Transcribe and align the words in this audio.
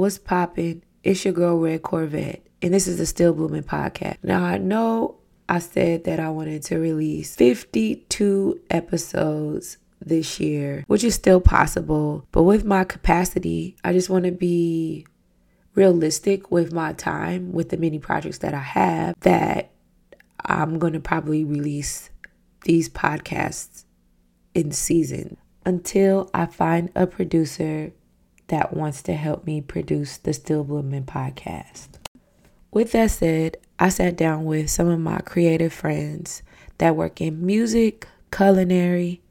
what's 0.00 0.16
poppin'? 0.16 0.82
It's 1.04 1.26
your 1.26 1.34
girl 1.34 1.58
Red 1.58 1.82
Corvette, 1.82 2.42
and 2.62 2.72
this 2.72 2.88
is 2.88 2.96
the 2.96 3.04
Still 3.04 3.34
Blooming 3.34 3.64
podcast. 3.64 4.16
Now 4.22 4.42
I 4.42 4.56
know 4.56 5.16
I 5.46 5.58
said 5.58 6.04
that 6.04 6.18
I 6.18 6.30
wanted 6.30 6.62
to 6.64 6.78
release 6.78 7.36
52 7.36 8.62
episodes 8.70 9.76
this 10.00 10.40
year, 10.40 10.84
which 10.86 11.04
is 11.04 11.14
still 11.14 11.38
possible, 11.38 12.26
but 12.32 12.44
with 12.44 12.64
my 12.64 12.82
capacity, 12.82 13.76
I 13.84 13.92
just 13.92 14.08
want 14.08 14.24
to 14.24 14.32
be 14.32 15.06
realistic 15.74 16.50
with 16.50 16.72
my 16.72 16.94
time 16.94 17.52
with 17.52 17.68
the 17.68 17.76
many 17.76 17.98
projects 17.98 18.38
that 18.38 18.54
I 18.54 18.60
have 18.60 19.14
that 19.20 19.70
I'm 20.46 20.78
going 20.78 20.94
to 20.94 21.00
probably 21.00 21.44
release 21.44 22.08
these 22.64 22.88
podcasts 22.88 23.84
in 24.54 24.72
season 24.72 25.36
until 25.66 26.30
I 26.32 26.46
find 26.46 26.90
a 26.96 27.06
producer 27.06 27.92
that 28.50 28.74
wants 28.74 29.00
to 29.02 29.14
help 29.14 29.46
me 29.46 29.60
produce 29.60 30.16
the 30.18 30.32
Still 30.32 30.64
Blooming 30.64 31.04
podcast. 31.04 31.88
With 32.72 32.92
that 32.92 33.12
said, 33.12 33.56
I 33.78 33.88
sat 33.88 34.16
down 34.16 34.44
with 34.44 34.70
some 34.70 34.88
of 34.88 34.98
my 34.98 35.18
creative 35.18 35.72
friends 35.72 36.42
that 36.78 36.96
work 36.96 37.20
in 37.20 37.46
music, 37.46 38.06
culinary, 38.32 39.22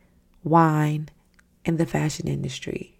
wine, 0.43 1.09
and 1.65 1.77
the 1.77 1.85
fashion 1.85 2.27
industry. 2.27 2.97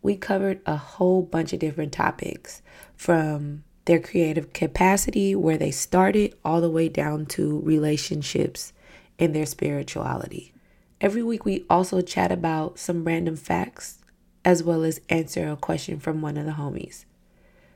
We 0.00 0.16
covered 0.16 0.60
a 0.64 0.76
whole 0.76 1.22
bunch 1.22 1.52
of 1.52 1.58
different 1.58 1.92
topics 1.92 2.62
from 2.96 3.64
their 3.84 4.00
creative 4.00 4.52
capacity, 4.54 5.34
where 5.34 5.58
they 5.58 5.70
started, 5.70 6.34
all 6.44 6.60
the 6.62 6.70
way 6.70 6.88
down 6.88 7.26
to 7.26 7.60
relationships 7.60 8.72
and 9.18 9.34
their 9.34 9.46
spirituality. 9.46 10.52
Every 11.00 11.22
week, 11.22 11.44
we 11.44 11.66
also 11.68 12.00
chat 12.00 12.32
about 12.32 12.78
some 12.78 13.04
random 13.04 13.36
facts 13.36 13.98
as 14.44 14.62
well 14.62 14.84
as 14.84 15.00
answer 15.08 15.48
a 15.48 15.56
question 15.56 15.98
from 16.00 16.22
one 16.22 16.36
of 16.36 16.46
the 16.46 16.52
homies. 16.52 17.04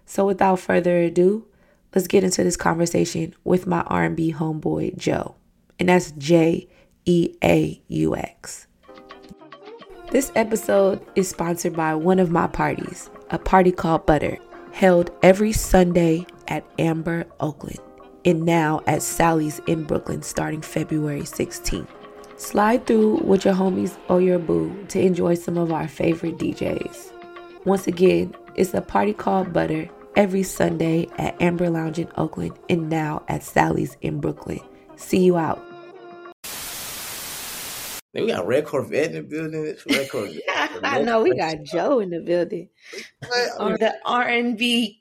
So, 0.06 0.26
without 0.26 0.60
further 0.60 0.98
ado, 0.98 1.46
let's 1.94 2.06
get 2.06 2.24
into 2.24 2.44
this 2.44 2.56
conversation 2.56 3.34
with 3.44 3.66
my 3.66 3.82
R&B 3.82 4.34
homeboy 4.34 4.96
Jeaux, 4.96 5.36
and 5.78 5.88
that's 5.88 6.12
J 6.12 6.69
E 7.04 7.34
A 7.42 7.82
U 7.88 8.16
X. 8.16 8.66
This 10.10 10.30
episode 10.34 11.04
is 11.16 11.28
sponsored 11.28 11.74
by 11.74 11.94
one 11.94 12.19
of 12.19 12.30
my 12.30 12.46
parties, 12.46 13.08
a 13.30 13.38
party 13.38 13.72
called 13.72 14.04
Butter, 14.04 14.38
held 14.72 15.10
every 15.22 15.52
Sunday 15.52 16.26
at 16.48 16.64
Amber 16.78 17.24
Oakland, 17.41 17.80
and 18.24 18.42
now 18.42 18.82
at 18.86 19.02
Sally's 19.02 19.60
in 19.66 19.84
Brooklyn 19.84 20.22
starting 20.22 20.60
February 20.60 21.22
16th. 21.22 21.88
Slide 22.42 22.84
through 22.88 23.18
with 23.18 23.44
your 23.44 23.54
homies 23.54 23.96
or 24.08 24.20
your 24.20 24.40
boo 24.40 24.84
to 24.88 25.00
enjoy 25.00 25.34
some 25.34 25.56
of 25.56 25.70
our 25.70 25.86
favorite 25.86 26.38
DJs. 26.38 27.12
Once 27.64 27.86
again, 27.86 28.34
it's 28.56 28.74
a 28.74 28.80
party 28.80 29.12
called 29.12 29.52
Butter 29.52 29.88
every 30.16 30.42
Sunday 30.42 31.06
at 31.18 31.40
Amber 31.40 31.70
Lounge 31.70 32.00
in 32.00 32.10
Oakland 32.16 32.58
and 32.68 32.90
now 32.90 33.22
at 33.28 33.44
Sally's 33.44 33.96
in 34.00 34.20
Brooklyn. 34.20 34.58
See 34.96 35.24
you 35.24 35.38
out. 35.38 35.64
We 38.12 38.26
got 38.26 38.44
Red 38.44 38.66
Corvette 38.66 39.12
in 39.12 39.12
the 39.12 39.22
building. 39.22 39.76
Red 39.88 40.10
Corvette. 40.10 40.42
I 40.82 41.00
know 41.00 41.22
we 41.22 41.36
got 41.36 41.62
Jeaux 41.62 42.00
in 42.00 42.10
the 42.10 42.18
building. 42.18 42.70
Or 43.60 43.78
the 43.78 43.94
R 44.04 44.26
and 44.26 44.58
B 44.58 45.00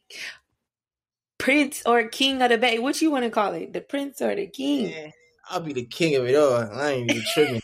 prince 1.39 1.81
or 1.87 2.07
king 2.07 2.43
of 2.43 2.49
the 2.49 2.59
bay. 2.59 2.77
What 2.77 3.01
you 3.01 3.09
want 3.09 3.25
to 3.25 3.31
call 3.31 3.53
it? 3.55 3.73
The 3.73 3.81
prince 3.81 4.21
or 4.21 4.35
the 4.35 4.45
king? 4.45 4.91
Man, 4.91 5.11
I'll 5.51 5.59
be 5.59 5.73
the 5.73 5.85
king 5.85 6.15
of 6.15 6.25
it 6.25 6.35
all. 6.35 6.53
I 6.53 6.91
ain't 6.91 7.11
even 7.11 7.23
tripping. 7.33 7.61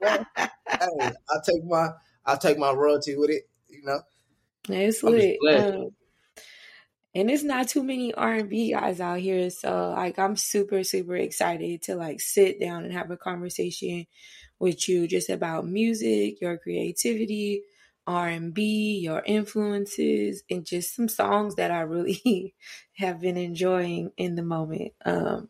hey, 0.00 1.12
I'll 1.30 1.42
take 1.42 1.64
my 1.64 1.90
I'll 2.24 2.38
take 2.38 2.58
my 2.58 2.72
royalty 2.72 3.16
with 3.16 3.30
it, 3.30 3.44
you 3.68 3.82
know. 3.84 4.00
It's 4.68 5.02
I'm 5.02 5.12
lit. 5.12 5.38
Um, 5.50 5.90
and 7.14 7.30
it's 7.30 7.42
not 7.44 7.68
too 7.68 7.82
many 7.82 8.12
R 8.14 8.32
and 8.32 8.48
B 8.48 8.72
guys 8.72 9.00
out 9.00 9.20
here, 9.20 9.50
so 9.50 9.90
like 9.90 10.18
I'm 10.18 10.36
super 10.36 10.82
super 10.82 11.16
excited 11.16 11.82
to 11.82 11.94
like 11.94 12.20
sit 12.20 12.58
down 12.58 12.84
and 12.84 12.92
have 12.92 13.10
a 13.10 13.16
conversation 13.16 14.06
with 14.58 14.88
you 14.88 15.06
just 15.06 15.28
about 15.30 15.66
music, 15.66 16.40
your 16.40 16.56
creativity, 16.58 17.62
R 18.06 18.28
and 18.28 18.54
B, 18.54 18.98
your 18.98 19.22
influences, 19.24 20.42
and 20.50 20.64
just 20.66 20.96
some 20.96 21.08
songs 21.08 21.56
that 21.56 21.70
I 21.70 21.82
really 21.82 22.54
have 22.94 23.20
been 23.20 23.36
enjoying 23.36 24.10
in 24.16 24.34
the 24.34 24.42
moment. 24.42 24.92
Um, 25.04 25.48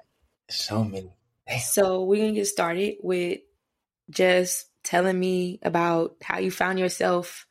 So 0.49 0.85
many. 0.85 1.13
Damn. 1.47 1.59
so 1.61 2.05
we're 2.05 2.23
gonna 2.23 2.33
get 2.33 2.47
started 2.47 2.97
with 3.03 3.41
just 4.11 4.67
telling 4.83 5.19
me 5.19 5.59
about 5.63 6.17
how 6.23 6.39
you 6.39 6.51
found 6.51 6.79
yourself 6.79 7.47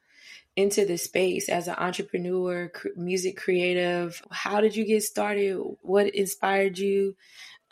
into 0.55 0.85
the 0.85 0.97
space 0.97 1.49
as 1.49 1.67
an 1.67 1.75
entrepreneur, 1.77 2.69
cr- 2.69 2.89
music 2.95 3.37
creative. 3.37 4.21
How 4.29 4.61
did 4.61 4.75
you 4.75 4.85
get 4.85 5.03
started? 5.03 5.57
What 5.81 6.07
inspired 6.13 6.77
you? 6.77 7.15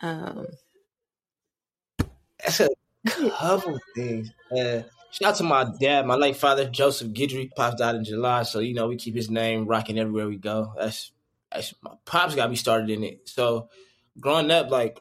Um, 0.01 0.47
That's 2.43 2.59
a 2.59 2.69
couple 3.29 3.79
things. 3.95 4.31
Uh, 4.51 4.81
shout 5.11 5.29
out 5.29 5.35
to 5.35 5.43
my 5.43 5.71
dad, 5.79 6.07
my 6.07 6.15
late 6.15 6.37
father, 6.37 6.65
Joseph 6.65 7.09
Guidry. 7.09 7.51
Pops 7.55 7.75
died 7.75 7.95
in 7.95 8.03
July, 8.03 8.43
so 8.43 8.59
you 8.59 8.73
know 8.73 8.87
we 8.87 8.95
keep 8.95 9.15
his 9.15 9.29
name 9.29 9.67
rocking 9.67 9.99
everywhere 9.99 10.27
we 10.27 10.37
go. 10.37 10.73
That's 10.77 11.11
that's 11.51 11.73
my 11.83 11.91
pops 12.05 12.33
got 12.33 12.49
me 12.49 12.55
started 12.55 12.89
in 12.89 13.03
it. 13.03 13.29
So 13.29 13.69
growing 14.19 14.49
up, 14.49 14.71
like 14.71 14.99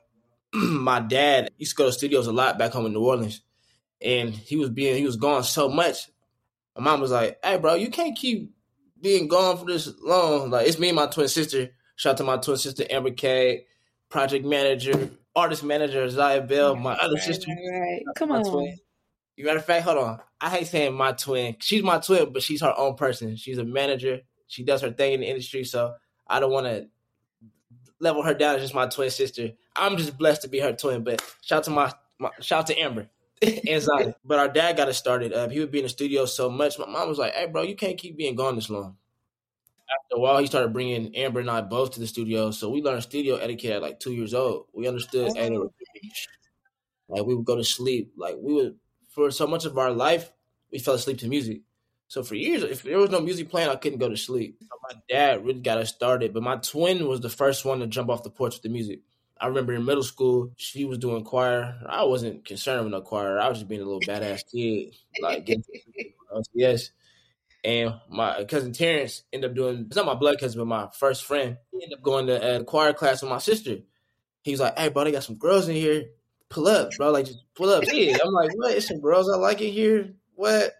my 0.54 1.00
dad 1.00 1.50
used 1.58 1.72
to 1.72 1.76
go 1.76 1.86
to 1.86 1.92
studios 1.92 2.26
a 2.26 2.32
lot 2.32 2.58
back 2.58 2.72
home 2.72 2.86
in 2.86 2.92
New 2.92 3.04
Orleans, 3.04 3.42
and 4.00 4.34
he 4.34 4.56
was 4.56 4.70
being 4.70 4.96
he 4.96 5.04
was 5.06 5.16
gone 5.16 5.44
so 5.44 5.68
much. 5.68 6.08
My 6.76 6.84
mom 6.84 7.00
was 7.00 7.10
like, 7.10 7.38
"Hey, 7.44 7.58
bro, 7.58 7.74
you 7.74 7.90
can't 7.90 8.16
keep 8.16 8.52
being 9.00 9.28
gone 9.28 9.56
for 9.56 9.64
this 9.64 9.92
long. 10.00 10.50
Like 10.50 10.66
it's 10.66 10.78
me 10.78 10.88
and 10.88 10.96
my 10.96 11.06
twin 11.06 11.28
sister. 11.28 11.70
Shout 11.96 12.12
out 12.12 12.16
to 12.18 12.24
my 12.24 12.36
twin 12.36 12.56
sister 12.56 12.84
Amber 12.90 13.10
K, 13.10 13.66
project 14.08 14.44
manager, 14.44 15.10
artist 15.34 15.64
manager 15.64 16.08
Zaya 16.08 16.40
Bell, 16.40 16.76
my 16.76 16.94
other 16.94 17.14
right, 17.14 17.22
sister. 17.22 17.50
right, 17.50 17.80
right. 17.80 18.02
Come 18.16 18.32
on. 18.32 18.44
twin. 18.44 18.78
You 19.36 19.46
matter 19.46 19.58
of 19.58 19.64
fact, 19.64 19.84
hold 19.84 19.98
on. 19.98 20.20
I 20.40 20.50
hate 20.50 20.66
saying 20.66 20.94
my 20.94 21.12
twin. 21.12 21.56
She's 21.60 21.82
my 21.82 21.98
twin, 21.98 22.32
but 22.32 22.42
she's 22.42 22.60
her 22.60 22.74
own 22.76 22.94
person. 22.94 23.36
She's 23.36 23.58
a 23.58 23.64
manager. 23.64 24.20
She 24.46 24.64
does 24.64 24.82
her 24.82 24.90
thing 24.90 25.14
in 25.14 25.20
the 25.20 25.28
industry, 25.28 25.64
so 25.64 25.94
I 26.26 26.40
don't 26.40 26.50
want 26.50 26.66
to 26.66 26.88
level 28.00 28.22
her 28.22 28.34
down 28.34 28.56
as 28.56 28.62
just 28.62 28.74
my 28.74 28.86
twin 28.86 29.10
sister. 29.10 29.52
I'm 29.76 29.96
just 29.96 30.18
blessed 30.18 30.42
to 30.42 30.48
be 30.48 30.58
her 30.60 30.72
twin. 30.72 31.04
But 31.04 31.22
shout 31.42 31.58
out 31.58 31.64
to 31.64 31.70
my, 31.70 31.92
my 32.18 32.30
shout 32.40 32.60
out 32.60 32.66
to 32.68 32.78
Amber 32.78 33.08
and 33.42 33.82
Zion. 33.82 34.14
But 34.24 34.38
our 34.38 34.48
dad 34.48 34.76
got 34.76 34.88
us 34.88 34.98
started. 34.98 35.32
Uh, 35.32 35.48
he 35.48 35.60
would 35.60 35.70
be 35.70 35.78
in 35.78 35.84
the 35.84 35.88
studio 35.90 36.24
so 36.26 36.50
much. 36.50 36.78
My 36.78 36.86
mom 36.86 37.08
was 37.08 37.18
like, 37.18 37.34
"Hey, 37.34 37.46
bro, 37.46 37.62
you 37.62 37.76
can't 37.76 37.98
keep 37.98 38.16
being 38.16 38.34
gone 38.34 38.56
this 38.56 38.70
long." 38.70 38.96
After 39.92 40.16
a 40.16 40.20
while, 40.20 40.38
he 40.38 40.46
started 40.46 40.72
bringing 40.72 41.14
Amber 41.16 41.40
and 41.40 41.50
I 41.50 41.60
both 41.62 41.92
to 41.92 42.00
the 42.00 42.06
studio. 42.06 42.52
So 42.52 42.70
we 42.70 42.80
learned 42.80 43.02
studio 43.02 43.36
etiquette 43.36 43.72
at 43.72 43.82
like 43.82 43.98
two 43.98 44.12
years 44.12 44.34
old. 44.34 44.66
We 44.72 44.86
understood 44.86 45.32
hey, 45.36 45.50
Oh. 45.56 45.72
like 47.08 47.24
we 47.26 47.34
would 47.34 47.44
go 47.44 47.56
to 47.56 47.64
sleep. 47.64 48.12
Like 48.16 48.36
we 48.38 48.54
would 48.54 48.76
for 49.08 49.30
so 49.32 49.46
much 49.48 49.64
of 49.64 49.76
our 49.78 49.90
life, 49.90 50.30
we 50.70 50.78
fell 50.78 50.94
asleep 50.94 51.18
to 51.18 51.28
music. 51.28 51.62
So 52.10 52.24
for 52.24 52.34
years, 52.34 52.64
if 52.64 52.82
there 52.82 52.98
was 52.98 53.10
no 53.10 53.20
music 53.20 53.50
playing, 53.50 53.68
I 53.68 53.76
couldn't 53.76 54.00
go 54.00 54.08
to 54.08 54.16
sleep. 54.16 54.58
So 54.62 54.76
my 54.82 54.98
dad 55.08 55.46
really 55.46 55.60
got 55.60 55.78
us 55.78 55.90
started, 55.90 56.34
but 56.34 56.42
my 56.42 56.56
twin 56.56 57.06
was 57.06 57.20
the 57.20 57.28
first 57.28 57.64
one 57.64 57.78
to 57.78 57.86
jump 57.86 58.10
off 58.10 58.24
the 58.24 58.30
porch 58.30 58.54
with 58.54 58.62
the 58.62 58.68
music. 58.68 59.02
I 59.40 59.46
remember 59.46 59.74
in 59.74 59.84
middle 59.84 60.02
school, 60.02 60.50
she 60.56 60.84
was 60.84 60.98
doing 60.98 61.22
choir. 61.22 61.78
I 61.88 62.02
wasn't 62.02 62.44
concerned 62.44 62.82
with 62.82 62.90
no 62.90 63.00
choir. 63.00 63.38
I 63.38 63.48
was 63.48 63.58
just 63.58 63.68
being 63.68 63.80
a 63.80 63.84
little 63.84 64.00
badass 64.00 64.40
kid, 64.50 64.96
like 65.22 65.46
getting 65.46 65.62
yes. 66.52 66.90
And 67.62 67.94
my 68.08 68.42
cousin 68.42 68.72
Terrence 68.72 69.22
ended 69.32 69.50
up 69.50 69.56
doing. 69.56 69.84
It's 69.86 69.94
not 69.94 70.04
my 70.04 70.14
blood 70.14 70.40
cousin, 70.40 70.58
but 70.58 70.66
my 70.66 70.88
first 70.92 71.24
friend. 71.24 71.58
He 71.70 71.80
ended 71.80 71.96
up 71.96 72.02
going 72.02 72.26
to 72.26 72.56
uh, 72.56 72.60
a 72.62 72.64
choir 72.64 72.92
class 72.92 73.22
with 73.22 73.30
my 73.30 73.38
sister. 73.38 73.76
He 74.42 74.50
was 74.50 74.58
like, 74.58 74.76
"Hey, 74.76 74.88
bro, 74.88 75.04
they 75.04 75.12
got 75.12 75.22
some 75.22 75.36
girls 75.36 75.68
in 75.68 75.76
here. 75.76 76.06
Pull 76.48 76.66
up, 76.66 76.90
bro. 76.96 77.12
Like, 77.12 77.26
just 77.26 77.38
pull 77.54 77.70
up." 77.70 77.84
Yeah, 77.86 78.16
I'm 78.24 78.32
like, 78.32 78.50
"What? 78.56 78.72
It's 78.74 78.88
some 78.88 79.00
girls 79.00 79.30
I 79.30 79.36
like 79.36 79.60
in 79.60 79.72
here. 79.72 80.14
What?" 80.34 80.74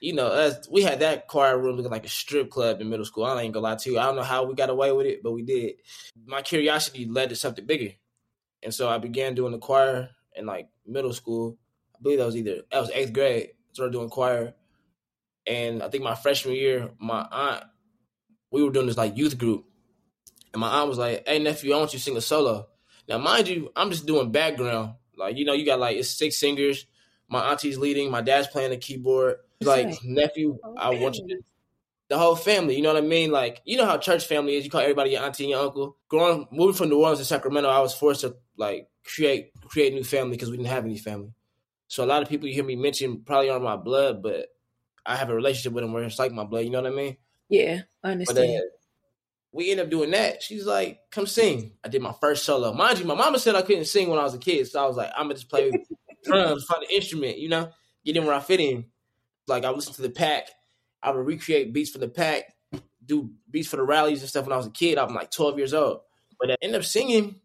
You 0.00 0.12
know, 0.12 0.26
us, 0.26 0.68
we 0.70 0.82
had 0.82 1.00
that 1.00 1.26
choir 1.26 1.58
room 1.58 1.76
looking 1.76 1.90
like 1.90 2.06
a 2.06 2.10
strip 2.10 2.50
club 2.50 2.80
in 2.80 2.88
middle 2.88 3.04
school. 3.04 3.24
I 3.24 3.42
ain't 3.42 3.52
gonna 3.52 3.64
lie 3.64 3.76
to 3.76 3.90
you. 3.90 3.98
I 3.98 4.04
don't 4.04 4.16
know 4.16 4.22
how 4.22 4.44
we 4.44 4.54
got 4.54 4.70
away 4.70 4.92
with 4.92 5.06
it, 5.06 5.22
but 5.22 5.32
we 5.32 5.42
did. 5.42 5.74
My 6.24 6.42
curiosity 6.42 7.06
led 7.06 7.30
to 7.30 7.36
something 7.36 7.66
bigger, 7.66 7.92
and 8.62 8.72
so 8.72 8.88
I 8.88 8.98
began 8.98 9.34
doing 9.34 9.52
the 9.52 9.58
choir 9.58 10.10
in 10.36 10.46
like 10.46 10.68
middle 10.86 11.12
school. 11.12 11.58
I 11.96 11.98
believe 12.02 12.18
that 12.18 12.26
was 12.26 12.36
either 12.36 12.62
that 12.70 12.80
was 12.80 12.90
eighth 12.90 13.12
grade. 13.12 13.50
Started 13.72 13.92
doing 13.92 14.08
choir, 14.08 14.54
and 15.46 15.82
I 15.82 15.88
think 15.88 16.04
my 16.04 16.14
freshman 16.14 16.54
year, 16.54 16.90
my 16.98 17.26
aunt, 17.30 17.64
we 18.50 18.62
were 18.62 18.70
doing 18.70 18.86
this 18.86 18.96
like 18.96 19.16
youth 19.16 19.36
group, 19.36 19.64
and 20.52 20.60
my 20.60 20.68
aunt 20.68 20.88
was 20.88 20.98
like, 20.98 21.26
"Hey 21.26 21.40
nephew, 21.40 21.74
I 21.74 21.78
want 21.78 21.92
you 21.92 21.98
to 21.98 22.04
sing 22.04 22.16
a 22.16 22.20
solo." 22.20 22.68
Now, 23.08 23.18
mind 23.18 23.48
you, 23.48 23.72
I'm 23.74 23.90
just 23.90 24.06
doing 24.06 24.30
background. 24.30 24.94
Like 25.16 25.36
you 25.36 25.44
know, 25.44 25.54
you 25.54 25.66
got 25.66 25.80
like 25.80 25.96
it's 25.96 26.10
six 26.10 26.36
singers. 26.36 26.86
My 27.28 27.50
auntie's 27.50 27.78
leading. 27.78 28.10
My 28.10 28.22
dad's 28.22 28.46
playing 28.46 28.70
the 28.70 28.76
keyboard. 28.76 29.36
Like 29.60 29.86
right. 29.86 29.98
nephew, 30.04 30.58
I 30.76 30.90
want 30.90 31.16
you 31.16 31.28
to 31.28 31.42
the 32.08 32.18
whole 32.18 32.36
family. 32.36 32.76
You 32.76 32.82
know 32.82 32.92
what 32.92 33.02
I 33.02 33.06
mean? 33.06 33.30
Like 33.30 33.60
you 33.64 33.76
know 33.76 33.86
how 33.86 33.98
church 33.98 34.26
family 34.26 34.56
is. 34.56 34.64
You 34.64 34.70
call 34.70 34.80
everybody 34.80 35.10
your 35.10 35.22
auntie 35.22 35.44
and 35.44 35.50
your 35.50 35.60
uncle. 35.60 35.96
Growing 36.08 36.46
moving 36.50 36.74
from 36.74 36.88
New 36.88 37.00
Orleans 37.00 37.18
to 37.18 37.24
Sacramento, 37.24 37.68
I 37.68 37.80
was 37.80 37.94
forced 37.94 38.22
to 38.22 38.36
like 38.56 38.88
create 39.04 39.52
create 39.62 39.92
new 39.92 40.04
family 40.04 40.36
because 40.36 40.50
we 40.50 40.56
didn't 40.56 40.68
have 40.70 40.84
any 40.84 40.98
family. 40.98 41.32
So 41.88 42.04
a 42.04 42.06
lot 42.06 42.22
of 42.22 42.28
people 42.28 42.48
you 42.48 42.54
hear 42.54 42.64
me 42.64 42.76
mention 42.76 43.22
probably 43.24 43.50
aren't 43.50 43.64
my 43.64 43.76
blood, 43.76 44.22
but 44.22 44.48
I 45.06 45.16
have 45.16 45.30
a 45.30 45.34
relationship 45.34 45.72
with 45.72 45.82
them 45.82 45.92
where 45.92 46.04
it's 46.04 46.18
like 46.18 46.32
my 46.32 46.44
blood. 46.44 46.64
You 46.64 46.70
know 46.70 46.82
what 46.82 46.92
I 46.92 46.94
mean? 46.94 47.16
Yeah, 47.48 47.82
I 48.04 48.14
But 48.14 48.36
uh, 48.36 48.40
understand. 48.40 48.62
we 49.52 49.70
end 49.70 49.80
up 49.80 49.88
doing 49.88 50.10
that. 50.10 50.42
She's 50.42 50.66
like, 50.66 51.00
come 51.10 51.26
sing. 51.26 51.72
I 51.82 51.88
did 51.88 52.02
my 52.02 52.12
first 52.20 52.44
solo. 52.44 52.74
Mind 52.74 52.98
you, 52.98 53.06
my 53.06 53.14
mama 53.14 53.38
said 53.38 53.54
I 53.54 53.62
couldn't 53.62 53.86
sing 53.86 54.10
when 54.10 54.18
I 54.18 54.24
was 54.24 54.34
a 54.34 54.38
kid. 54.38 54.66
So 54.68 54.82
I 54.82 54.86
was 54.86 54.96
like, 54.96 55.10
I'm 55.16 55.24
gonna 55.24 55.34
just 55.34 55.48
play 55.48 55.72
drums, 56.24 56.64
find 56.64 56.82
an 56.82 56.90
instrument, 56.90 57.38
you 57.38 57.48
know, 57.48 57.70
get 58.04 58.16
in 58.16 58.26
where 58.26 58.34
I 58.34 58.40
fit 58.40 58.60
in. 58.60 58.84
Like 59.48 59.64
I 59.64 59.70
would 59.70 59.76
listen 59.76 59.94
to 59.94 60.02
the 60.02 60.10
pack. 60.10 60.50
I 61.02 61.10
would 61.10 61.26
recreate 61.26 61.72
beats 61.72 61.90
for 61.90 61.98
the 61.98 62.08
pack, 62.08 62.54
do 63.04 63.30
beats 63.50 63.68
for 63.68 63.76
the 63.76 63.82
rallies 63.82 64.20
and 64.20 64.28
stuff 64.28 64.44
when 64.44 64.52
I 64.52 64.56
was 64.56 64.66
a 64.66 64.70
kid. 64.70 64.98
I'm 64.98 65.14
like 65.14 65.30
12 65.30 65.58
years 65.58 65.74
old. 65.74 66.00
But 66.40 66.50
I 66.50 66.56
ended 66.62 66.80
up 66.80 66.84
singing 66.84 67.40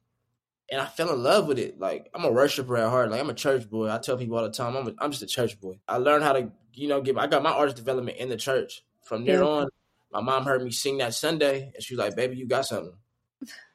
and 0.71 0.81
I 0.81 0.85
fell 0.85 1.13
in 1.13 1.21
love 1.21 1.47
with 1.47 1.59
it. 1.59 1.79
Like 1.79 2.09
I'm 2.13 2.25
a 2.25 2.31
worshiper 2.31 2.77
at 2.77 2.89
heart. 2.89 3.11
Like 3.11 3.19
I'm 3.19 3.29
a 3.29 3.35
church 3.35 3.69
boy. 3.69 3.89
I 3.89 3.97
tell 3.99 4.17
people 4.17 4.37
all 4.37 4.43
the 4.43 4.51
time, 4.51 4.75
I'm 4.75 4.87
a, 4.87 4.93
I'm 4.99 5.11
just 5.11 5.23
a 5.23 5.27
church 5.27 5.59
boy. 5.59 5.79
I 5.87 5.97
learned 5.97 6.23
how 6.23 6.33
to, 6.33 6.51
you 6.73 6.87
know, 6.87 7.01
get. 7.01 7.17
I 7.17 7.27
got 7.27 7.43
my 7.43 7.51
artist 7.51 7.77
development 7.77 8.17
in 8.17 8.29
the 8.29 8.37
church. 8.37 8.83
From 9.03 9.25
there 9.25 9.43
yeah. 9.43 9.47
on, 9.47 9.67
my 10.11 10.21
mom 10.21 10.45
heard 10.45 10.63
me 10.63 10.71
sing 10.71 10.99
that 10.99 11.13
Sunday, 11.13 11.71
and 11.75 11.83
she 11.83 11.93
was 11.93 11.99
like, 11.99 12.15
"Baby, 12.15 12.37
you 12.37 12.47
got 12.47 12.65
something." 12.65 12.93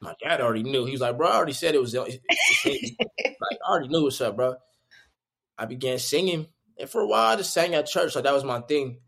My 0.01 0.15
dad 0.21 0.41
already 0.41 0.63
knew. 0.63 0.85
He 0.85 0.91
was 0.93 1.01
like, 1.01 1.17
"Bro, 1.17 1.27
I 1.27 1.35
already 1.35 1.53
said 1.53 1.75
it 1.75 1.81
was." 1.81 1.93
like 1.95 2.21
I 2.65 3.69
already 3.69 3.89
knew 3.89 4.03
what's 4.03 4.19
up, 4.21 4.35
bro. 4.35 4.55
I 5.57 5.65
began 5.65 5.99
singing, 5.99 6.47
and 6.79 6.89
for 6.89 7.01
a 7.01 7.07
while, 7.07 7.33
I 7.33 7.35
just 7.35 7.53
sang 7.53 7.75
at 7.75 7.85
church. 7.85 8.15
Like 8.15 8.23
that 8.23 8.33
was 8.33 8.43
my 8.43 8.61
thing. 8.61 8.99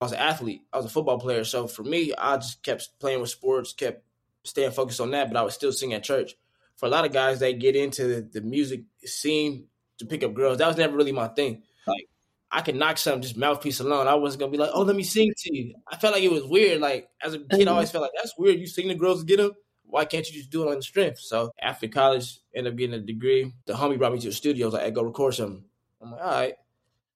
I 0.00 0.04
was 0.04 0.12
an 0.12 0.18
athlete. 0.18 0.62
I 0.72 0.76
was 0.76 0.86
a 0.86 0.90
football 0.90 1.18
player. 1.18 1.44
So 1.44 1.66
for 1.66 1.82
me, 1.82 2.12
I 2.16 2.36
just 2.36 2.62
kept 2.62 2.88
playing 3.00 3.20
with 3.20 3.30
sports, 3.30 3.72
kept 3.72 4.04
staying 4.44 4.70
focused 4.70 5.00
on 5.00 5.10
that. 5.10 5.28
But 5.28 5.38
I 5.38 5.42
was 5.42 5.54
still 5.54 5.72
singing 5.72 5.94
at 5.94 6.04
church. 6.04 6.34
For 6.76 6.86
a 6.86 6.88
lot 6.90 7.04
of 7.04 7.12
guys, 7.12 7.40
they 7.40 7.52
get 7.52 7.76
into 7.76 8.06
the, 8.06 8.20
the 8.22 8.40
music 8.40 8.82
scene 9.04 9.66
to 9.98 10.06
pick 10.06 10.22
up 10.22 10.34
girls. 10.34 10.58
That 10.58 10.68
was 10.68 10.76
never 10.76 10.96
really 10.96 11.12
my 11.12 11.28
thing. 11.28 11.62
Like 11.86 12.08
I 12.50 12.62
could 12.62 12.76
knock 12.76 12.98
something 12.98 13.22
just 13.22 13.36
mouthpiece 13.36 13.80
alone. 13.80 14.08
I 14.08 14.14
wasn't 14.14 14.40
gonna 14.40 14.52
be 14.52 14.58
like, 14.58 14.70
oh, 14.72 14.82
let 14.82 14.96
me 14.96 15.02
sing 15.02 15.32
to 15.36 15.56
you. 15.56 15.74
I 15.86 15.96
felt 15.96 16.14
like 16.14 16.22
it 16.22 16.32
was 16.32 16.44
weird. 16.44 16.80
Like 16.80 17.08
as 17.22 17.34
a 17.34 17.38
kid, 17.38 17.48
mm-hmm. 17.50 17.68
I 17.68 17.72
always 17.72 17.90
felt 17.90 18.02
like 18.02 18.12
that's 18.16 18.36
weird. 18.38 18.58
You 18.58 18.66
sing 18.66 18.88
the 18.88 18.94
girls 18.94 19.20
to 19.20 19.26
get 19.26 19.36
them. 19.36 19.52
Why 19.84 20.04
can't 20.04 20.26
you 20.28 20.34
just 20.34 20.50
do 20.50 20.62
it 20.62 20.70
on 20.70 20.76
the 20.76 20.82
strength? 20.82 21.18
So 21.18 21.50
after 21.60 21.88
college, 21.88 22.38
ended 22.54 22.72
up 22.72 22.78
getting 22.78 22.94
a 22.94 23.00
degree. 23.00 23.52
The 23.66 23.72
homie 23.72 23.98
brought 23.98 24.12
me 24.12 24.20
to 24.20 24.28
the 24.28 24.32
studio. 24.32 24.66
I 24.66 24.68
was 24.68 24.74
like, 24.74 24.84
hey, 24.84 24.90
go 24.92 25.02
record 25.02 25.34
something. 25.34 25.64
I'm 26.00 26.12
like, 26.12 26.20
all 26.20 26.30
right. 26.30 26.54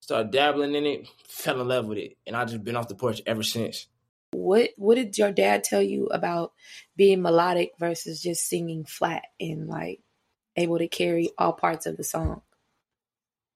Started 0.05 0.33
dabbling 0.33 0.75
in 0.75 0.85
it, 0.85 1.09
fell 1.27 1.63
in 1.63 1.69
love 1.69 1.87
with 1.87 1.97
it, 1.97 2.19
and 2.27 2.37
I 2.37 2.45
just 2.45 2.63
been 2.63 2.77
off 2.77 2.89
the 2.89 2.95
porch 2.95 3.23
ever 3.25 3.43
since. 3.43 3.87
What 4.33 4.71
What 4.77 4.97
did 4.97 5.17
your 5.17 5.33
dad 5.33 5.65
tell 5.65 5.81
you 5.81 6.09
about 6.09 6.53
being 6.95 7.23
melodic 7.23 7.73
versus 7.79 8.21
just 8.21 8.47
singing 8.47 8.85
flat 8.85 9.23
and 9.41 9.67
like 9.67 10.01
able 10.57 10.77
to 10.77 10.89
carry 10.89 11.31
all 11.39 11.55
parts 11.55 11.87
of 11.87 11.97
the 11.97 12.05
song? 12.05 12.43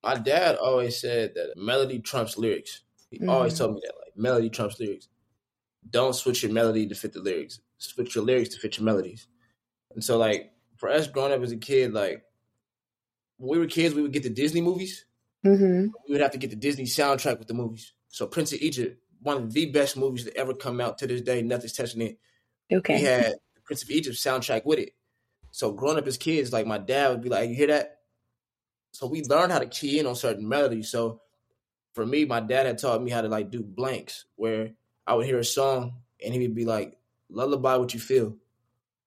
my 0.03 0.15
dad 0.15 0.57
always 0.57 0.99
said 0.99 1.35
that 1.35 1.53
melody 1.55 1.99
trumps 1.99 2.39
lyrics. 2.39 2.81
He 3.11 3.19
mm-hmm. 3.19 3.29
always 3.29 3.59
told 3.59 3.75
me 3.75 3.83
that, 3.85 3.95
like 3.95 4.17
melody 4.17 4.49
trumps 4.49 4.81
lyrics. 4.81 5.09
Don't 5.91 6.15
switch 6.15 6.43
your 6.43 6.53
melody 6.53 6.87
to 6.87 6.95
fit 6.95 7.13
the 7.13 7.21
lyrics. 7.21 7.61
Switch 7.77 8.15
your 8.15 8.25
lyrics 8.25 8.55
to 8.55 8.59
fit 8.59 8.79
your 8.79 8.87
melodies. 8.87 9.27
And 9.95 10.03
so, 10.03 10.17
like 10.17 10.53
for 10.77 10.89
us 10.89 11.09
growing 11.09 11.35
up 11.35 11.43
as 11.43 11.53
a 11.53 11.59
kid, 11.59 11.93
like 11.93 12.23
when 13.37 13.51
we 13.51 13.59
were 13.59 13.67
kids, 13.67 13.95
we 13.95 14.01
would 14.01 14.13
get 14.13 14.23
the 14.23 14.31
Disney 14.31 14.63
movies. 14.63 15.05
Mm-hmm. 15.45 15.87
We 16.07 16.13
would 16.13 16.21
have 16.21 16.33
to 16.33 16.39
get 16.39 16.51
the 16.51 16.57
Disney 16.57 16.85
soundtrack 16.85 17.39
with 17.39 17.49
the 17.49 17.55
movies. 17.55 17.93
So 18.09 18.27
Prince 18.27 18.53
of 18.53 18.61
Egypt, 18.61 19.01
one 19.21 19.37
of 19.37 19.53
the 19.53 19.67
best 19.67 19.97
movies 19.97 20.25
to 20.25 20.37
ever 20.37 20.55
come 20.55 20.81
out 20.81 20.99
to 20.99 21.07
this 21.07 21.21
day. 21.21 21.43
Nothing's 21.43 21.73
touching 21.73 22.03
it. 22.03 22.19
Okay. 22.73 22.97
We 22.97 23.03
had 23.03 23.33
the 23.55 23.61
Prince 23.65 23.83
of 23.83 23.91
Egypt 23.91 24.17
soundtrack 24.17 24.65
with 24.65 24.79
it. 24.79 24.93
So 25.51 25.73
growing 25.73 25.99
up 25.99 26.07
as 26.07 26.17
kids, 26.17 26.53
like 26.53 26.67
my 26.67 26.79
dad 26.79 27.11
would 27.11 27.23
be 27.23 27.29
like, 27.29 27.49
"You 27.49 27.55
hear 27.55 27.69
that? 27.69 27.99
So 28.93 29.07
we 29.07 29.23
learned 29.23 29.53
how 29.53 29.59
to 29.59 29.67
key 29.67 29.99
in 29.99 30.07
on 30.07 30.15
certain 30.15 30.49
melodies. 30.49 30.91
So 30.91 31.23
for 31.95 32.05
me, 32.05 32.25
my 32.25 32.41
dad 32.41 32.67
had 32.67 32.79
taught 32.79 33.03
me 33.03 33.11
how 33.11 33.21
to 33.21 33.29
like 33.29 33.51
do 33.51 33.63
blanks 33.63 34.27
where 34.37 34.73
I 35.07 35.15
would 35.15 35.27
hear 35.27 35.39
a 35.39 35.45
song 35.45 35.95
and 36.23 36.35
he 36.35 36.41
would 36.41 36.55
be 36.55 36.65
like, 36.65 36.97
lullaby 37.31 37.77
what 37.77 37.95
you 37.95 38.01
feel. 38.01 38.37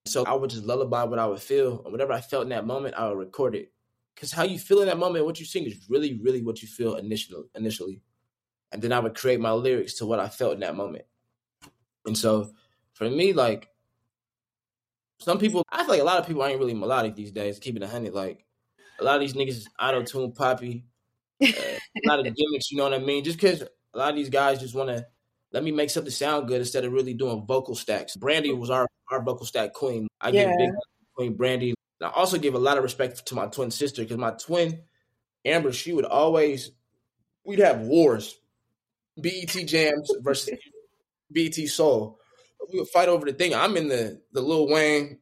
So 0.06 0.24
I 0.24 0.34
would 0.34 0.50
just 0.50 0.64
lullaby 0.64 1.04
what 1.04 1.18
I 1.18 1.26
would 1.26 1.40
feel. 1.40 1.82
And 1.84 1.92
whatever 1.92 2.12
I 2.12 2.20
felt 2.20 2.44
in 2.44 2.48
that 2.50 2.66
moment, 2.66 2.94
I 2.96 3.08
would 3.08 3.18
record 3.18 3.54
it. 3.54 3.72
Because 4.14 4.32
how 4.32 4.44
you 4.44 4.58
feel 4.58 4.80
in 4.80 4.88
that 4.88 4.98
moment, 4.98 5.24
what 5.24 5.40
you 5.40 5.46
sing 5.46 5.64
is 5.64 5.86
really, 5.88 6.20
really 6.22 6.42
what 6.42 6.62
you 6.62 6.68
feel 6.68 6.96
initially 6.96 7.44
initially. 7.54 8.02
And 8.70 8.80
then 8.80 8.92
I 8.92 9.00
would 9.00 9.14
create 9.14 9.40
my 9.40 9.52
lyrics 9.52 9.94
to 9.94 10.06
what 10.06 10.20
I 10.20 10.28
felt 10.28 10.54
in 10.54 10.60
that 10.60 10.76
moment. 10.76 11.04
And 12.06 12.16
so 12.16 12.52
for 12.94 13.08
me, 13.08 13.32
like 13.32 13.68
some 15.20 15.38
people 15.38 15.64
I 15.70 15.84
feel 15.84 15.90
like 15.90 16.00
a 16.00 16.04
lot 16.04 16.18
of 16.18 16.26
people 16.26 16.44
ain't 16.44 16.58
really 16.58 16.74
melodic 16.74 17.14
these 17.14 17.32
days, 17.32 17.58
keeping 17.58 17.82
a 17.82 17.88
hundred. 17.88 18.14
Like 18.14 18.44
a 18.98 19.04
lot 19.04 19.16
of 19.16 19.20
these 19.20 19.34
niggas 19.34 19.64
auto 19.80 20.02
tune 20.02 20.32
poppy. 20.32 20.86
Uh, 21.42 21.46
a 21.48 22.08
lot 22.08 22.18
of 22.20 22.24
gimmicks, 22.24 22.70
you 22.70 22.76
know 22.76 22.84
what 22.84 22.94
I 22.94 22.98
mean? 22.98 23.24
Just 23.24 23.38
because 23.38 23.62
a 23.62 23.98
lot 23.98 24.10
of 24.10 24.16
these 24.16 24.30
guys 24.30 24.60
just 24.60 24.74
want 24.74 24.88
to 24.88 25.06
let 25.52 25.62
me 25.62 25.70
make 25.70 25.90
something 25.90 26.10
sound 26.10 26.48
good 26.48 26.60
instead 26.60 26.84
of 26.84 26.92
really 26.92 27.14
doing 27.14 27.44
vocal 27.46 27.74
stacks. 27.74 28.16
Brandy 28.16 28.52
was 28.52 28.70
our, 28.70 28.86
our 29.10 29.22
vocal 29.22 29.44
stack 29.44 29.74
queen. 29.74 30.08
I 30.20 30.30
yeah. 30.30 30.46
give 30.46 30.58
big 30.58 30.70
Queen 31.14 31.34
Brandy. 31.34 31.74
I 32.04 32.10
also 32.10 32.38
give 32.38 32.54
a 32.54 32.58
lot 32.58 32.76
of 32.76 32.82
respect 32.82 33.26
to 33.26 33.34
my 33.34 33.46
twin 33.46 33.70
sister 33.70 34.02
because 34.02 34.18
my 34.18 34.32
twin 34.32 34.82
Amber, 35.44 35.72
she 35.72 35.92
would 35.92 36.04
always 36.04 36.70
we'd 37.44 37.58
have 37.58 37.80
wars, 37.80 38.38
BET 39.16 39.48
jams 39.66 40.12
versus 40.20 40.58
BET 41.30 41.54
soul. 41.68 42.18
We 42.72 42.78
would 42.78 42.88
fight 42.88 43.08
over 43.08 43.26
the 43.26 43.32
thing. 43.32 43.54
I'm 43.54 43.76
in 43.76 43.88
the 43.88 44.20
the 44.32 44.40
Lil 44.40 44.68
Wayne 44.68 45.18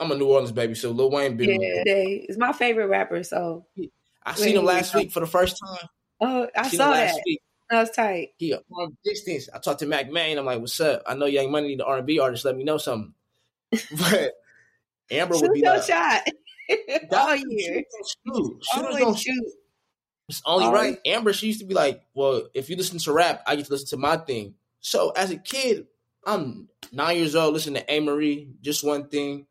I'm 0.00 0.10
a 0.10 0.14
New 0.14 0.26
Orleans 0.26 0.50
baby, 0.50 0.74
so 0.74 0.90
Lil 0.90 1.10
Wayne 1.10 1.36
been. 1.36 1.60
Yeah, 1.60 1.82
it's 1.84 2.38
my 2.38 2.52
favorite 2.52 2.86
rapper. 2.86 3.22
So 3.22 3.66
I 4.24 4.34
seen 4.34 4.56
him 4.56 4.64
last 4.64 4.94
week 4.94 5.12
for 5.12 5.20
the 5.20 5.26
first 5.26 5.60
time. 5.62 5.88
Oh, 6.22 6.48
I, 6.56 6.60
I 6.60 6.68
saw 6.68 6.90
that. 6.90 7.20
Week. 7.26 7.42
That 7.68 7.80
was 7.80 7.90
tight. 7.90 8.30
He 8.38 8.56
long 8.70 8.96
distance. 9.04 9.48
I 9.54 9.58
talked 9.58 9.80
to 9.80 9.86
Mack 9.86 10.10
Maine. 10.10 10.38
I'm 10.38 10.46
like, 10.46 10.58
"What's 10.58 10.80
up? 10.80 11.02
I 11.06 11.14
know 11.14 11.26
Young 11.26 11.52
Money 11.52 11.74
an 11.74 11.82
R&B 11.82 12.18
artist. 12.18 12.46
Let 12.46 12.56
me 12.56 12.64
know 12.64 12.78
something." 12.78 13.14
But 13.98 14.32
Amber 15.10 15.36
would 15.36 15.52
be 15.52 15.62
like, 15.62 15.82
shot 15.82 16.22
all 17.12 17.36
year. 17.36 17.82
Shoot, 18.26 18.64
shooters 18.72 18.96
don't 18.96 19.18
shoot. 19.18 19.44
It's 20.28 20.42
only 20.46 20.66
oh. 20.66 20.72
right. 20.72 20.98
Amber, 21.04 21.32
she 21.32 21.48
used 21.48 21.60
to 21.60 21.66
be 21.66 21.74
like, 21.74 22.02
"Well, 22.14 22.48
if 22.54 22.70
you 22.70 22.76
listen 22.76 22.98
to 23.00 23.12
rap, 23.12 23.42
I 23.46 23.56
get 23.56 23.66
to 23.66 23.72
listen 23.72 23.88
to 23.88 23.96
my 23.96 24.16
thing." 24.16 24.54
So 24.80 25.10
as 25.10 25.30
a 25.30 25.36
kid, 25.36 25.86
I'm 26.24 26.68
nine 26.92 27.16
years 27.16 27.34
old, 27.34 27.54
listening 27.54 27.82
to 27.82 27.92
Amerie, 27.92 28.52
just 28.60 28.84
one 28.84 29.08
thing. 29.08 29.46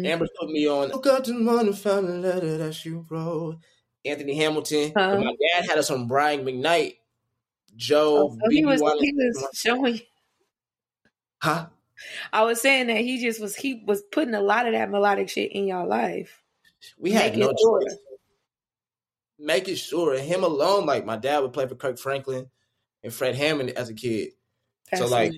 Mm-hmm. 0.00 0.06
Amber 0.06 0.26
put 0.40 0.50
me 0.50 0.68
on. 0.68 0.88
Look 0.88 1.06
up 1.06 1.22
to 1.24 1.32
morning, 1.38 1.72
found 1.72 2.08
a 2.08 2.12
letter 2.14 2.58
that 2.58 2.84
you 2.84 3.06
wrote. 3.08 3.58
Anthony 4.04 4.34
Hamilton. 4.36 4.92
Uh-huh. 4.94 5.18
My 5.18 5.34
dad 5.52 5.66
had 5.68 5.78
us 5.78 5.90
on 5.90 6.06
Brian 6.06 6.44
McKnight, 6.44 6.96
Joe. 7.76 8.30
Oh, 8.32 8.38
so 8.42 8.50
he 8.50 8.64
was 8.64 8.80
he 8.80 9.12
was 9.14 9.48
showing. 9.54 10.00
Huh? 11.40 11.66
I 12.32 12.44
was 12.44 12.60
saying 12.60 12.88
that 12.88 12.98
he 12.98 13.22
just 13.22 13.40
was 13.40 13.56
he 13.56 13.82
was 13.86 14.02
putting 14.12 14.34
a 14.34 14.40
lot 14.40 14.66
of 14.66 14.72
that 14.72 14.90
melodic 14.90 15.28
shit 15.28 15.52
in 15.52 15.66
y'all 15.66 15.88
life. 15.88 16.42
We 16.98 17.12
had 17.12 17.36
no 17.36 17.52
sure. 17.58 17.80
choice. 17.80 17.96
Making 19.38 19.76
sure 19.76 20.18
him 20.18 20.44
alone, 20.44 20.86
like 20.86 21.04
my 21.04 21.16
dad 21.16 21.40
would 21.40 21.52
play 21.52 21.66
for 21.66 21.74
Kirk 21.74 21.98
Franklin 21.98 22.46
and 23.02 23.12
Fred 23.12 23.34
Hammond 23.34 23.70
as 23.70 23.88
a 23.88 23.94
kid. 23.94 24.30
That's 24.90 25.02
so 25.02 25.08
like 25.08 25.32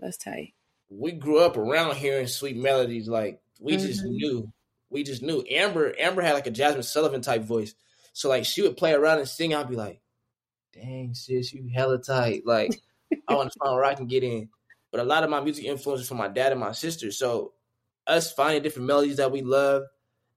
that's 0.00 0.16
tight. 0.16 0.54
We 0.88 1.12
grew 1.12 1.38
up 1.40 1.56
around 1.56 1.96
hearing 1.96 2.26
sweet 2.26 2.56
melodies 2.56 3.08
like 3.08 3.40
we 3.60 3.76
mm-hmm. 3.76 3.86
just 3.86 4.04
knew. 4.04 4.52
We 4.90 5.02
just 5.02 5.22
knew. 5.22 5.44
Amber 5.50 5.94
Amber 5.98 6.22
had 6.22 6.34
like 6.34 6.46
a 6.46 6.52
Jazmine 6.52 6.84
Sullivan 6.84 7.20
type 7.20 7.42
voice. 7.42 7.74
So 8.12 8.28
like 8.28 8.44
she 8.44 8.62
would 8.62 8.76
play 8.76 8.92
around 8.92 9.18
and 9.18 9.28
sing. 9.28 9.54
I'd 9.54 9.68
be 9.68 9.76
like, 9.76 10.00
dang 10.72 11.14
sis, 11.14 11.52
you 11.52 11.68
hella 11.72 11.98
tight. 11.98 12.46
Like 12.46 12.80
I 13.28 13.34
want 13.34 13.52
to 13.52 13.58
find 13.58 13.74
where 13.74 13.84
I 13.84 13.94
can 13.94 14.06
get 14.06 14.22
in. 14.22 14.48
But 14.96 15.04
a 15.04 15.08
lot 15.08 15.24
of 15.24 15.30
my 15.30 15.40
music 15.40 15.64
influences 15.64 16.08
from 16.08 16.16
my 16.16 16.28
dad 16.28 16.52
and 16.52 16.60
my 16.60 16.72
sister. 16.72 17.12
So 17.12 17.52
us 18.06 18.32
finding 18.32 18.62
different 18.62 18.88
melodies 18.88 19.18
that 19.18 19.32
we 19.32 19.42
love. 19.42 19.82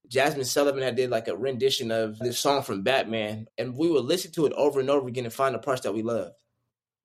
Jazmine 0.10 0.46
Sullivan 0.46 0.82
had 0.82 0.96
did 0.96 1.12
like 1.12 1.28
a 1.28 1.38
rendition 1.38 1.92
of 1.92 2.18
this 2.18 2.40
song 2.40 2.64
from 2.64 2.82
Batman, 2.82 3.46
and 3.58 3.78
we 3.78 3.90
would 3.90 4.06
listen 4.06 4.32
to 4.32 4.48
it 4.48 4.54
over 4.54 4.80
and 4.80 4.90
over 4.90 5.08
again 5.08 5.26
and 5.26 5.34
find 5.34 5.54
the 5.54 5.60
parts 5.60 5.82
that 5.82 5.94
we 5.94 6.02
loved. 6.02 6.34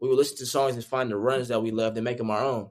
We 0.00 0.08
would 0.08 0.16
listen 0.16 0.38
to 0.38 0.46
songs 0.46 0.74
and 0.74 0.84
find 0.84 1.10
the 1.10 1.16
runs 1.16 1.48
that 1.48 1.62
we 1.62 1.70
loved 1.70 1.96
and 1.98 2.04
make 2.04 2.16
them 2.16 2.30
our 2.30 2.42
own 2.42 2.70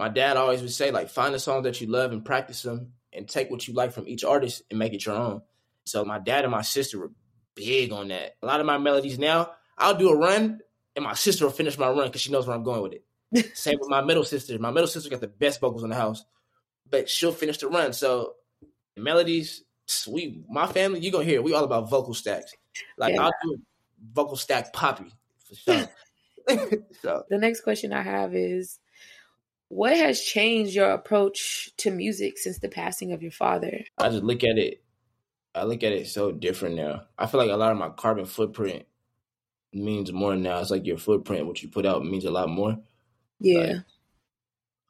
my 0.00 0.08
dad 0.08 0.38
always 0.38 0.62
would 0.62 0.72
say, 0.72 0.90
like, 0.90 1.10
find 1.10 1.34
a 1.34 1.38
song 1.38 1.64
that 1.64 1.78
you 1.80 1.86
love 1.86 2.10
and 2.12 2.24
practice 2.24 2.62
them 2.62 2.92
and 3.12 3.28
take 3.28 3.50
what 3.50 3.68
you 3.68 3.74
like 3.74 3.92
from 3.92 4.08
each 4.08 4.24
artist 4.24 4.62
and 4.70 4.78
make 4.78 4.94
it 4.94 5.04
your 5.04 5.14
own. 5.14 5.42
So 5.84 6.06
my 6.06 6.18
dad 6.18 6.44
and 6.44 6.50
my 6.50 6.62
sister 6.62 6.98
were 6.98 7.12
big 7.54 7.92
on 7.92 8.08
that. 8.08 8.36
A 8.42 8.46
lot 8.46 8.60
of 8.60 8.66
my 8.66 8.78
melodies 8.78 9.18
now, 9.18 9.50
I'll 9.76 9.96
do 9.96 10.08
a 10.08 10.16
run 10.16 10.60
and 10.96 11.04
my 11.04 11.12
sister 11.12 11.44
will 11.44 11.52
finish 11.52 11.76
my 11.76 11.88
run 11.88 12.06
because 12.06 12.22
she 12.22 12.32
knows 12.32 12.46
where 12.46 12.56
I'm 12.56 12.62
going 12.62 12.80
with 12.80 12.94
it. 12.94 13.04
Same 13.54 13.78
with 13.78 13.88
my 13.88 14.00
middle 14.02 14.24
sister. 14.24 14.58
My 14.58 14.70
middle 14.70 14.88
sister 14.88 15.08
got 15.10 15.20
the 15.20 15.28
best 15.28 15.60
vocals 15.60 15.84
in 15.84 15.90
the 15.90 15.96
house, 15.96 16.24
but 16.88 17.08
she'll 17.08 17.32
finish 17.32 17.58
the 17.58 17.68
run. 17.68 17.92
So 17.92 18.34
melodies, 18.96 19.62
sweet. 19.86 20.44
My 20.48 20.66
family, 20.66 21.00
you 21.00 21.12
gonna 21.12 21.24
hear 21.24 21.36
it. 21.36 21.44
We 21.44 21.54
all 21.54 21.64
about 21.64 21.88
vocal 21.88 22.14
stacks. 22.14 22.54
Like 22.98 23.14
yeah. 23.14 23.24
I'll 23.24 23.32
do 23.42 23.58
vocal 24.12 24.36
stack 24.36 24.72
poppy 24.72 25.12
for 25.48 25.54
sure. 25.54 25.88
so 27.02 27.24
the 27.28 27.38
next 27.38 27.60
question 27.60 27.92
I 27.92 28.02
have 28.02 28.34
is 28.34 28.80
what 29.68 29.96
has 29.96 30.20
changed 30.20 30.74
your 30.74 30.90
approach 30.90 31.70
to 31.78 31.90
music 31.90 32.38
since 32.38 32.58
the 32.58 32.68
passing 32.68 33.12
of 33.12 33.22
your 33.22 33.30
father? 33.30 33.84
I 33.98 34.08
just 34.08 34.24
look 34.24 34.42
at 34.42 34.58
it. 34.58 34.82
I 35.54 35.64
look 35.64 35.82
at 35.82 35.92
it 35.92 36.08
so 36.08 36.32
different 36.32 36.76
now. 36.76 37.04
I 37.18 37.26
feel 37.26 37.38
like 37.38 37.50
a 37.50 37.56
lot 37.56 37.72
of 37.72 37.78
my 37.78 37.90
carbon 37.90 38.24
footprint 38.24 38.84
means 39.72 40.12
more 40.12 40.34
now. 40.34 40.60
It's 40.60 40.70
like 40.70 40.86
your 40.86 40.98
footprint, 40.98 41.46
what 41.46 41.62
you 41.62 41.68
put 41.68 41.86
out, 41.86 42.04
means 42.04 42.24
a 42.24 42.30
lot 42.30 42.48
more. 42.48 42.78
Yeah. 43.40 43.58
Like, 43.58 43.76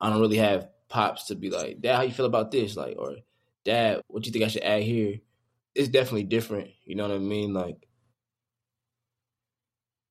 I 0.00 0.11
don't 0.11 0.21
really 0.21 0.38
have 0.38 0.69
pops 0.88 1.26
to 1.26 1.35
be 1.35 1.50
like, 1.50 1.80
Dad, 1.80 1.97
how 1.97 2.02
you 2.02 2.12
feel 2.12 2.26
about 2.26 2.50
this? 2.50 2.76
Like, 2.76 2.97
or 2.99 3.16
Dad, 3.64 4.02
what 4.09 4.23
do 4.23 4.28
you 4.28 4.33
think 4.33 4.45
I 4.45 4.49
should 4.49 4.62
add 4.62 4.83
here? 4.83 5.21
It's 5.75 5.88
definitely 5.88 6.25
different. 6.25 6.71
You 6.85 6.97
know 6.97 7.09
what 7.09 7.14
I 7.14 7.19
mean? 7.19 7.54
Like, 7.54 7.87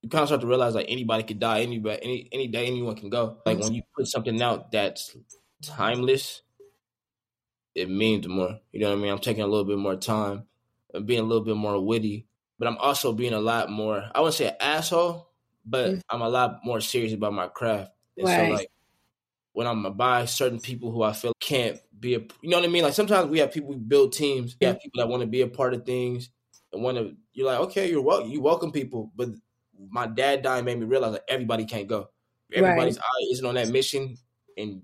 you 0.02 0.10
kind 0.10 0.22
of 0.22 0.30
start 0.30 0.42
to 0.42 0.48
realize 0.48 0.76
like 0.76 0.86
anybody 0.90 1.24
could 1.24 1.40
die, 1.40 1.62
anybody, 1.62 2.00
any 2.02 2.30
any 2.32 2.48
day, 2.48 2.68
anyone 2.68 2.96
can 2.96 3.10
go. 3.10 3.38
Like 3.46 3.60
when 3.60 3.74
you 3.74 3.82
put 3.96 4.08
something 4.08 4.42
out 4.42 4.72
that's 4.72 5.16
timeless, 5.62 6.42
it 7.76 7.90
means 7.90 8.28
more. 8.28 8.60
You 8.72 8.80
know 8.80 8.90
what 8.90 8.98
I 8.98 9.02
mean? 9.02 9.12
I'm 9.12 9.20
taking 9.20 9.44
a 9.44 9.48
little 9.48 9.66
bit 9.66 9.78
more 9.78 9.98
time, 9.98 10.44
and 10.94 11.06
being 11.06 11.20
a 11.20 11.24
little 11.24 11.44
bit 11.44 11.58
more 11.58 11.84
witty, 11.86 12.28
but 12.58 12.68
I'm 12.68 12.78
also 12.78 13.12
being 13.12 13.34
a 13.34 13.40
lot 13.40 13.70
more. 13.70 14.10
I 14.16 14.20
wouldn't 14.22 14.36
say 14.36 14.48
an 14.48 14.56
asshole, 14.62 15.30
but 15.66 15.90
mm-hmm. 15.90 16.00
I'm 16.10 16.22
a 16.22 16.30
lot 16.30 16.60
more 16.64 16.80
serious 16.80 17.14
about 17.14 17.34
my 17.34 17.48
craft. 17.48 17.92
And 18.20 18.28
right. 18.28 18.48
so 18.48 18.54
like 18.54 18.72
when 19.54 19.68
I'm 19.68 19.94
by 19.94 20.26
certain 20.26 20.60
people 20.60 20.92
who 20.92 21.02
I 21.02 21.14
feel 21.14 21.34
can't 21.40 21.80
be 22.00 22.16
a, 22.16 22.20
you 22.20 22.50
know 22.50 22.58
what 22.58 22.66
I 22.66 22.72
mean? 22.72 22.84
Like 22.84 22.94
sometimes 22.94 23.30
we 23.30 23.40
have 23.40 23.52
people 23.52 23.70
we 23.70 23.78
build 23.78 24.14
teams, 24.14 24.56
we 24.60 24.68
have 24.68 24.80
people 24.80 25.00
that 25.02 25.10
want 25.10 25.22
to 25.22 25.28
be 25.28 25.42
a 25.42 25.48
part 25.48 25.74
of 25.74 25.86
things 25.86 26.30
and 26.72 26.84
want 26.84 26.98
to. 26.98 27.16
You're 27.34 27.48
like, 27.48 27.60
okay, 27.62 27.90
you're 27.90 28.02
welcome, 28.02 28.30
you 28.30 28.42
welcome 28.42 28.72
people, 28.72 29.12
but 29.16 29.30
my 29.90 30.08
dad 30.08 30.42
dying 30.42 30.66
made 30.66 30.80
me 30.80 30.86
realize 30.86 31.14
that 31.14 31.24
everybody 31.28 31.66
can't 31.66 31.88
go. 31.88 32.10
Everybody's 32.54 32.98
right. 32.98 33.06
eye 33.06 33.28
isn't 33.32 33.46
on 33.46 33.56
that 33.56 33.70
mission, 33.70 34.18
and 34.58 34.82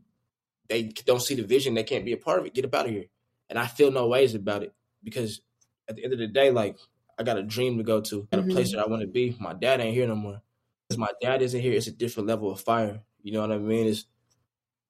they 0.70 0.84
don't 1.06 1.22
see 1.22 1.36
the 1.36 1.44
vision. 1.44 1.74
They 1.74 1.84
can't 1.84 2.06
be 2.06 2.14
a 2.14 2.18
part 2.18 2.40
of 2.40 2.46
it. 2.46 2.54
Get 2.54 2.66
up 2.66 2.76
out 2.76 2.86
of 2.86 2.92
here. 2.92 3.06
And 3.50 3.60
I 3.60 3.68
feel 3.68 3.92
no 3.92 4.08
ways 4.08 4.36
about 4.36 4.64
it 4.64 4.74
because 5.04 5.42
at 5.88 5.96
the 5.96 6.04
end 6.04 6.14
of 6.14 6.20
the 6.20 6.28
day, 6.28 6.52
like 6.52 6.78
I 7.18 7.24
got 7.24 7.38
a 7.38 7.44
dream 7.44 7.78
to 7.78 7.84
go 7.84 8.02
to, 8.02 8.28
got 8.32 8.40
a 8.40 8.44
mm-hmm. 8.44 8.52
place 8.52 8.72
that 8.72 8.80
I 8.80 8.88
want 8.88 9.02
to 9.02 9.08
be. 9.08 9.36
My 9.40 9.54
dad 9.54 9.80
ain't 9.80 9.94
here 9.94 10.08
no 10.08 10.16
more. 10.16 10.42
Because 10.88 11.00
my 11.00 11.10
dad 11.22 11.42
isn't 11.42 11.62
here, 11.62 11.74
it's 11.74 11.88
a 11.88 11.92
different 11.92 12.28
level 12.28 12.52
of 12.52 12.62
fire. 12.62 13.02
You 13.26 13.32
know 13.32 13.42
what 13.42 13.52
I 13.52 13.58
mean? 13.58 13.88
It's 13.88 14.06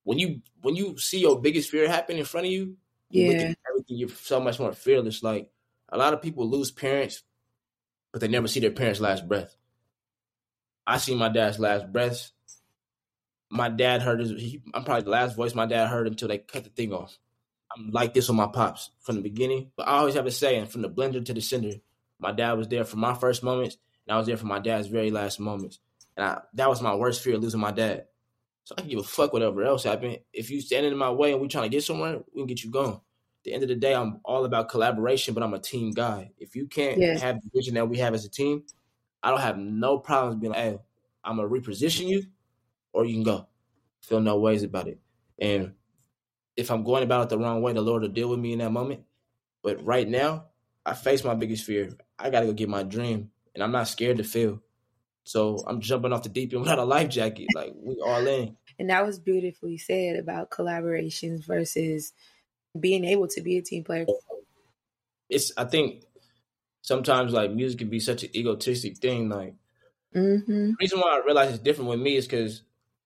when 0.04 0.20
you 0.20 0.42
when 0.62 0.76
you 0.76 0.98
see 0.98 1.22
your 1.22 1.40
biggest 1.40 1.70
fear 1.70 1.88
happen 1.88 2.18
in 2.18 2.26
front 2.26 2.48
of 2.48 2.52
you, 2.52 2.76
you 3.10 3.32
yeah. 3.32 3.54
everything 3.70 3.98
you're 3.98 4.10
so 4.10 4.42
much 4.42 4.60
more 4.60 4.74
fearless. 4.74 5.24
Like 5.24 5.50
a 5.88 5.98
lot 5.98 6.14
of 6.14 6.22
people 6.22 6.50
lose 6.50 6.70
parents, 6.70 7.24
but 8.12 8.20
they 8.20 8.28
never 8.28 8.50
see 8.50 8.60
their 8.60 8.72
parents' 8.72 9.00
last 9.00 9.26
breath. 9.26 9.56
I 10.86 10.98
see 10.98 11.16
my 11.16 11.30
dad's 11.30 11.60
last 11.60 11.90
breath. 11.94 12.32
My 13.50 13.70
dad 13.70 14.02
heard 14.02 14.20
his. 14.20 14.32
He, 14.32 14.62
I'm 14.74 14.84
probably 14.84 15.06
the 15.06 15.12
last 15.12 15.38
voice 15.38 15.56
my 15.56 15.66
dad 15.66 15.88
heard 15.88 16.06
until 16.06 16.28
they 16.28 16.40
cut 16.40 16.66
the 16.66 16.70
thing 16.72 16.92
off. 16.92 17.18
I'm 17.74 17.92
like 17.92 18.14
this 18.14 18.28
with 18.28 18.36
my 18.36 18.48
pops 18.48 18.92
from 19.00 19.16
the 19.16 19.22
beginning, 19.22 19.72
but 19.78 19.88
I 19.88 19.92
always 19.92 20.16
have 20.16 20.26
a 20.26 20.32
saying 20.32 20.66
from 20.66 20.82
the 20.82 20.90
blender 20.90 21.24
to 21.24 21.34
the 21.34 21.40
cinder. 21.40 21.76
My 22.20 22.34
dad 22.34 22.58
was 22.58 22.68
there 22.68 22.84
for 22.84 22.98
my 22.98 23.14
first 23.14 23.44
moments, 23.44 23.78
and 24.06 24.14
I 24.14 24.18
was 24.18 24.28
there 24.28 24.36
for 24.36 24.46
my 24.46 24.60
dad's 24.60 24.88
very 24.88 25.10
last 25.10 25.40
moments. 25.40 25.80
And 26.18 26.26
I, 26.26 26.42
that 26.56 26.68
was 26.68 26.82
my 26.82 26.96
worst 26.96 27.24
fear, 27.24 27.38
losing 27.38 27.62
my 27.62 27.72
dad. 27.72 28.08
So 28.66 28.74
I 28.78 28.82
can 28.82 28.90
give 28.90 29.00
a 29.00 29.04
fuck 29.04 29.32
whatever 29.32 29.64
else 29.64 29.84
happened. 29.84 30.18
If 30.34 30.50
you 30.50 30.60
standing 30.60 30.92
in 30.92 30.98
my 30.98 31.12
way 31.12 31.32
and 31.32 31.40
we 31.40 31.48
trying 31.48 31.70
to 31.70 31.70
get 31.70 31.84
somewhere, 31.84 32.20
we 32.34 32.42
can 32.42 32.48
get 32.48 32.64
you 32.64 32.72
going. 32.72 32.94
At 32.94 33.44
the 33.44 33.54
end 33.54 33.62
of 33.62 33.70
the 33.70 33.76
day, 33.76 33.94
I'm 33.94 34.20
all 34.26 34.44
about 34.44 34.70
collaboration, 34.70 35.36
but 35.36 35.44
I'm 35.44 35.54
a 35.54 35.60
team 35.60 35.92
guy. 35.92 36.32
If 36.40 36.56
you 36.56 36.66
can't 36.66 37.00
yeah. 37.00 37.16
have 37.20 37.40
the 37.42 37.50
vision 37.54 37.76
that 37.76 37.88
we 37.88 38.00
have 38.00 38.16
as 38.16 38.26
a 38.26 38.30
team, 38.30 38.64
I 39.22 39.30
don't 39.30 39.40
have 39.40 39.60
no 39.60 40.00
problems 40.00 40.42
being 40.42 40.54
like, 40.54 40.62
hey, 40.62 40.78
I'm 41.24 41.38
gonna 41.38 41.48
reposition 41.48 42.08
you, 42.08 42.24
or 42.92 43.06
you 43.06 43.14
can 43.14 43.24
go. 43.24 43.48
Feel 44.02 44.20
no 44.20 44.40
ways 44.40 44.64
about 44.64 44.88
it. 44.88 45.00
And 45.38 45.74
if 46.58 46.72
I'm 46.72 46.84
going 46.84 47.04
about 47.04 47.24
it 47.24 47.30
the 47.30 47.38
wrong 47.38 47.62
way, 47.62 47.74
the 47.74 47.82
Lord 47.82 48.02
will 48.02 48.10
deal 48.10 48.30
with 48.30 48.40
me 48.40 48.54
in 48.54 48.60
that 48.60 48.72
moment. 48.72 49.02
But 49.62 49.86
right 49.86 50.08
now, 50.08 50.46
I 50.86 50.96
face 50.96 51.24
my 51.24 51.36
biggest 51.36 51.66
fear. 51.66 51.96
I 52.18 52.32
gotta 52.32 52.48
go 52.48 52.54
get 52.54 52.70
my 52.70 52.82
dream, 52.82 53.30
and 53.54 53.64
I'm 53.64 53.72
not 53.72 53.88
scared 53.88 54.18
to 54.18 54.24
fail. 54.24 54.62
So 55.26 55.58
I'm 55.66 55.82
jumping 55.82 56.14
off 56.14 56.24
the 56.24 56.30
deep 56.30 56.54
end 56.54 56.62
without 56.62 56.80
a 56.80 56.86
life 56.86 57.10
jacket. 57.10 57.48
Like 57.54 57.74
we 57.76 57.96
all 57.96 58.26
in. 58.26 58.56
And 58.78 58.90
that 58.90 59.06
was 59.06 59.20
beautifully 59.20 59.78
said 59.78 60.18
about 60.18 60.52
collaborations 60.52 61.46
versus 61.46 62.14
being 62.80 63.04
able 63.04 63.28
to 63.30 63.42
be 63.42 63.58
a 63.58 63.62
team 63.62 63.84
player. 63.84 64.06
It's 65.28 65.52
I 65.58 65.66
think 65.66 66.04
sometimes 66.82 67.34
like 67.34 67.52
music 67.52 67.80
can 67.80 67.90
be 67.90 68.00
such 68.00 68.24
an 68.24 68.36
egotistic 68.36 68.98
thing. 68.98 69.30
Like 69.30 69.56
mm-hmm. 70.16 70.68
the 70.68 70.76
reason 70.80 71.00
why 71.00 71.20
I 71.20 71.26
realize 71.26 71.50
it's 71.50 71.60
different 71.60 71.90
with 71.90 72.00
me 72.00 72.18
is 72.18 72.28
because 72.28 72.62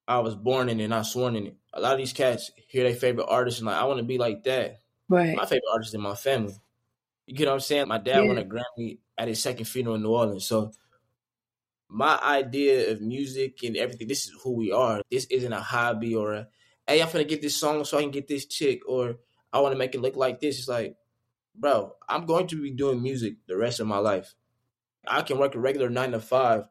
I 0.06 0.20
was 0.20 0.36
born 0.36 0.68
in 0.68 0.82
it, 0.82 0.90
not 0.90 1.06
sworn 1.06 1.38
in 1.38 1.48
it. 1.48 1.56
A 1.74 1.80
lot 1.80 1.94
of 1.94 2.00
these 2.00 2.14
cats 2.14 2.52
hear 2.68 2.84
their 2.84 2.96
favorite 2.96 3.28
artist 3.30 3.60
and 3.60 3.68
like 3.68 3.78
I 3.78 3.86
want 3.86 4.00
to 4.00 4.06
be 4.06 4.18
like 4.18 4.44
that. 4.44 4.82
Right. 5.08 5.38
My 5.38 5.46
favorite 5.46 5.72
artist 5.72 5.94
in 5.94 6.02
my 6.02 6.16
family. 6.16 6.56
You 7.28 7.36
get 7.36 7.48
what 7.48 7.54
I'm 7.54 7.60
saying? 7.62 7.88
My 7.88 8.00
dad 8.00 8.24
yeah. 8.24 8.28
won 8.28 8.38
a 8.40 8.44
Grammy 8.44 8.98
at 9.18 9.30
his 9.30 9.42
second 9.42 9.66
funeral 9.66 9.96
in 9.96 10.02
New 10.02 10.10
Orleans. 10.10 10.46
So 10.46 10.72
my 11.89 12.19
idea 12.24 12.91
of 12.91 13.01
music 13.01 13.63
and 13.63 13.75
everything, 13.75 14.08
this 14.08 14.25
is 14.25 14.34
who 14.43 14.53
we 14.53 14.72
are. 14.72 15.01
This 15.10 15.25
isn't 15.25 15.51
a 15.51 15.60
hobby 15.60 16.15
or 16.15 16.34
a, 16.34 16.48
hey, 16.88 17.01
I'm 17.01 17.12
gonna 17.12 17.24
get 17.24 17.41
this 17.41 17.58
song 17.58 17.84
so 17.84 17.98
I 17.98 18.01
can 18.01 18.12
get 18.12 18.27
this 18.27 18.46
chick 18.46 18.81
or 18.88 19.17
I 19.51 19.60
want 19.60 19.74
to 19.74 19.77
make 19.77 19.96
it 19.96 20.01
look 20.01 20.15
like 20.15 20.39
this. 20.39 20.60
It's 20.60 20.67
like, 20.67 20.96
bro, 21.55 21.96
I'm 22.08 22.25
going 22.25 22.48
to 22.48 22.62
be 22.62 22.72
doing 22.72 23.01
music 23.01 23.38
the 23.48 23.58
rest 23.58 23.79
of 23.79 23.88
my 23.88 23.98
life. 23.98 24.36
I 25.08 25.24
can 25.24 25.39
work 25.39 25.55
a 25.55 25.60
regular 25.60 25.89
nine 25.89 26.12
to 26.12 26.19
five 26.19 26.67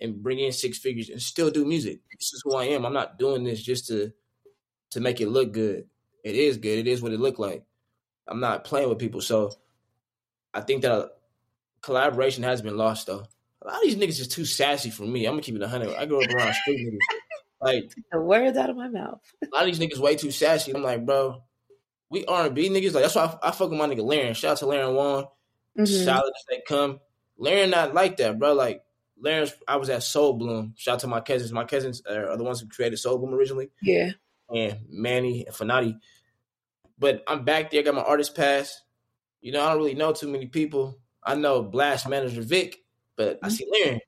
and 0.00 0.22
bring 0.22 0.40
in 0.40 0.50
six 0.52 0.78
figures 0.78 1.08
and 1.08 1.22
still 1.22 1.50
do 1.50 1.64
music. 1.64 2.00
This 2.18 2.32
is 2.32 2.42
who 2.44 2.56
I 2.56 2.64
am. 2.64 2.84
I'm 2.84 2.92
not 2.92 3.18
doing 3.18 3.44
this 3.44 3.62
just 3.62 3.86
to 3.88 4.12
to 4.90 5.00
make 5.00 5.20
it 5.20 5.28
look 5.28 5.52
good. 5.52 5.84
It 6.24 6.34
is 6.34 6.56
good. 6.56 6.78
It 6.78 6.88
is 6.88 7.00
what 7.00 7.12
it 7.12 7.20
looked 7.20 7.38
like. 7.38 7.64
I'm 8.26 8.40
not 8.40 8.64
playing 8.64 8.88
with 8.88 8.98
people. 8.98 9.20
So 9.20 9.52
I 10.52 10.60
think 10.60 10.82
that 10.82 10.92
uh, 10.92 11.08
collaboration 11.82 12.42
has 12.42 12.62
been 12.62 12.76
lost 12.76 13.06
though 13.06 13.26
a 13.62 13.66
lot 13.66 13.76
of 13.76 13.82
these 13.82 13.96
niggas 13.96 14.20
is 14.20 14.28
too 14.28 14.44
sassy 14.44 14.90
for 14.90 15.02
me. 15.02 15.26
I'm 15.26 15.32
gonna 15.32 15.42
keep 15.42 15.56
it 15.56 15.62
hundred. 15.62 15.94
I 15.94 16.06
grew 16.06 16.22
up 16.22 16.30
around 16.30 16.54
street 16.54 16.88
niggas. 16.88 16.98
Like 17.58 17.90
the 18.12 18.20
words 18.20 18.58
out 18.58 18.68
of 18.68 18.76
my 18.76 18.88
mouth. 18.88 19.18
a 19.42 19.48
lot 19.54 19.66
of 19.66 19.74
these 19.74 19.78
niggas 19.78 19.98
way 19.98 20.14
too 20.14 20.30
sassy. 20.30 20.74
I'm 20.74 20.82
like, 20.82 21.06
bro, 21.06 21.42
we 22.10 22.24
R 22.26 22.46
and 22.46 22.54
B 22.54 22.68
niggas. 22.68 22.92
Like 22.92 23.02
that's 23.02 23.14
why 23.14 23.38
I, 23.42 23.48
I, 23.48 23.50
fuck 23.50 23.70
with 23.70 23.78
my 23.78 23.86
nigga 23.86 24.04
Laren. 24.04 24.34
Shout 24.34 24.52
out 24.52 24.58
to 24.58 24.66
Laren 24.66 24.94
Wong. 24.94 25.24
Mm-hmm. 25.78 26.04
Solid 26.04 26.32
as 26.36 26.44
they 26.50 26.62
come. 26.66 27.00
Laren 27.38 27.70
not 27.70 27.94
like 27.94 28.18
that, 28.18 28.38
bro. 28.38 28.52
Like 28.52 28.82
Laren's, 29.18 29.54
I 29.66 29.76
was 29.76 29.90
at 29.90 30.02
Soul 30.02 30.34
Bloom. 30.34 30.74
Shout 30.76 30.94
out 30.94 31.00
to 31.00 31.06
my 31.06 31.20
cousins. 31.20 31.52
My 31.52 31.64
cousins 31.64 32.02
are 32.08 32.36
the 32.36 32.44
ones 32.44 32.60
who 32.60 32.68
created 32.68 32.98
Soul 32.98 33.18
Bloom 33.18 33.34
originally. 33.34 33.70
Yeah. 33.82 34.10
And 34.54 34.80
Manny 34.88 35.46
and 35.46 35.54
Fanati. 35.54 35.98
But 36.98 37.24
I'm 37.26 37.44
back 37.44 37.70
there. 37.70 37.82
Got 37.82 37.94
my 37.94 38.02
artist 38.02 38.34
pass. 38.34 38.82
You 39.40 39.52
know, 39.52 39.64
I 39.64 39.70
don't 39.70 39.78
really 39.78 39.94
know 39.94 40.12
too 40.12 40.28
many 40.28 40.46
people. 40.46 40.98
I 41.22 41.34
know 41.34 41.62
Blast 41.62 42.08
manager 42.08 42.42
Vic. 42.42 42.78
But 43.16 43.38
I 43.42 43.46
mm-hmm. 43.46 43.54
see 43.54 43.66
Laren. 43.70 44.00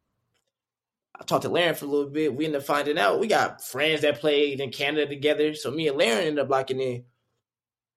I 1.21 1.25
talked 1.25 1.43
to 1.43 1.49
Laren 1.49 1.75
for 1.75 1.87
a 1.87 1.89
little 1.89 2.11
bit. 2.11 2.35
We 2.35 2.45
ended 2.45 2.61
up 2.61 2.67
finding 2.67 2.99
out 2.99 3.19
we 3.19 3.27
got 3.27 3.65
friends 3.65 4.03
that 4.03 4.21
played 4.21 4.61
in 4.61 4.71
Canada 4.71 5.07
together. 5.07 5.55
So 5.55 5.71
me 5.71 5.89
and 5.89 5.99
Laren 5.99 6.27
ended 6.27 6.39
up 6.39 6.51
locking 6.51 6.81
in. 6.81 7.05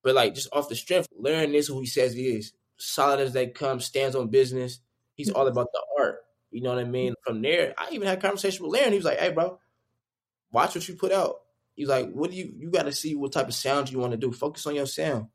But 0.04 0.16
like 0.16 0.34
just 0.34 0.50
off 0.52 0.70
the 0.70 0.76
strength, 0.76 1.08
Laren 1.16 1.54
is 1.54 1.68
who 1.68 1.80
he 1.80 1.86
says 1.86 2.14
he 2.14 2.28
is. 2.28 2.54
Solid 2.78 3.20
as 3.20 3.34
they 3.34 3.48
come, 3.48 3.80
stands 3.80 4.16
on 4.16 4.30
business. 4.30 4.80
He's 5.14 5.30
all 5.30 5.48
about 5.48 5.68
the 5.72 5.82
art. 6.00 6.22
You 6.50 6.62
know 6.62 6.70
what 6.70 6.80
I 6.80 6.86
mean? 6.86 7.14
From 7.24 7.42
there, 7.42 7.76
I 7.78 7.90
even 7.92 8.08
had 8.08 8.18
a 8.18 8.22
conversation 8.22 8.66
with 8.66 8.74
Laren. 8.74 8.92
He 8.92 8.98
was 8.98 9.06
like, 9.06 9.20
"Hey, 9.20 9.32
bro, 9.32 9.60
watch 10.52 10.74
what 10.74 10.88
you 10.88 10.96
put 10.96 11.12
out." 11.12 11.42
He's 11.76 11.88
like, 11.88 12.12
"What 12.12 12.32
do 12.32 12.38
you? 12.38 12.52
You 12.58 12.72
got 12.72 12.84
to 12.84 12.92
see 12.92 13.16
what 13.16 13.32
type 13.32 13.48
of 13.48 13.54
sound 13.54 13.92
you 13.92 14.00
want 14.00 14.12
to 14.12 14.18
do. 14.18 14.32
Focus 14.32 14.66
on 14.66 14.76
your 14.76 14.88
sound." 14.88 15.28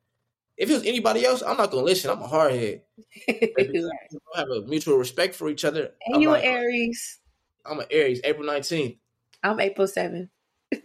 If 0.56 0.70
it 0.70 0.72
was 0.72 0.84
anybody 0.84 1.24
else, 1.24 1.42
I'm 1.42 1.56
not 1.56 1.70
gonna 1.70 1.84
listen. 1.84 2.10
I'm 2.10 2.22
a 2.22 2.28
hardhead. 2.28 2.80
we 3.28 3.90
have 4.34 4.48
a 4.48 4.62
mutual 4.62 4.96
respect 4.96 5.34
for 5.34 5.48
each 5.48 5.64
other. 5.64 5.92
And 6.06 6.22
you 6.22 6.30
like, 6.30 6.44
Aries. 6.44 7.18
I'm 7.64 7.80
an 7.80 7.86
Aries. 7.90 8.20
April 8.24 8.48
19th. 8.48 8.98
I'm 9.42 9.60
April 9.60 9.86
7th. 9.86 10.28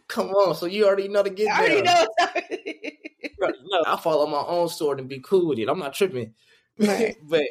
Come 0.07 0.29
on, 0.29 0.55
so 0.55 0.65
you 0.65 0.85
already 0.85 1.07
know 1.07 1.23
to 1.23 1.29
get 1.29 1.47
I 1.47 1.61
already 1.61 1.81
know. 1.81 2.07
no, 3.63 3.83
I 3.87 3.97
follow 3.97 4.27
my 4.27 4.43
own 4.45 4.67
sword 4.69 4.99
and 4.99 5.09
be 5.09 5.19
cool 5.19 5.47
with 5.47 5.59
it. 5.59 5.69
I'm 5.69 5.79
not 5.79 5.93
tripping. 5.93 6.33
Right. 6.77 7.15
but 7.23 7.43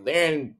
then 0.00 0.56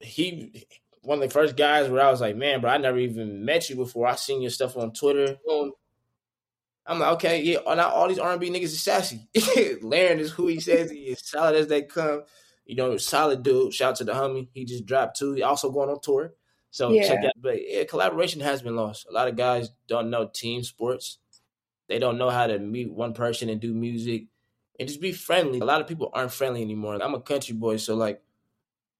he 0.00 0.66
one 1.02 1.22
of 1.22 1.28
the 1.28 1.32
first 1.32 1.56
guys 1.56 1.88
where 1.88 2.02
I 2.02 2.10
was 2.10 2.20
like, 2.20 2.36
man, 2.36 2.60
bro, 2.60 2.70
I 2.70 2.78
never 2.78 2.98
even 2.98 3.44
met 3.44 3.68
you 3.70 3.76
before. 3.76 4.06
I 4.06 4.14
seen 4.16 4.42
your 4.42 4.50
stuff 4.50 4.76
on 4.76 4.92
Twitter. 4.92 5.36
I'm 6.86 6.98
like, 6.98 7.12
okay, 7.14 7.42
yeah, 7.42 7.58
oh, 7.64 7.74
not 7.74 7.92
all 7.92 8.08
these 8.08 8.18
R&B 8.18 8.50
niggas 8.50 8.64
is 8.64 8.82
sassy. 8.82 9.26
Laren 9.82 10.20
is 10.20 10.30
who 10.30 10.48
he 10.48 10.60
says 10.60 10.90
he 10.90 11.04
is, 11.04 11.20
solid 11.24 11.56
as 11.56 11.66
they 11.66 11.82
come. 11.82 12.22
You 12.66 12.76
know, 12.76 12.96
solid 12.96 13.42
dude. 13.42 13.72
Shout 13.72 13.90
out 13.90 13.96
to 13.96 14.04
the 14.04 14.12
homie. 14.12 14.48
He 14.52 14.64
just 14.64 14.86
dropped 14.86 15.18
two. 15.18 15.32
He 15.32 15.42
also 15.42 15.70
going 15.70 15.88
on 15.88 16.00
tour. 16.00 16.34
So 16.70 16.90
yeah. 16.90 17.08
check 17.08 17.22
that. 17.22 17.34
But 17.40 17.56
yeah, 17.66 17.84
collaboration 17.84 18.40
has 18.40 18.60
been 18.60 18.76
lost. 18.76 19.06
A 19.08 19.12
lot 19.12 19.28
of 19.28 19.36
guys 19.36 19.70
don't 19.86 20.10
know 20.10 20.26
team 20.26 20.62
sports. 20.62 21.18
They 21.88 21.98
don't 21.98 22.18
know 22.18 22.30
how 22.30 22.46
to 22.46 22.58
meet 22.58 22.90
one 22.90 23.14
person 23.14 23.48
and 23.48 23.60
do 23.60 23.72
music 23.72 24.26
and 24.78 24.88
just 24.88 25.00
be 25.00 25.12
friendly. 25.12 25.60
A 25.60 25.64
lot 25.64 25.80
of 25.80 25.86
people 25.86 26.10
aren't 26.12 26.32
friendly 26.32 26.62
anymore. 26.62 26.98
I'm 27.00 27.14
a 27.14 27.20
country 27.20 27.54
boy, 27.54 27.76
so 27.76 27.94
like 27.94 28.22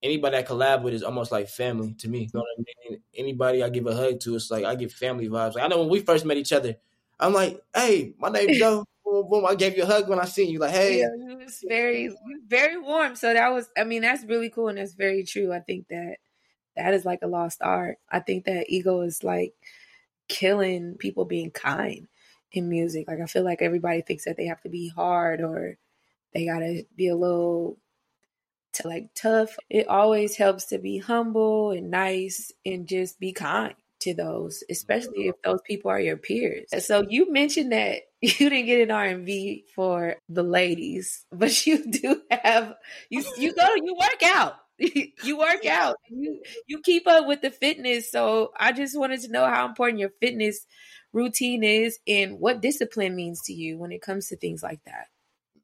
anybody 0.02 0.36
I 0.36 0.42
collab 0.42 0.82
with 0.82 0.94
is 0.94 1.02
almost 1.02 1.32
like 1.32 1.48
family 1.48 1.94
to 1.94 2.08
me. 2.08 2.20
You 2.20 2.30
know 2.34 2.40
what 2.40 2.58
I 2.58 2.90
mean? 2.90 3.00
Anybody 3.16 3.62
I 3.62 3.70
give 3.70 3.86
a 3.86 3.96
hug 3.96 4.20
to, 4.20 4.36
it's 4.36 4.50
like 4.50 4.64
I 4.64 4.74
get 4.74 4.92
family 4.92 5.28
vibes. 5.28 5.54
Like 5.54 5.64
I 5.64 5.68
know 5.68 5.80
when 5.80 5.88
we 5.88 6.00
first 6.00 6.24
met 6.24 6.36
each 6.36 6.52
other, 6.52 6.76
I'm 7.20 7.32
like, 7.32 7.60
hey, 7.74 8.14
my 8.18 8.28
name's 8.28 8.58
Jeaux. 8.58 8.84
boom, 9.04 9.28
boom. 9.28 9.46
I 9.46 9.54
gave 9.54 9.76
you 9.76 9.84
a 9.84 9.86
hug 9.86 10.08
when 10.08 10.18
I 10.18 10.24
seen 10.24 10.50
you. 10.50 10.58
Like, 10.58 10.72
hey. 10.72 10.98
Yeah, 11.00 11.32
it 11.32 11.38
was 11.38 11.64
very, 11.66 12.14
very 12.46 12.76
warm. 12.76 13.16
So 13.16 13.32
that 13.32 13.52
was, 13.52 13.68
I 13.76 13.84
mean, 13.84 14.02
that's 14.02 14.24
really 14.24 14.50
cool 14.50 14.68
and 14.68 14.78
that's 14.78 14.94
very 14.94 15.24
true. 15.24 15.52
I 15.52 15.60
think 15.60 15.88
that 15.88 16.16
that 16.76 16.94
is 16.94 17.04
like 17.04 17.20
a 17.22 17.26
lost 17.28 17.60
art. 17.62 17.98
I 18.10 18.20
think 18.20 18.44
that 18.46 18.66
ego 18.68 19.02
is 19.02 19.22
like 19.22 19.54
killing 20.28 20.96
people 20.98 21.24
being 21.24 21.50
kind. 21.50 22.08
in 22.52 22.68
music. 22.68 23.08
Like 23.08 23.20
I 23.20 23.26
feel 23.26 23.44
like 23.44 23.62
everybody 23.62 24.00
thinks 24.02 24.24
that 24.24 24.36
they 24.36 24.46
have 24.46 24.60
to 24.62 24.68
be 24.68 24.88
hard 24.88 25.40
or 25.40 25.76
they 26.32 26.46
gotta 26.46 26.86
be 26.96 27.08
a 27.08 27.16
little 27.16 27.78
t- 28.72 28.88
like 28.88 29.10
tough. 29.14 29.56
It 29.70 29.88
always 29.88 30.36
helps 30.36 30.66
to 30.66 30.78
be 30.78 30.98
humble 30.98 31.72
and 31.72 31.90
nice 31.90 32.52
and 32.64 32.86
just 32.86 33.18
be 33.20 33.32
kind 33.32 33.74
to 34.04 34.14
those, 34.14 34.62
especially 34.70 35.20
mm-hmm. 35.20 35.30
if 35.30 35.42
those 35.42 35.60
people 35.66 35.90
are 35.90 36.00
your 36.00 36.16
peers. 36.16 36.66
So 36.84 37.04
you 37.08 37.32
mentioned 37.32 37.72
that 37.72 38.02
you 38.20 38.50
didn't 38.50 38.66
get 38.66 38.82
an 38.82 38.90
R&B 38.90 39.64
for 39.74 40.16
the 40.28 40.42
ladies, 40.42 41.24
but 41.32 41.66
you 41.66 41.84
do 41.90 42.20
have 42.30 42.74
you 43.10 43.24
you 43.38 43.54
go 43.54 43.66
you 43.74 43.94
work 43.94 44.22
out. 44.22 44.54
you 44.78 45.38
work 45.38 45.64
out. 45.66 45.96
You 46.10 46.42
you 46.66 46.80
keep 46.82 47.06
up 47.06 47.26
with 47.26 47.42
the 47.42 47.50
fitness. 47.50 48.10
So 48.10 48.52
I 48.58 48.72
just 48.72 48.98
wanted 48.98 49.20
to 49.22 49.30
know 49.30 49.46
how 49.46 49.66
important 49.66 50.00
your 50.00 50.10
fitness 50.20 50.66
routine 51.12 51.62
is 51.62 51.98
and 52.08 52.40
what 52.40 52.60
discipline 52.60 53.14
means 53.14 53.40
to 53.42 53.52
you 53.52 53.78
when 53.78 53.92
it 53.92 54.02
comes 54.02 54.28
to 54.28 54.36
things 54.36 54.62
like 54.62 54.80
that. 54.84 55.06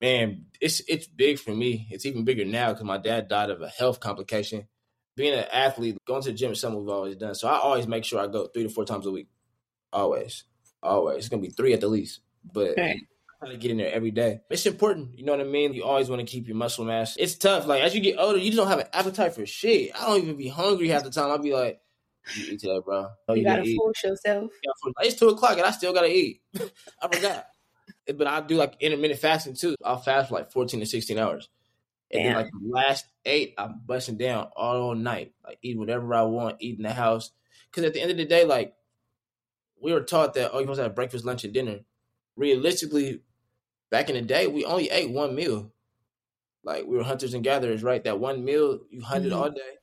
Man, 0.01 0.47
it's 0.61 0.81
it's 0.89 1.09
big 1.09 1.39
for 1.39 1.55
me. 1.55 1.89
It's 1.91 2.07
even 2.07 2.25
bigger 2.25 2.45
now 2.45 2.73
because 2.73 2.85
my 2.85 2.99
dad 2.99 3.29
died 3.29 3.51
of 3.51 3.61
a 3.61 3.69
health 3.69 4.01
complication 4.01 4.69
being 5.17 5.35
an 5.35 5.45
athlete, 5.53 5.99
going 6.07 6.23
to 6.23 6.31
the 6.31 6.35
gym 6.35 6.53
is 6.53 6.61
something 6.61 6.81
we've 6.81 6.89
always 6.89 7.17
done. 7.17 7.35
So 7.35 7.49
I 7.49 7.59
always 7.59 7.87
make 7.87 8.05
sure 8.05 8.21
I 8.21 8.27
go 8.27 8.47
three 8.47 8.63
to 8.63 8.69
four 8.69 8.85
times 8.85 9.07
a 9.07 9.11
week. 9.11 9.29
Always. 9.93 10.45
Always. 10.83 11.19
It's 11.19 11.29
gonna 11.29 11.43
be 11.43 11.51
three 11.51 11.73
at 11.73 11.81
the 11.81 11.89
least. 11.89 12.21
But 12.53 12.71
okay. 12.71 13.01
I 13.43 13.47
try 13.47 13.53
to 13.53 13.59
get 13.59 13.71
in 13.71 13.79
there 13.79 13.93
every 13.93 14.11
day. 14.11 14.41
It's 14.51 14.67
important, 14.67 15.19
you 15.19 15.25
know 15.25 15.33
what 15.33 15.41
I 15.41 15.45
mean? 15.45 15.75
You 15.75 15.85
always 15.85 16.09
want 16.09 16.21
to 16.21 16.27
keep 16.27 16.47
your 16.47 16.57
muscle 16.57 16.85
mass. 16.85 17.17
It's 17.17 17.35
tough. 17.35 17.67
Like 17.67 17.83
as 17.83 17.95
you 17.95 18.01
get 18.01 18.19
older, 18.19 18.39
you 18.39 18.47
just 18.47 18.57
don't 18.57 18.69
have 18.69 18.79
an 18.79 18.89
appetite 18.93 19.35
for 19.35 19.45
shit. 19.47 19.91
I 19.95 20.07
don't 20.07 20.23
even 20.23 20.37
be 20.37 20.49
hungry 20.49 20.89
half 20.89 21.05
the 21.05 21.11
time. 21.11 21.31
I'll 21.31 21.39
be 21.39 21.53
like, 21.53 21.81
you 22.37 22.53
eat 22.53 22.61
today, 22.61 22.81
bro. 22.85 23.09
You, 23.31 23.37
you 23.37 23.45
gotta 23.45 23.77
force 23.77 24.05
yourself. 24.05 24.51
It's 25.01 25.17
two 25.17 25.29
o'clock 25.29 25.53
and 25.53 25.63
I 25.63 25.71
still 25.71 25.93
gotta 25.93 26.11
eat. 26.11 26.41
I 27.03 27.09
forgot. 27.13 27.47
but 28.15 28.27
I 28.27 28.41
do 28.41 28.57
like 28.57 28.77
intermittent 28.81 29.21
fasting 29.21 29.55
too. 29.55 29.75
I'll 29.85 29.99
fast 29.99 30.29
for 30.29 30.37
like 30.37 30.53
14 30.53 30.81
to 30.81 30.87
16 30.87 31.19
hours. 31.19 31.49
And 32.13 32.25
then 32.25 32.35
like 32.35 32.51
the 32.51 32.69
last 32.69 33.07
eight, 33.25 33.55
I'm 33.57 33.81
busting 33.87 34.19
down 34.19 34.49
all 34.57 34.95
night, 34.95 35.33
like 35.47 35.59
eat 35.63 35.79
whatever 35.79 36.13
I 36.15 36.23
want, 36.23 36.57
eat 36.61 36.77
in 36.77 36.83
the 36.83 36.93
house. 36.93 37.31
Because 37.71 37.85
at 37.85 37.95
the 37.95 38.01
end 38.01 38.11
of 38.11 38.17
the 38.17 38.25
day, 38.25 38.45
like 38.45 38.75
we 39.81 39.93
were 39.93 40.03
taught 40.03 40.35
that 40.35 40.51
oh, 40.53 40.59
you're 40.59 40.65
supposed 40.65 40.79
to 40.79 40.83
have 40.85 40.95
breakfast, 40.95 41.25
lunch, 41.25 41.45
and 41.45 41.55
dinner. 41.55 41.81
Realistically, 42.37 43.23
back 43.91 44.09
in 44.09 44.17
the 44.17 44.23
day, 44.23 44.47
we 44.49 44.65
only 44.65 44.91
ate 44.91 45.11
one 45.11 45.35
meal. 45.37 45.73
Like 46.65 46.85
we 46.87 46.97
were 46.97 47.05
hunters 47.05 47.33
and 47.33 47.45
gatherers, 47.45 47.83
right? 47.83 48.03
That 48.03 48.19
one 48.19 48.45
meal 48.45 48.81
you 48.91 49.03
hunted 49.03 49.31
mm-hmm. 49.31 49.41
all 49.41 49.51
day, 49.51 49.79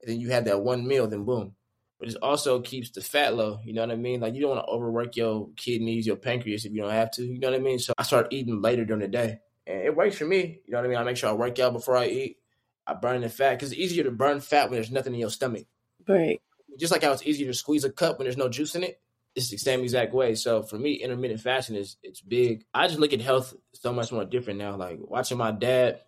and 0.00 0.10
then 0.10 0.20
you 0.20 0.30
had 0.30 0.46
that 0.46 0.62
one 0.62 0.86
meal, 0.86 1.06
then 1.06 1.24
boom. 1.24 1.54
But 2.00 2.08
it 2.08 2.16
also 2.22 2.60
keeps 2.60 2.90
the 2.90 3.00
fat 3.02 3.34
low. 3.34 3.60
You 3.64 3.74
know 3.74 3.82
what 3.82 3.90
I 3.90 3.96
mean? 3.96 4.20
Like 4.20 4.34
you 4.34 4.40
don't 4.40 4.56
want 4.56 4.66
to 4.66 4.70
overwork 4.70 5.16
your 5.16 5.50
kidneys, 5.56 6.06
your 6.06 6.16
pancreas 6.16 6.64
if 6.64 6.72
you 6.72 6.80
don't 6.80 6.90
have 6.90 7.10
to. 7.12 7.24
You 7.24 7.38
know 7.38 7.50
what 7.50 7.60
I 7.60 7.62
mean? 7.62 7.78
So 7.78 7.92
I 7.98 8.02
started 8.02 8.34
eating 8.34 8.62
later 8.62 8.84
during 8.84 9.02
the 9.02 9.08
day 9.08 9.40
and 9.66 9.80
it 9.82 9.96
works 9.96 10.16
for 10.16 10.24
me. 10.24 10.60
You 10.64 10.72
know 10.72 10.78
what 10.78 10.84
I 10.84 10.88
mean? 10.88 10.98
I 10.98 11.04
make 11.04 11.16
sure 11.16 11.28
I 11.28 11.32
work 11.32 11.58
out 11.58 11.72
before 11.72 11.96
I 11.96 12.06
eat. 12.06 12.38
I 12.86 12.94
burn 12.94 13.22
the 13.22 13.28
fat 13.28 13.54
because 13.54 13.72
it's 13.72 13.80
easier 13.80 14.04
to 14.04 14.10
burn 14.10 14.40
fat 14.40 14.70
when 14.70 14.76
there's 14.76 14.92
nothing 14.92 15.14
in 15.14 15.20
your 15.20 15.30
stomach. 15.30 15.66
Right. 16.06 16.40
Just 16.78 16.92
like 16.92 17.02
how 17.02 17.12
it's 17.12 17.26
easier 17.26 17.46
to 17.46 17.54
squeeze 17.54 17.84
a 17.84 17.90
cup 17.90 18.18
when 18.18 18.26
there's 18.26 18.36
no 18.36 18.48
juice 18.48 18.74
in 18.74 18.84
it. 18.84 19.00
It's 19.34 19.50
the 19.50 19.58
same 19.58 19.80
exact 19.80 20.14
way. 20.14 20.34
So 20.34 20.62
for 20.62 20.78
me, 20.78 20.94
intermittent 20.94 21.40
fasting 21.40 21.76
is 21.76 21.96
it's 22.02 22.20
big. 22.20 22.64
I 22.72 22.86
just 22.86 23.00
look 23.00 23.12
at 23.12 23.20
health 23.20 23.54
so 23.72 23.92
much 23.92 24.12
more 24.12 24.24
different 24.24 24.58
now. 24.58 24.76
Like 24.76 24.98
watching 25.00 25.36
my 25.36 25.50
dad 25.50 26.00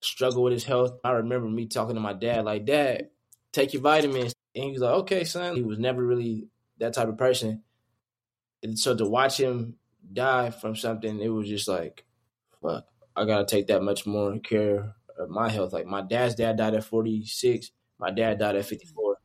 struggle 0.00 0.42
with 0.42 0.52
his 0.52 0.64
health. 0.64 0.98
I 1.04 1.10
remember 1.12 1.48
me 1.48 1.66
talking 1.66 1.94
to 1.94 2.00
my 2.00 2.12
dad, 2.12 2.44
like, 2.44 2.64
Dad, 2.64 3.08
take 3.52 3.72
your 3.72 3.82
vitamins. 3.82 4.34
And 4.54 4.64
he 4.64 4.72
was 4.72 4.80
like, 4.80 4.94
Okay, 5.00 5.24
son. 5.24 5.56
He 5.56 5.62
was 5.62 5.78
never 5.78 6.04
really 6.04 6.48
that 6.78 6.94
type 6.94 7.08
of 7.08 7.18
person. 7.18 7.62
And 8.62 8.78
so 8.78 8.96
to 8.96 9.04
watch 9.04 9.38
him 9.38 9.76
die 10.12 10.50
from 10.50 10.74
something, 10.74 11.20
it 11.20 11.28
was 11.28 11.48
just 11.48 11.68
like 11.68 12.04
fuck, 12.62 12.86
I 13.16 13.24
gotta 13.24 13.44
take 13.44 13.66
that 13.68 13.82
much 13.82 14.06
more 14.06 14.38
care 14.38 14.94
of 15.18 15.28
my 15.28 15.48
health. 15.48 15.72
Like 15.72 15.86
my 15.86 16.02
dad's 16.02 16.34
dad 16.34 16.56
died 16.56 16.74
at 16.74 16.84
46. 16.84 17.70
My 17.98 18.10
dad 18.10 18.38
died 18.38 18.56
at 18.56 18.64
54. 18.64 19.16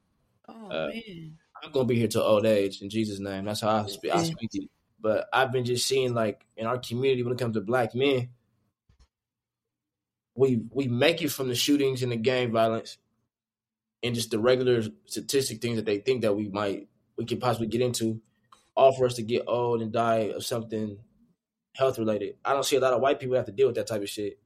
Oh 0.47 0.53
uh, 0.69 0.87
man. 0.89 1.37
I'm 1.63 1.71
gonna 1.71 1.85
be 1.85 1.95
here 1.95 2.07
till 2.07 2.23
old 2.23 2.45
age 2.45 2.81
in 2.81 2.89
Jesus' 2.89 3.19
name. 3.19 3.45
That's 3.45 3.61
how 3.61 3.83
I 3.83 3.87
speak. 3.87 4.13
I 4.13 4.23
speak 4.23 4.51
to 4.51 4.61
you. 4.63 4.69
But 4.99 5.27
I've 5.31 5.51
been 5.51 5.65
just 5.65 5.87
seeing 5.87 6.13
like 6.13 6.45
in 6.57 6.65
our 6.65 6.77
community 6.77 7.23
when 7.23 7.33
it 7.33 7.39
comes 7.39 7.55
to 7.55 7.61
black 7.61 7.93
men, 7.93 8.29
we 10.35 10.61
we 10.71 10.87
make 10.87 11.21
it 11.21 11.29
from 11.29 11.47
the 11.47 11.55
shootings 11.55 12.03
and 12.03 12.11
the 12.11 12.17
gang 12.17 12.51
violence 12.51 12.97
and 14.01 14.15
just 14.15 14.31
the 14.31 14.39
regular 14.39 14.83
statistic 15.05 15.61
things 15.61 15.77
that 15.77 15.85
they 15.85 15.99
think 15.99 16.21
that 16.21 16.35
we 16.35 16.49
might 16.49 16.87
we 17.17 17.25
could 17.25 17.39
possibly 17.39 17.67
get 17.67 17.81
into, 17.81 18.21
all 18.75 18.91
for 18.91 19.05
us 19.05 19.15
to 19.15 19.21
get 19.21 19.43
old 19.47 19.81
and 19.81 19.91
die 19.91 20.31
of 20.35 20.43
something 20.43 20.97
health 21.75 21.97
related. 21.97 22.35
I 22.45 22.53
don't 22.53 22.65
see 22.65 22.75
a 22.75 22.79
lot 22.79 22.93
of 22.93 23.01
white 23.01 23.19
people 23.19 23.35
have 23.35 23.45
to 23.45 23.51
deal 23.51 23.67
with 23.67 23.75
that 23.75 23.87
type 23.87 24.01
of 24.01 24.09
shit. 24.09 24.39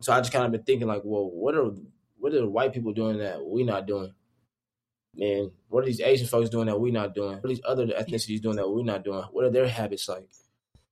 So 0.00 0.12
I 0.12 0.20
just 0.20 0.32
kind 0.32 0.44
of 0.44 0.52
been 0.52 0.62
thinking 0.62 0.88
like, 0.88 1.02
well, 1.04 1.30
what 1.30 1.54
are 1.54 1.70
what 2.18 2.32
are 2.32 2.40
the 2.40 2.48
white 2.48 2.72
people 2.72 2.92
doing 2.92 3.18
that 3.18 3.44
we 3.44 3.64
not 3.64 3.86
doing? 3.86 4.12
Man, 5.14 5.50
what 5.68 5.82
are 5.82 5.86
these 5.86 6.00
Asian 6.00 6.26
folks 6.26 6.50
doing 6.50 6.66
that 6.66 6.78
we 6.78 6.90
not 6.90 7.14
doing? 7.14 7.36
What 7.36 7.44
are 7.44 7.48
these 7.48 7.62
other 7.64 7.86
ethnicities 7.86 8.42
doing 8.42 8.56
that 8.56 8.68
we 8.68 8.82
not 8.82 9.04
doing? 9.04 9.24
What 9.32 9.44
are 9.44 9.50
their 9.50 9.66
habits 9.66 10.08
like? 10.08 10.28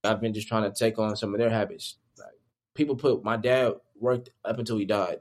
I've 0.03 0.21
been 0.21 0.35
just 0.35 0.49
trying 0.49 0.71
to 0.71 0.77
take 0.77 0.99
on 0.99 1.17
some 1.17 1.35
of 1.35 1.41
their 1.41 1.51
habits. 1.51 1.97
Like 2.19 2.33
people 2.75 2.97
put 2.97 3.25
my 3.25 3.37
dad 3.37 3.75
worked 3.99 4.31
up 4.45 4.59
until 4.59 4.79
he 4.79 4.87
died. 4.87 5.19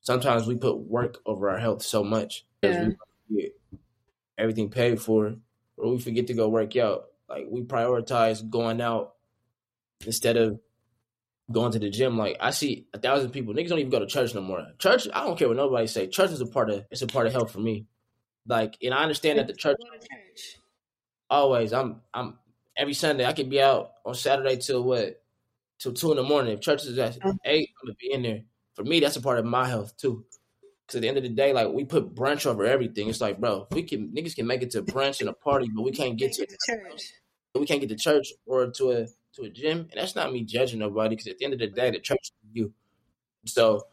Sometimes 0.00 0.46
we 0.46 0.56
put 0.56 0.78
work 0.78 1.18
over 1.26 1.50
our 1.50 1.58
health 1.58 1.82
so 1.82 2.02
much 2.02 2.44
yeah. 2.62 2.88
we 3.28 3.42
get 3.42 3.52
everything 4.36 4.70
paid 4.70 5.00
for, 5.00 5.34
or 5.76 5.92
we 5.92 5.98
forget 5.98 6.26
to 6.28 6.34
go 6.34 6.48
work 6.48 6.76
out. 6.76 7.06
Like 7.28 7.46
we 7.48 7.62
prioritize 7.62 8.48
going 8.48 8.80
out 8.80 9.14
instead 10.06 10.36
of 10.36 10.60
going 11.50 11.72
to 11.72 11.78
the 11.78 11.90
gym. 11.90 12.16
Like 12.16 12.36
I 12.40 12.50
see 12.50 12.86
a 12.92 12.98
thousand 12.98 13.30
people. 13.30 13.54
Niggas 13.54 13.68
don't 13.68 13.78
even 13.78 13.90
go 13.90 13.98
to 13.98 14.06
church 14.06 14.34
no 14.34 14.40
more. 14.40 14.66
Church, 14.78 15.08
I 15.12 15.24
don't 15.24 15.38
care 15.38 15.48
what 15.48 15.56
nobody 15.56 15.86
say. 15.86 16.06
Church 16.08 16.30
is 16.30 16.40
a 16.40 16.46
part 16.46 16.70
of 16.70 16.84
it's 16.90 17.02
a 17.02 17.06
part 17.06 17.26
of 17.26 17.32
health 17.32 17.52
for 17.52 17.60
me. 17.60 17.86
Like, 18.46 18.76
and 18.82 18.94
I 18.94 19.02
understand 19.02 19.38
that 19.38 19.46
the 19.46 19.52
church 19.52 19.76
always. 21.28 21.72
I'm 21.72 22.00
I'm 22.14 22.38
every 22.76 22.94
Sunday. 22.94 23.26
I 23.26 23.32
could 23.32 23.50
be 23.50 23.60
out 23.60 23.92
on 24.04 24.14
Saturday 24.14 24.56
till 24.56 24.82
what 24.82 25.22
till 25.78 25.92
two 25.92 26.10
in 26.10 26.16
the 26.16 26.22
morning. 26.22 26.54
If 26.54 26.60
church 26.60 26.84
is 26.84 26.98
at 26.98 27.16
uh-huh. 27.16 27.32
eight, 27.44 27.70
I'm 27.82 27.88
gonna 27.88 27.96
be 28.00 28.12
in 28.12 28.22
there. 28.22 28.40
For 28.74 28.84
me, 28.84 29.00
that's 29.00 29.16
a 29.16 29.20
part 29.20 29.38
of 29.38 29.44
my 29.44 29.66
health 29.66 29.96
too. 29.96 30.24
Cause 30.86 30.96
at 30.96 31.02
the 31.02 31.08
end 31.08 31.18
of 31.18 31.22
the 31.22 31.28
day, 31.28 31.52
like 31.52 31.68
we 31.68 31.84
put 31.84 32.14
brunch 32.14 32.46
over 32.46 32.64
everything. 32.64 33.08
It's 33.08 33.20
like, 33.20 33.38
bro, 33.38 33.66
we 33.70 33.82
can 33.82 34.08
niggas 34.08 34.34
can 34.34 34.46
make 34.46 34.62
it 34.62 34.70
to 34.70 34.82
brunch 34.82 35.20
and 35.20 35.28
a 35.28 35.34
party, 35.34 35.68
but 35.74 35.82
we 35.82 35.92
can't 35.92 36.16
get 36.16 36.32
to 36.34 36.46
church. 36.46 37.12
We 37.54 37.66
can't 37.66 37.80
get 37.80 37.90
to 37.90 37.96
church 37.96 38.32
or 38.46 38.70
to 38.70 38.92
a 38.92 39.06
to 39.38 39.46
a 39.46 39.50
gym, 39.50 39.88
and 39.90 40.00
that's 40.00 40.16
not 40.16 40.32
me 40.32 40.44
judging 40.44 40.78
nobody 40.78 41.16
because 41.16 41.28
at 41.28 41.38
the 41.38 41.44
end 41.44 41.54
of 41.54 41.60
the 41.60 41.68
day, 41.68 41.90
the 41.90 42.00
church 42.00 42.20
is 42.22 42.32
you. 42.52 42.72
So, 43.46 43.86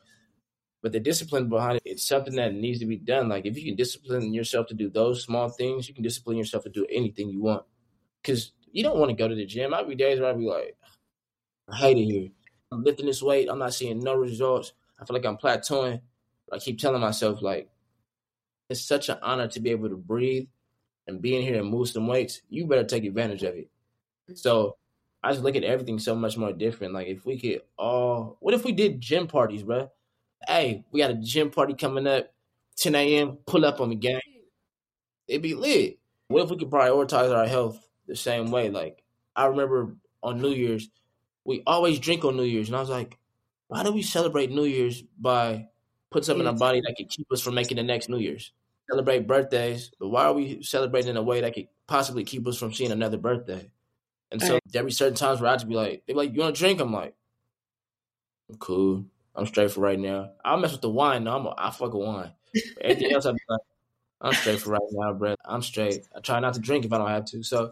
but 0.82 0.92
the 0.92 1.00
discipline 1.00 1.50
behind 1.50 1.78
it, 1.78 1.84
it's 1.86 2.08
something 2.08 2.36
that 2.36 2.54
needs 2.54 2.80
to 2.80 2.86
be 2.86 2.98
done. 2.98 3.30
Like 3.30 3.46
if 3.46 3.58
you 3.58 3.66
can 3.66 3.76
discipline 3.76 4.34
yourself 4.34 4.68
to 4.68 4.74
do 4.74 4.90
those 4.90 5.24
small 5.24 5.50
things, 5.50 5.88
you 5.88 5.94
can 5.94 6.04
discipline 6.04 6.38
yourself 6.38 6.64
to 6.64 6.70
do 6.70 6.86
anything 6.92 7.30
you 7.30 7.42
want. 7.42 7.64
Because 8.22 8.52
you 8.72 8.84
don't 8.84 8.98
want 8.98 9.10
to 9.10 9.16
go 9.16 9.28
to 9.28 9.36
the 9.36 9.46
gym. 9.46 9.74
I'll 9.74 9.88
be 9.88 9.96
days 9.96 10.20
where 10.20 10.30
I'll 10.30 10.38
be 10.38 10.46
like, 10.46 10.76
I 11.72 11.78
hate 11.78 11.98
it 11.98 12.06
here. 12.06 12.30
I'm 12.72 12.84
lifting 12.84 13.06
this 13.06 13.22
weight. 13.22 13.48
I'm 13.50 13.60
not 13.60 13.74
seeing 13.74 14.00
no 14.00 14.16
results. 14.16 14.74
I 15.00 15.06
feel 15.06 15.16
like 15.16 15.26
I'm 15.26 15.38
plateauing. 15.38 16.02
I 16.52 16.60
keep 16.60 16.78
telling 16.78 17.02
myself 17.02 17.42
like, 17.42 17.70
it's 18.70 18.82
such 18.82 19.10
an 19.10 19.18
honor 19.22 19.48
to 19.48 19.60
be 19.60 19.72
able 19.72 19.90
to 19.90 19.98
breathe 19.98 20.48
and 21.08 21.22
be 21.22 21.36
in 21.36 21.44
here 21.44 21.60
and 21.60 21.70
move 21.70 21.90
some 21.90 22.08
weights. 22.08 22.42
You 22.50 22.66
better 22.66 22.84
take 22.84 23.06
advantage 23.06 23.44
of 23.44 23.56
it. 23.56 23.70
So 24.34 24.78
I 25.26 25.32
just 25.32 25.44
look 25.44 25.56
at 25.56 25.64
everything 25.64 25.98
so 25.98 26.14
much 26.14 26.38
more 26.38 26.54
different. 26.54 26.94
Like 26.94 27.08
if 27.08 27.26
we 27.26 27.40
could 27.40 27.64
all, 27.80 28.38
what 28.42 28.54
if 28.54 28.64
we 28.64 28.72
did 28.72 29.02
gym 29.02 29.26
parties, 29.26 29.64
bro? 29.64 29.90
Hey, 30.48 30.86
we 30.92 31.00
got 31.00 31.10
a 31.10 31.16
gym 31.16 31.50
party 31.50 31.74
coming 31.74 32.06
up, 32.06 32.32
10 32.78 32.94
a.m. 32.94 33.40
Pull 33.48 33.66
up 33.66 33.82
on 33.82 33.90
the 33.90 33.96
gang. 33.96 34.22
It'd 35.28 35.42
be 35.42 35.56
lit. 35.56 35.98
What 36.28 36.44
if 36.44 36.52
we 36.52 36.58
could 36.58 36.70
prioritize 36.70 37.36
our 37.36 37.48
health 37.48 37.90
the 38.06 38.16
same 38.16 38.52
way? 38.52 38.70
Like 38.70 39.02
I 39.36 39.48
remember 39.48 39.96
on 40.22 40.44
New 40.44 40.52
Year's, 40.52 40.90
we 41.44 41.64
always 41.66 41.98
drink 41.98 42.24
on 42.24 42.38
New 42.38 42.44
Year's, 42.44 42.68
and 42.68 42.76
I 42.76 42.80
was 42.80 42.92
like, 42.92 43.18
why 43.68 43.82
do 43.82 43.92
we 43.92 44.04
celebrate 44.04 44.52
New 44.52 44.66
Year's 44.66 45.02
by 45.20 45.70
put 46.12 46.24
something 46.24 46.42
in 46.42 46.54
our 46.54 46.54
body 46.54 46.82
that 46.82 46.98
could 46.98 47.10
keep 47.10 47.32
us 47.32 47.42
from 47.42 47.56
making 47.56 47.78
the 47.78 47.84
next 47.84 48.10
New 48.10 48.20
Year's? 48.20 48.52
Celebrate 48.92 49.26
birthdays, 49.26 49.90
but 50.00 50.10
why 50.10 50.26
are 50.26 50.34
we 50.34 50.62
celebrating 50.62 51.10
in 51.10 51.18
a 51.18 51.24
way 51.24 51.42
that 51.42 51.56
could 51.56 51.68
possibly 51.88 52.24
keep 52.24 52.46
us 52.46 52.60
from 52.60 52.74
seeing 52.74 52.92
another 52.92 53.18
birthday? 53.18 53.72
And 54.32 54.42
so 54.42 54.60
there'd 54.72 54.86
be 54.86 54.92
certain 54.92 55.16
times 55.16 55.40
where 55.40 55.50
I 55.50 55.56
just 55.56 55.68
be 55.68 55.76
like, 55.76 56.04
they 56.06 56.14
be 56.14 56.18
like, 56.18 56.34
you 56.34 56.42
want 56.42 56.56
to 56.56 56.60
drink? 56.60 56.80
I'm 56.80 56.92
like, 56.92 57.16
I'm 58.50 58.58
cool. 58.58 59.06
I'm 59.36 59.46
straight 59.46 59.72
for 59.72 59.82
right 59.82 60.00
now. 60.00 60.32
I'll 60.44 60.58
mess 60.58 60.72
with 60.72 60.82
the 60.82 60.90
wine. 60.90 61.26
No, 61.26 61.36
I'm 61.36 61.46
a, 61.46 61.54
I 61.58 61.72
fuck 61.72 61.94
a 61.94 61.98
wine. 61.98 62.32
But 62.54 62.86
everything 62.86 63.14
else, 63.14 63.26
I 63.26 63.32
be 63.34 63.40
like, 63.50 63.62
I'm 64.22 64.34
straight 64.34 64.60
for 64.60 64.72
right 64.72 64.82
now, 64.92 65.14
bro. 65.14 65.36
I'm 65.46 65.62
straight. 65.62 66.08
I 66.16 66.22
try 66.22 66.40
not 66.40 66.54
to 66.56 66.60
drink 66.60 66.86
if 66.86 66.94
I 66.94 66.98
don't 66.98 67.10
have 67.10 67.26
to. 67.26 67.44
So 67.44 67.72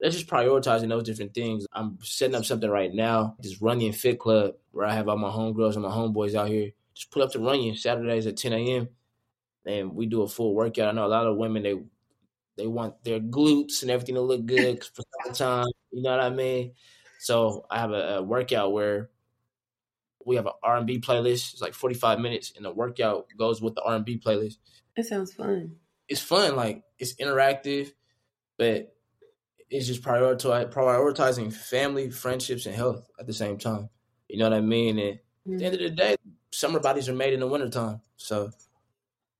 let's 0.00 0.16
just 0.16 0.28
prioritizing 0.28 0.88
those 0.88 1.04
different 1.04 1.34
things. 1.34 1.66
I'm 1.72 1.98
setting 2.02 2.34
up 2.34 2.44
something 2.44 2.68
right 2.68 2.92
now, 2.92 3.36
this 3.40 3.62
Runyon 3.62 3.92
Fit 3.92 4.18
Club, 4.18 4.54
where 4.72 4.86
I 4.86 4.92
have 4.92 5.08
all 5.08 5.16
my 5.16 5.30
homegirls 5.30 5.74
and 5.74 5.82
my 5.82 5.90
homeboys 5.90 6.34
out 6.34 6.48
here. 6.48 6.72
Just 6.94 7.10
put 7.10 7.22
up 7.22 7.32
to 7.32 7.38
Runyon 7.38 7.76
Saturdays 7.76 8.26
at 8.26 8.36
10 8.36 8.52
a.m. 8.52 8.88
and 9.66 9.94
we 9.94 10.06
do 10.06 10.22
a 10.22 10.28
full 10.28 10.54
workout. 10.54 10.88
I 10.88 10.92
know 10.92 11.06
a 11.06 11.08
lot 11.08 11.26
of 11.26 11.36
women 11.36 11.62
they 11.62 11.80
they 12.56 12.66
want 12.66 13.02
their 13.04 13.20
glutes 13.20 13.82
and 13.82 13.90
everything 13.90 14.14
to 14.14 14.20
look 14.20 14.46
good 14.46 14.84
for 14.84 15.02
time. 15.32 15.66
You 15.90 16.02
know 16.02 16.10
what 16.10 16.20
I 16.20 16.30
mean? 16.30 16.72
So 17.18 17.66
I 17.70 17.78
have 17.78 17.92
a, 17.92 18.16
a 18.16 18.22
workout 18.22 18.72
where 18.72 19.10
we 20.24 20.36
have 20.36 20.46
an 20.46 20.52
R 20.62 20.76
and 20.76 20.86
B 20.86 21.00
playlist. 21.00 21.52
It's 21.52 21.62
like 21.62 21.74
forty 21.74 21.94
five 21.94 22.18
minutes, 22.18 22.52
and 22.56 22.64
the 22.64 22.70
workout 22.70 23.26
goes 23.36 23.60
with 23.60 23.74
the 23.74 23.82
R 23.82 23.96
and 23.96 24.04
B 24.04 24.20
playlist. 24.24 24.56
That 24.96 25.06
sounds 25.06 25.34
fun. 25.34 25.76
It's 26.08 26.20
fun, 26.20 26.54
like 26.54 26.82
it's 26.98 27.14
interactive, 27.14 27.92
but 28.58 28.94
it's 29.70 29.86
just 29.86 30.02
prioritizing 30.02 31.52
family, 31.52 32.10
friendships, 32.10 32.66
and 32.66 32.74
health 32.74 33.06
at 33.18 33.26
the 33.26 33.32
same 33.32 33.58
time. 33.58 33.88
You 34.28 34.38
know 34.38 34.48
what 34.48 34.56
I 34.56 34.60
mean? 34.60 34.98
And 34.98 35.18
mm-hmm. 35.18 35.54
at 35.54 35.58
the 35.58 35.64
end 35.64 35.74
of 35.74 35.80
the 35.80 35.90
day, 35.90 36.16
summer 36.52 36.80
bodies 36.80 37.08
are 37.08 37.14
made 37.14 37.32
in 37.32 37.40
the 37.40 37.46
wintertime. 37.46 38.00
So 38.16 38.50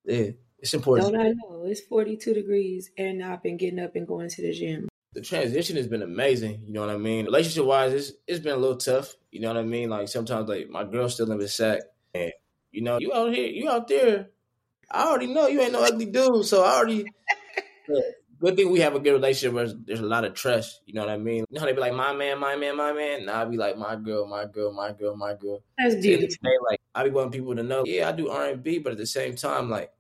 yeah, 0.05 0.31
it's 0.65 0.73
important. 0.73 1.13
Don't 1.13 1.21
I 1.21 1.29
know? 1.29 1.65
It's 1.67 1.83
42 1.83 2.33
degrees 2.33 2.91
and 2.97 3.23
I've 3.23 3.43
been 3.43 3.59
getting 3.59 3.79
up 3.79 3.97
and 3.97 4.07
going 4.07 4.31
to 4.31 4.43
the 4.43 4.51
gym. 4.51 4.89
The 5.13 5.21
transition 5.21 5.77
has 5.77 5.87
been 5.87 6.01
amazing. 6.01 6.63
You 6.65 6.73
know 6.73 6.81
what 6.81 6.89
I 6.89 6.97
mean? 6.97 7.27
Relationship 7.27 7.67
wise, 7.67 7.93
it's, 7.93 8.13
it's 8.27 8.41
been 8.41 8.55
a 8.55 8.57
little 8.57 8.79
tough. 8.79 9.15
You 9.31 9.41
know 9.41 9.49
what 9.49 9.59
I 9.59 9.63
mean? 9.63 9.91
Like 9.91 10.09
sometimes 10.09 10.49
like 10.49 10.71
my 10.71 10.85
girl 10.85 11.11
still 11.11 11.31
in 11.31 11.39
the 11.39 11.49
sack. 11.49 11.83
And 12.15 12.33
you 12.73 12.81
know, 12.81 12.99
you 12.99 13.13
out 13.13 13.35
here, 13.35 13.47
you 13.47 13.69
out 13.69 13.89
there. 13.89 14.31
I 14.91 15.07
already 15.07 15.27
know 15.27 15.49
you 15.49 15.61
ain't 15.61 15.73
no 15.73 15.85
ugly 15.85 16.07
dude. 16.07 16.47
So 16.47 16.65
I 16.65 16.77
already 16.77 17.05
good 18.41 18.57
thing 18.57 18.73
we 18.73 18.81
have 18.81 18.95
a 18.95 19.01
good 19.01 19.13
relationship 19.13 19.53
where 19.55 19.69
there's 19.69 20.01
a 20.01 20.07
lot 20.07 20.25
of 20.25 20.33
trust. 20.33 20.81
You 20.87 20.95
know 20.95 21.03
what 21.03 21.11
I 21.11 21.19
mean? 21.19 21.45
You 21.51 21.57
know 21.57 21.61
how 21.61 21.67
they 21.67 21.75
be 21.75 21.81
like, 21.81 21.93
my 21.93 22.15
man, 22.15 22.41
my 22.41 22.57
man, 22.57 22.75
my 22.79 22.95
man. 22.95 23.27
Now 23.27 23.43
I 23.43 23.45
be 23.45 23.59
like, 23.59 23.77
my 23.77 23.97
girl, 23.97 24.27
my 24.27 24.47
girl, 24.47 24.73
my 24.73 24.93
girl, 24.93 25.15
my 25.15 25.35
girl. 25.35 25.63
That's 25.77 25.97
deep. 25.97 26.27
Like 26.71 26.81
I 26.95 27.05
be 27.05 27.11
wanting 27.11 27.33
people 27.33 27.55
to 27.55 27.63
know, 27.63 27.85
yeah, 27.85 28.09
I 28.09 28.13
do 28.13 28.31
R 28.31 28.47
and 28.47 28.63
B, 28.63 28.79
but 28.79 28.93
at 28.93 28.99
the 28.99 29.07
same 29.07 29.37
time, 29.37 29.69
like 29.69 29.91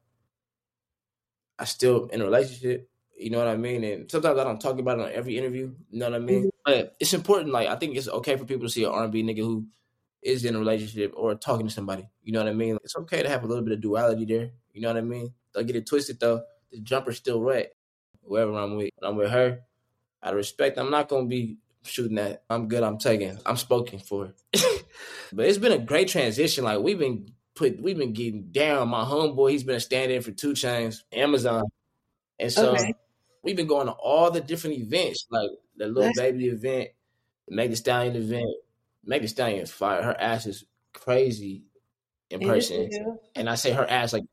I 1.58 1.64
still 1.64 2.06
in 2.06 2.20
a 2.20 2.24
relationship. 2.24 2.88
You 3.16 3.30
know 3.30 3.38
what 3.38 3.48
I 3.48 3.56
mean? 3.56 3.84
And 3.84 4.10
sometimes 4.10 4.38
I 4.38 4.44
don't 4.44 4.60
talk 4.60 4.78
about 4.78 4.98
it 4.98 5.04
on 5.04 5.12
every 5.12 5.38
interview. 5.38 5.72
You 5.90 5.98
know 5.98 6.10
what 6.10 6.16
I 6.16 6.18
mean? 6.18 6.44
Mm-hmm. 6.44 6.48
But 6.64 6.96
it's 6.98 7.14
important. 7.14 7.52
Like 7.52 7.68
I 7.68 7.76
think 7.76 7.96
it's 7.96 8.08
okay 8.08 8.36
for 8.36 8.44
people 8.44 8.66
to 8.66 8.72
see 8.72 8.84
an 8.84 8.90
R 8.90 9.04
and 9.04 9.12
B 9.12 9.22
nigga 9.22 9.38
who 9.38 9.66
is 10.22 10.44
in 10.44 10.56
a 10.56 10.58
relationship 10.58 11.12
or 11.16 11.34
talking 11.34 11.66
to 11.66 11.72
somebody. 11.72 12.08
You 12.22 12.32
know 12.32 12.40
what 12.40 12.48
I 12.48 12.54
mean? 12.54 12.78
It's 12.82 12.96
okay 12.96 13.22
to 13.22 13.28
have 13.28 13.44
a 13.44 13.46
little 13.46 13.62
bit 13.62 13.74
of 13.74 13.80
duality 13.80 14.24
there. 14.24 14.50
You 14.72 14.80
know 14.80 14.88
what 14.88 14.96
I 14.96 15.02
mean? 15.02 15.32
Don't 15.52 15.66
get 15.66 15.76
it 15.76 15.86
twisted 15.86 16.18
though. 16.18 16.42
The 16.72 16.80
jumper's 16.80 17.18
still 17.18 17.40
wet 17.40 17.72
whoever 18.26 18.54
I'm 18.54 18.76
with. 18.76 18.90
When 18.98 19.10
I'm 19.10 19.16
with 19.16 19.30
her, 19.30 19.60
out 20.22 20.32
of 20.32 20.36
respect, 20.36 20.78
I'm 20.78 20.90
not 20.90 21.08
gonna 21.08 21.26
be 21.26 21.58
shooting 21.82 22.16
that. 22.16 22.42
I'm 22.50 22.68
good. 22.68 22.82
I'm 22.82 22.98
taking. 22.98 23.38
I'm 23.46 23.56
spoken 23.56 23.98
for. 23.98 24.32
but 25.32 25.46
it's 25.46 25.58
been 25.58 25.72
a 25.72 25.78
great 25.78 26.08
transition. 26.08 26.64
Like 26.64 26.80
we've 26.80 26.98
been 26.98 27.32
put, 27.54 27.80
we've 27.80 27.98
been 27.98 28.12
getting 28.12 28.50
down. 28.50 28.88
My 28.88 29.04
homeboy, 29.04 29.50
he's 29.50 29.64
been 29.64 29.76
a 29.76 29.80
stand-in 29.80 30.22
for 30.22 30.32
2 30.32 30.52
Chainz, 30.52 30.98
Amazon, 31.12 31.64
and 32.38 32.52
so 32.52 32.72
okay. 32.72 32.94
we've 33.42 33.56
been 33.56 33.66
going 33.66 33.86
to 33.86 33.92
all 33.92 34.30
the 34.30 34.40
different 34.40 34.76
events, 34.76 35.26
like 35.30 35.50
the 35.76 35.86
little 35.86 36.02
That's- 36.02 36.18
baby 36.18 36.46
event, 36.46 36.90
the 37.48 37.54
Meg 37.54 37.70
Thee 37.70 37.76
Stallion 37.76 38.16
event. 38.16 38.50
Meg 39.04 39.22
Thee 39.22 39.28
Stallion 39.28 39.60
is 39.60 39.70
fire. 39.70 40.02
Her 40.02 40.18
ass 40.18 40.46
is 40.46 40.64
crazy 40.92 41.64
in 42.30 42.40
person, 42.40 42.90
and 43.34 43.48
I 43.48 43.54
say 43.54 43.72
her 43.72 43.88
ass 43.88 44.12
like 44.12 44.24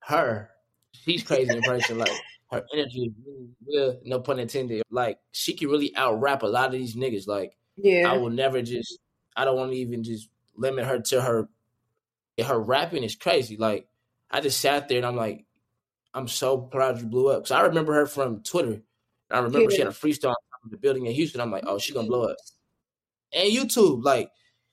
her. 0.00 0.50
She's 0.92 1.22
crazy 1.22 1.54
in 1.54 1.62
person, 1.62 1.98
like 1.98 2.10
her 2.50 2.64
energy 2.72 3.02
is 3.02 3.12
really 3.26 3.48
real, 3.66 4.00
no 4.04 4.20
pun 4.20 4.38
intended. 4.38 4.82
Like 4.90 5.18
she 5.32 5.54
can 5.54 5.68
really 5.68 5.94
out 5.94 6.20
rap 6.20 6.42
a 6.42 6.46
lot 6.46 6.66
of 6.66 6.72
these 6.72 6.96
niggas. 6.96 7.26
Like 7.26 7.56
yeah. 7.76 8.10
I 8.10 8.16
will 8.16 8.30
never 8.30 8.62
just 8.62 8.98
I 9.36 9.44
don't 9.44 9.56
want 9.56 9.72
to 9.72 9.78
even 9.78 10.02
just 10.02 10.28
limit 10.56 10.86
her 10.86 10.98
to 11.00 11.20
her 11.20 11.48
her 12.46 12.58
rapping 12.58 13.04
is 13.04 13.16
crazy. 13.16 13.56
Like 13.56 13.88
I 14.30 14.40
just 14.40 14.60
sat 14.60 14.88
there 14.88 14.98
and 14.98 15.06
I'm 15.06 15.16
like, 15.16 15.44
I'm 16.14 16.28
so 16.28 16.58
proud 16.58 17.00
you 17.00 17.06
blew 17.06 17.28
up. 17.28 17.46
So 17.46 17.56
I 17.56 17.62
remember 17.62 17.94
her 17.94 18.06
from 18.06 18.42
Twitter. 18.42 18.82
I 19.30 19.38
remember 19.38 19.70
yeah. 19.70 19.76
she 19.76 19.78
had 19.78 19.88
a 19.88 19.90
freestyle 19.90 20.34
in 20.64 20.70
the 20.70 20.78
building 20.78 21.06
in 21.06 21.12
Houston. 21.12 21.40
I'm 21.40 21.50
like, 21.50 21.64
oh, 21.66 21.78
she 21.78 21.92
gonna 21.92 22.08
blow 22.08 22.24
up. 22.24 22.36
And 23.32 23.52
YouTube, 23.52 24.02
like, 24.02 24.30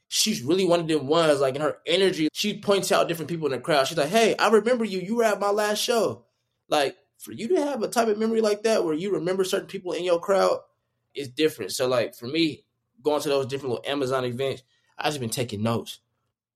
she's 0.08 0.41
really 0.41 0.65
one 0.65 0.80
of 0.80 0.88
them 0.88 1.08
ones, 1.08 1.41
like 1.41 1.56
in 1.56 1.62
her 1.62 1.78
energy, 1.86 2.30
she 2.32 2.60
points 2.60 2.91
out 2.91 3.08
different 3.08 3.30
people 3.30 3.47
in 3.47 3.51
the 3.51 3.60
crowd. 3.60 3.88
She's 3.88 3.97
like, 3.97 4.10
Hey, 4.10 4.36
I 4.38 4.49
remember 4.49 4.86
you. 4.86 4.99
You 4.99 5.17
were 5.17 5.23
at 5.23 5.39
my 5.39 5.49
last 5.49 5.80
show. 5.80 6.25
Like, 6.69 6.95
for 7.17 7.32
you 7.32 7.47
to 7.49 7.65
have 7.65 7.82
a 7.82 7.88
type 7.88 8.08
of 8.08 8.17
memory 8.17 8.41
like 8.41 8.63
that 8.63 8.86
where 8.86 8.93
you 8.93 9.13
remember 9.13 9.43
certain 9.43 9.67
people 9.67 9.91
in 9.91 10.04
your 10.04 10.19
crowd 10.19 10.60
is 11.15 11.30
different. 11.30 11.71
So 11.71 11.88
like 11.88 12.15
for 12.15 12.28
me, 12.28 12.63
going 13.01 13.21
to 13.21 13.30
those 13.30 13.47
different 13.47 13.75
little 13.75 13.91
Amazon 13.91 14.25
events, 14.25 14.63
I 14.97 15.10
just 15.10 15.19
been 15.19 15.30
taking 15.30 15.63
notes. 15.63 15.99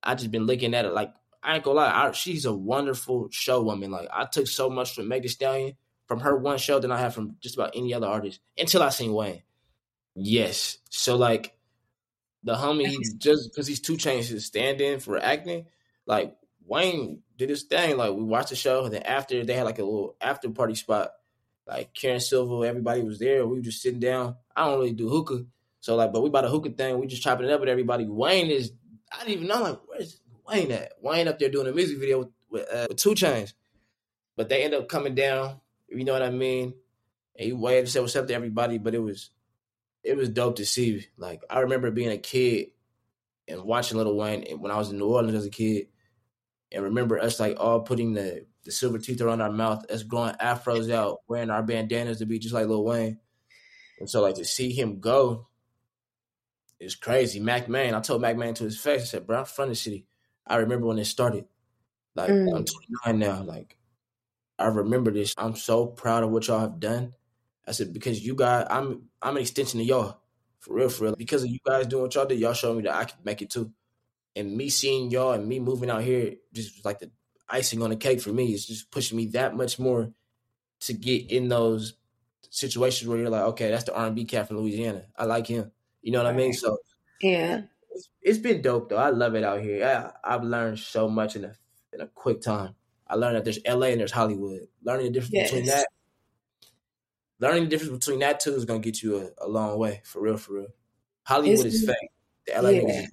I 0.03 0.15
just 0.15 0.31
been 0.31 0.45
looking 0.45 0.73
at 0.73 0.85
it 0.85 0.93
like 0.93 1.13
I 1.41 1.55
ain't 1.55 1.63
gonna 1.63 1.77
lie, 1.77 2.07
I, 2.07 2.11
she's 2.11 2.45
a 2.45 2.53
wonderful 2.53 3.29
show 3.31 3.61
woman. 3.61 3.91
Like 3.91 4.09
I 4.13 4.25
took 4.25 4.47
so 4.47 4.69
much 4.69 4.95
from 4.95 5.07
Meg 5.07 5.23
Thee 5.23 5.29
Stallion 5.29 5.75
from 6.07 6.19
her 6.21 6.35
one 6.35 6.57
show 6.57 6.79
than 6.79 6.91
I 6.91 6.99
have 6.99 7.13
from 7.13 7.35
just 7.39 7.55
about 7.55 7.73
any 7.75 7.93
other 7.93 8.07
artist 8.07 8.39
until 8.57 8.83
I 8.83 8.89
seen 8.89 9.13
Wayne. 9.13 9.43
Yes, 10.15 10.77
so 10.89 11.15
like 11.15 11.55
the 12.43 12.55
homie, 12.55 12.95
just 13.17 13.51
because 13.51 13.67
he's 13.67 13.79
2 13.81 13.93
Chainz 13.93 14.31
is 14.31 14.45
stand 14.45 14.81
in 14.81 14.99
for 14.99 15.17
acting, 15.17 15.65
like 16.05 16.35
Wayne 16.65 17.21
did 17.37 17.49
his 17.49 17.63
thing. 17.63 17.97
Like 17.97 18.13
we 18.13 18.23
watched 18.23 18.49
the 18.49 18.55
show, 18.55 18.85
and 18.85 18.93
then 18.93 19.03
after 19.03 19.43
they 19.43 19.53
had 19.53 19.63
like 19.63 19.79
a 19.79 19.83
little 19.83 20.15
after 20.21 20.49
party 20.49 20.75
spot. 20.75 21.11
Like 21.67 21.93
Karen 21.93 22.19
Silver, 22.19 22.65
everybody 22.65 23.03
was 23.03 23.19
there. 23.19 23.45
We 23.45 23.57
were 23.57 23.61
just 23.61 23.83
sitting 23.83 23.99
down. 23.99 24.35
I 24.55 24.65
don't 24.65 24.79
really 24.79 24.91
do 24.91 25.07
hookah, 25.07 25.45
so 25.81 25.95
like, 25.95 26.11
but 26.11 26.21
we 26.23 26.29
bought 26.31 26.45
a 26.45 26.49
hookah 26.49 26.71
thing. 26.71 26.99
We 26.99 27.05
just 27.05 27.21
chopping 27.21 27.45
it 27.45 27.51
up 27.51 27.59
with 27.59 27.69
everybody. 27.69 28.05
Wayne 28.07 28.49
is, 28.49 28.71
I 29.11 29.19
didn't 29.19 29.33
even 29.33 29.47
know 29.47 29.61
like 29.61 29.79
where's 29.87 30.21
Wayne 30.47 30.71
at? 30.71 30.93
Wayne 31.01 31.27
up 31.27 31.39
there 31.39 31.49
doing 31.49 31.67
a 31.67 31.71
music 31.71 31.99
video 31.99 32.19
with 32.19 32.29
with, 32.49 32.67
uh, 32.73 32.87
with 32.89 32.97
2 32.97 33.11
Chainz, 33.11 33.53
but 34.35 34.49
they 34.49 34.63
end 34.63 34.73
up 34.73 34.87
coming 34.87 35.15
down. 35.15 35.59
You 35.87 36.03
know 36.03 36.13
what 36.13 36.23
I 36.23 36.29
mean? 36.29 36.73
And 37.37 37.45
he 37.45 37.53
waved 37.53 37.79
and 37.79 37.89
said 37.89 38.01
what's 38.01 38.15
up 38.15 38.27
to 38.27 38.33
everybody, 38.33 38.77
but 38.77 38.95
it 38.95 38.99
was 38.99 39.31
it 40.03 40.17
was 40.17 40.29
dope 40.29 40.57
to 40.57 40.65
see. 40.65 41.07
Like 41.17 41.43
I 41.49 41.59
remember 41.59 41.91
being 41.91 42.11
a 42.11 42.17
kid 42.17 42.67
and 43.47 43.63
watching 43.63 43.97
Little 43.97 44.17
Wayne 44.17 44.45
when 44.59 44.71
I 44.71 44.77
was 44.77 44.91
in 44.91 44.97
New 44.97 45.07
Orleans 45.07 45.35
as 45.35 45.45
a 45.45 45.49
kid 45.49 45.87
and 46.71 46.83
remember 46.83 47.19
us 47.19 47.39
like 47.39 47.57
all 47.59 47.81
putting 47.81 48.13
the, 48.13 48.45
the 48.63 48.71
silver 48.71 48.99
teeth 48.99 49.21
around 49.21 49.41
our 49.41 49.51
mouth, 49.51 49.89
us 49.89 50.03
growing 50.03 50.35
afros 50.35 50.91
out, 50.91 51.19
wearing 51.27 51.49
our 51.49 51.63
bandanas 51.63 52.19
to 52.19 52.25
be 52.25 52.39
just 52.39 52.53
like 52.53 52.67
Lil 52.67 52.83
Wayne. 52.83 53.19
And 53.99 54.09
so 54.09 54.21
like 54.21 54.35
to 54.35 54.45
see 54.45 54.71
him 54.71 54.99
go 54.99 55.47
is 56.79 56.95
crazy. 56.95 57.39
Mack 57.39 57.69
Maine, 57.69 57.93
I 57.93 57.99
told 57.99 58.21
Mack 58.21 58.37
Maine 58.37 58.53
to 58.55 58.63
his 58.63 58.79
face, 58.79 59.01
I 59.01 59.05
said, 59.05 59.27
bro, 59.27 59.39
I'm 59.39 59.45
from 59.45 59.69
the 59.69 59.75
city. 59.75 60.05
I 60.47 60.57
remember 60.57 60.87
when 60.87 60.99
it 60.99 61.05
started. 61.05 61.45
Like 62.15 62.29
mm. 62.29 62.55
I'm 62.55 62.65
29 62.65 63.19
now. 63.19 63.43
Like 63.43 63.77
I 64.57 64.67
remember 64.67 65.11
this. 65.11 65.33
I'm 65.37 65.55
so 65.55 65.85
proud 65.87 66.23
of 66.23 66.31
what 66.31 66.47
y'all 66.47 66.59
have 66.59 66.79
done. 66.79 67.13
I 67.67 67.71
said, 67.71 67.93
because 67.93 68.25
you 68.25 68.35
guys, 68.35 68.65
I'm 68.69 69.03
I'm 69.21 69.35
an 69.35 69.41
extension 69.41 69.79
of 69.79 69.85
y'all. 69.85 70.21
For 70.59 70.73
real, 70.73 70.89
for 70.89 71.05
real. 71.05 71.15
Because 71.15 71.43
of 71.43 71.49
you 71.49 71.59
guys 71.65 71.87
doing 71.87 72.03
what 72.03 72.15
y'all 72.15 72.25
did, 72.25 72.39
y'all 72.39 72.53
showed 72.53 72.77
me 72.77 72.83
that 72.83 72.95
I 72.95 73.05
could 73.05 73.23
make 73.23 73.41
it 73.41 73.49
too 73.49 73.71
and 74.35 74.55
me 74.55 74.69
seeing 74.69 75.11
y'all 75.11 75.33
and 75.33 75.47
me 75.47 75.59
moving 75.59 75.89
out 75.89 76.03
here 76.03 76.35
just 76.53 76.85
like 76.85 76.99
the 76.99 77.11
icing 77.49 77.81
on 77.81 77.89
the 77.89 77.95
cake 77.95 78.21
for 78.21 78.29
me. 78.29 78.53
It's 78.53 78.65
just 78.65 78.91
pushing 78.91 79.17
me 79.17 79.27
that 79.27 79.55
much 79.55 79.79
more 79.79 80.11
to 80.81 80.93
get 80.93 81.31
in 81.31 81.49
those 81.49 81.95
situations 82.49 83.07
where 83.07 83.17
you're 83.17 83.29
like, 83.29 83.43
okay, 83.43 83.69
that's 83.69 83.83
the 83.83 83.93
R 83.93 84.07
and 84.07 84.15
B 84.15 84.25
cat 84.25 84.47
from 84.47 84.57
Louisiana. 84.57 85.05
I 85.17 85.25
like 85.25 85.47
him. 85.47 85.71
You 86.01 86.11
know 86.11 86.23
what. 86.23 86.33
I 86.33 86.35
mean? 86.35 86.53
So 86.53 86.77
yeah, 87.21 87.61
it's, 87.91 88.09
it's 88.21 88.37
been 88.39 88.61
dope 88.61 88.89
though. 88.89 88.97
I 88.97 89.09
love 89.09 89.35
it 89.35 89.43
out 89.43 89.61
here. 89.61 90.13
I, 90.23 90.35
I've 90.35 90.43
learned 90.43 90.79
so 90.79 91.07
much 91.07 91.35
in 91.35 91.45
a 91.45 91.53
in 91.93 92.01
a 92.01 92.07
quick 92.07 92.41
time. 92.41 92.75
I 93.07 93.15
learned 93.15 93.37
that 93.37 93.43
there's 93.43 93.59
LA 93.67 93.87
and 93.87 93.99
there's 93.99 94.11
Hollywood. 94.11 94.67
Learning 94.83 95.07
the 95.07 95.11
difference 95.11 95.33
yes. 95.33 95.51
between 95.51 95.67
that, 95.67 95.87
learning 97.39 97.63
the 97.63 97.69
difference 97.69 98.05
between 98.05 98.19
that 98.19 98.39
two 98.39 98.55
is 98.55 98.65
gonna 98.65 98.79
get 98.79 99.01
you 99.01 99.17
a, 99.17 99.45
a 99.45 99.47
long 99.47 99.77
way 99.77 100.01
for 100.05 100.21
real, 100.21 100.37
for 100.37 100.53
real. 100.53 100.67
Hollywood 101.23 101.65
it's, 101.65 101.75
is 101.75 101.85
fake. 101.85 102.11
The 102.45 102.61
LA 102.61 102.69
yeah. 102.69 103.01
is 103.03 103.09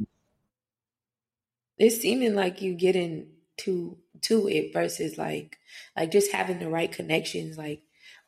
it's 1.79 2.01
seeming 2.01 2.35
like 2.35 2.63
you 2.63 2.75
getting 2.75 3.29
to 3.59 3.99
to 4.23 4.49
it 4.49 4.73
versus 4.73 5.19
like 5.19 5.59
like 5.97 6.11
just 6.11 6.33
having 6.33 6.59
the 6.59 6.69
right 6.69 6.91
connections, 6.91 7.59
like 7.59 7.83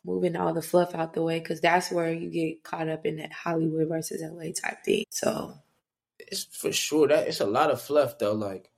moving 0.04 0.37
all 0.37 0.54
the 0.54 0.62
fluff 0.62 0.94
out 0.94 1.14
the 1.14 1.22
way, 1.22 1.38
because 1.38 1.61
that's 1.61 1.90
where 1.90 2.12
you 2.12 2.30
get 2.30 2.62
caught 2.62 2.88
up 2.88 3.06
in 3.06 3.16
that 3.16 3.32
Hollywood 3.32 3.88
versus 3.88 4.22
LA 4.22 4.52
type 4.52 4.84
thing. 4.84 5.04
So 5.11 5.54
it's 6.18 6.44
for 6.44 6.72
sure 6.72 7.08
that 7.08 7.28
it's 7.28 7.40
a 7.40 7.46
lot 7.46 7.70
of 7.70 7.80
fluff 7.80 8.18
though. 8.18 8.32
Like 8.32 8.70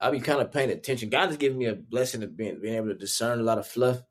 I'll 0.00 0.12
be 0.12 0.20
kind 0.20 0.40
of 0.40 0.52
paying 0.52 0.70
attention. 0.70 1.10
God 1.10 1.28
has 1.28 1.36
given 1.36 1.58
me 1.58 1.66
a 1.66 1.74
blessing 1.74 2.22
of 2.22 2.36
being 2.36 2.60
being 2.60 2.74
able 2.74 2.88
to 2.88 2.94
discern 2.94 3.40
a 3.40 3.44
lot 3.44 3.58
of 3.58 3.66
fluff. 3.66 4.02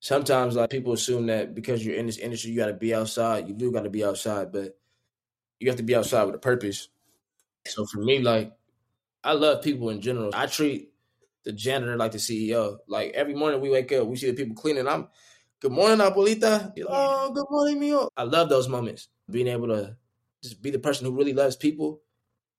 sometimes 0.00 0.56
like 0.56 0.70
people 0.70 0.92
assume 0.92 1.26
that 1.26 1.54
because 1.54 1.84
you're 1.84 1.96
in 1.96 2.06
this 2.06 2.18
industry 2.18 2.50
you 2.50 2.56
got 2.56 2.66
to 2.66 2.74
be 2.74 2.94
outside. 2.94 3.48
You 3.48 3.54
do 3.54 3.72
got 3.72 3.84
to 3.84 3.90
be 3.90 4.04
outside, 4.04 4.52
but 4.52 4.76
you 5.60 5.68
have 5.68 5.78
to 5.78 5.82
be 5.82 5.94
outside 5.94 6.24
with 6.24 6.34
a 6.34 6.38
purpose. 6.38 6.88
So 7.66 7.86
for 7.86 7.98
me, 7.98 8.18
like 8.20 8.52
I 9.22 9.32
love 9.32 9.62
people 9.62 9.90
in 9.90 10.00
general. 10.00 10.30
I 10.34 10.46
treat 10.46 10.93
the 11.44 11.52
janitor 11.52 11.96
like 11.96 12.12
the 12.12 12.18
CEO. 12.18 12.78
Like 12.88 13.12
every 13.12 13.34
morning 13.34 13.60
we 13.60 13.70
wake 13.70 13.92
up, 13.92 14.06
we 14.06 14.16
see 14.16 14.30
the 14.30 14.36
people 14.36 14.56
cleaning. 14.56 14.88
I'm 14.88 15.08
good 15.60 15.72
morning, 15.72 15.98
Abuelita. 15.98 16.72
Oh, 16.88 17.32
good 17.32 17.46
morning, 17.50 17.80
mio. 17.80 18.08
I 18.16 18.24
love 18.24 18.48
those 18.48 18.68
moments. 18.68 19.08
Being 19.30 19.48
able 19.48 19.68
to 19.68 19.96
just 20.42 20.60
be 20.62 20.70
the 20.70 20.78
person 20.78 21.06
who 21.06 21.16
really 21.16 21.32
loves 21.32 21.56
people. 21.56 22.00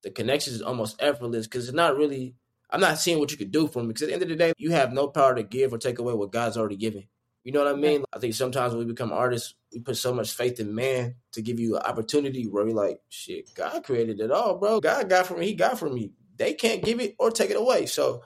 The 0.03 0.11
connection 0.11 0.53
is 0.53 0.61
almost 0.61 1.01
effortless 1.01 1.47
because 1.47 1.67
it's 1.67 1.75
not 1.75 1.97
really 1.97 2.35
I'm 2.69 2.81
not 2.81 2.97
seeing 2.99 3.19
what 3.19 3.31
you 3.31 3.37
could 3.37 3.51
do 3.51 3.67
for 3.67 3.81
me 3.81 3.87
because 3.87 4.03
at 4.03 4.07
the 4.07 4.13
end 4.13 4.23
of 4.23 4.29
the 4.29 4.35
day, 4.35 4.53
you 4.57 4.71
have 4.71 4.91
no 4.91 5.07
power 5.07 5.35
to 5.35 5.43
give 5.43 5.73
or 5.73 5.77
take 5.77 5.99
away 5.99 6.13
what 6.13 6.31
God's 6.31 6.57
already 6.57 6.75
given. 6.75 7.05
You 7.43 7.51
know 7.51 7.63
what 7.63 7.73
I 7.73 7.77
mean? 7.77 8.03
I 8.11 8.17
think 8.19 8.33
sometimes 8.33 8.73
when 8.73 8.85
we 8.85 8.91
become 8.91 9.13
artists, 9.13 9.53
we 9.71 9.79
put 9.79 9.97
so 9.97 10.13
much 10.13 10.31
faith 10.31 10.59
in 10.59 10.73
man 10.73 11.15
to 11.33 11.43
give 11.43 11.59
you 11.59 11.75
an 11.75 11.83
opportunity 11.83 12.47
where 12.47 12.65
we're 12.65 12.73
like, 12.73 12.99
shit, 13.07 13.53
God 13.53 13.83
created 13.83 14.19
it 14.19 14.31
all, 14.31 14.57
bro. 14.57 14.79
God 14.79 15.07
got 15.09 15.27
for 15.27 15.37
me, 15.37 15.45
He 15.45 15.53
got 15.53 15.77
for 15.77 15.89
me. 15.89 16.11
They 16.37 16.53
can't 16.53 16.83
give 16.83 16.99
it 16.99 17.15
or 17.19 17.29
take 17.29 17.51
it 17.51 17.57
away. 17.57 17.85
So 17.85 18.23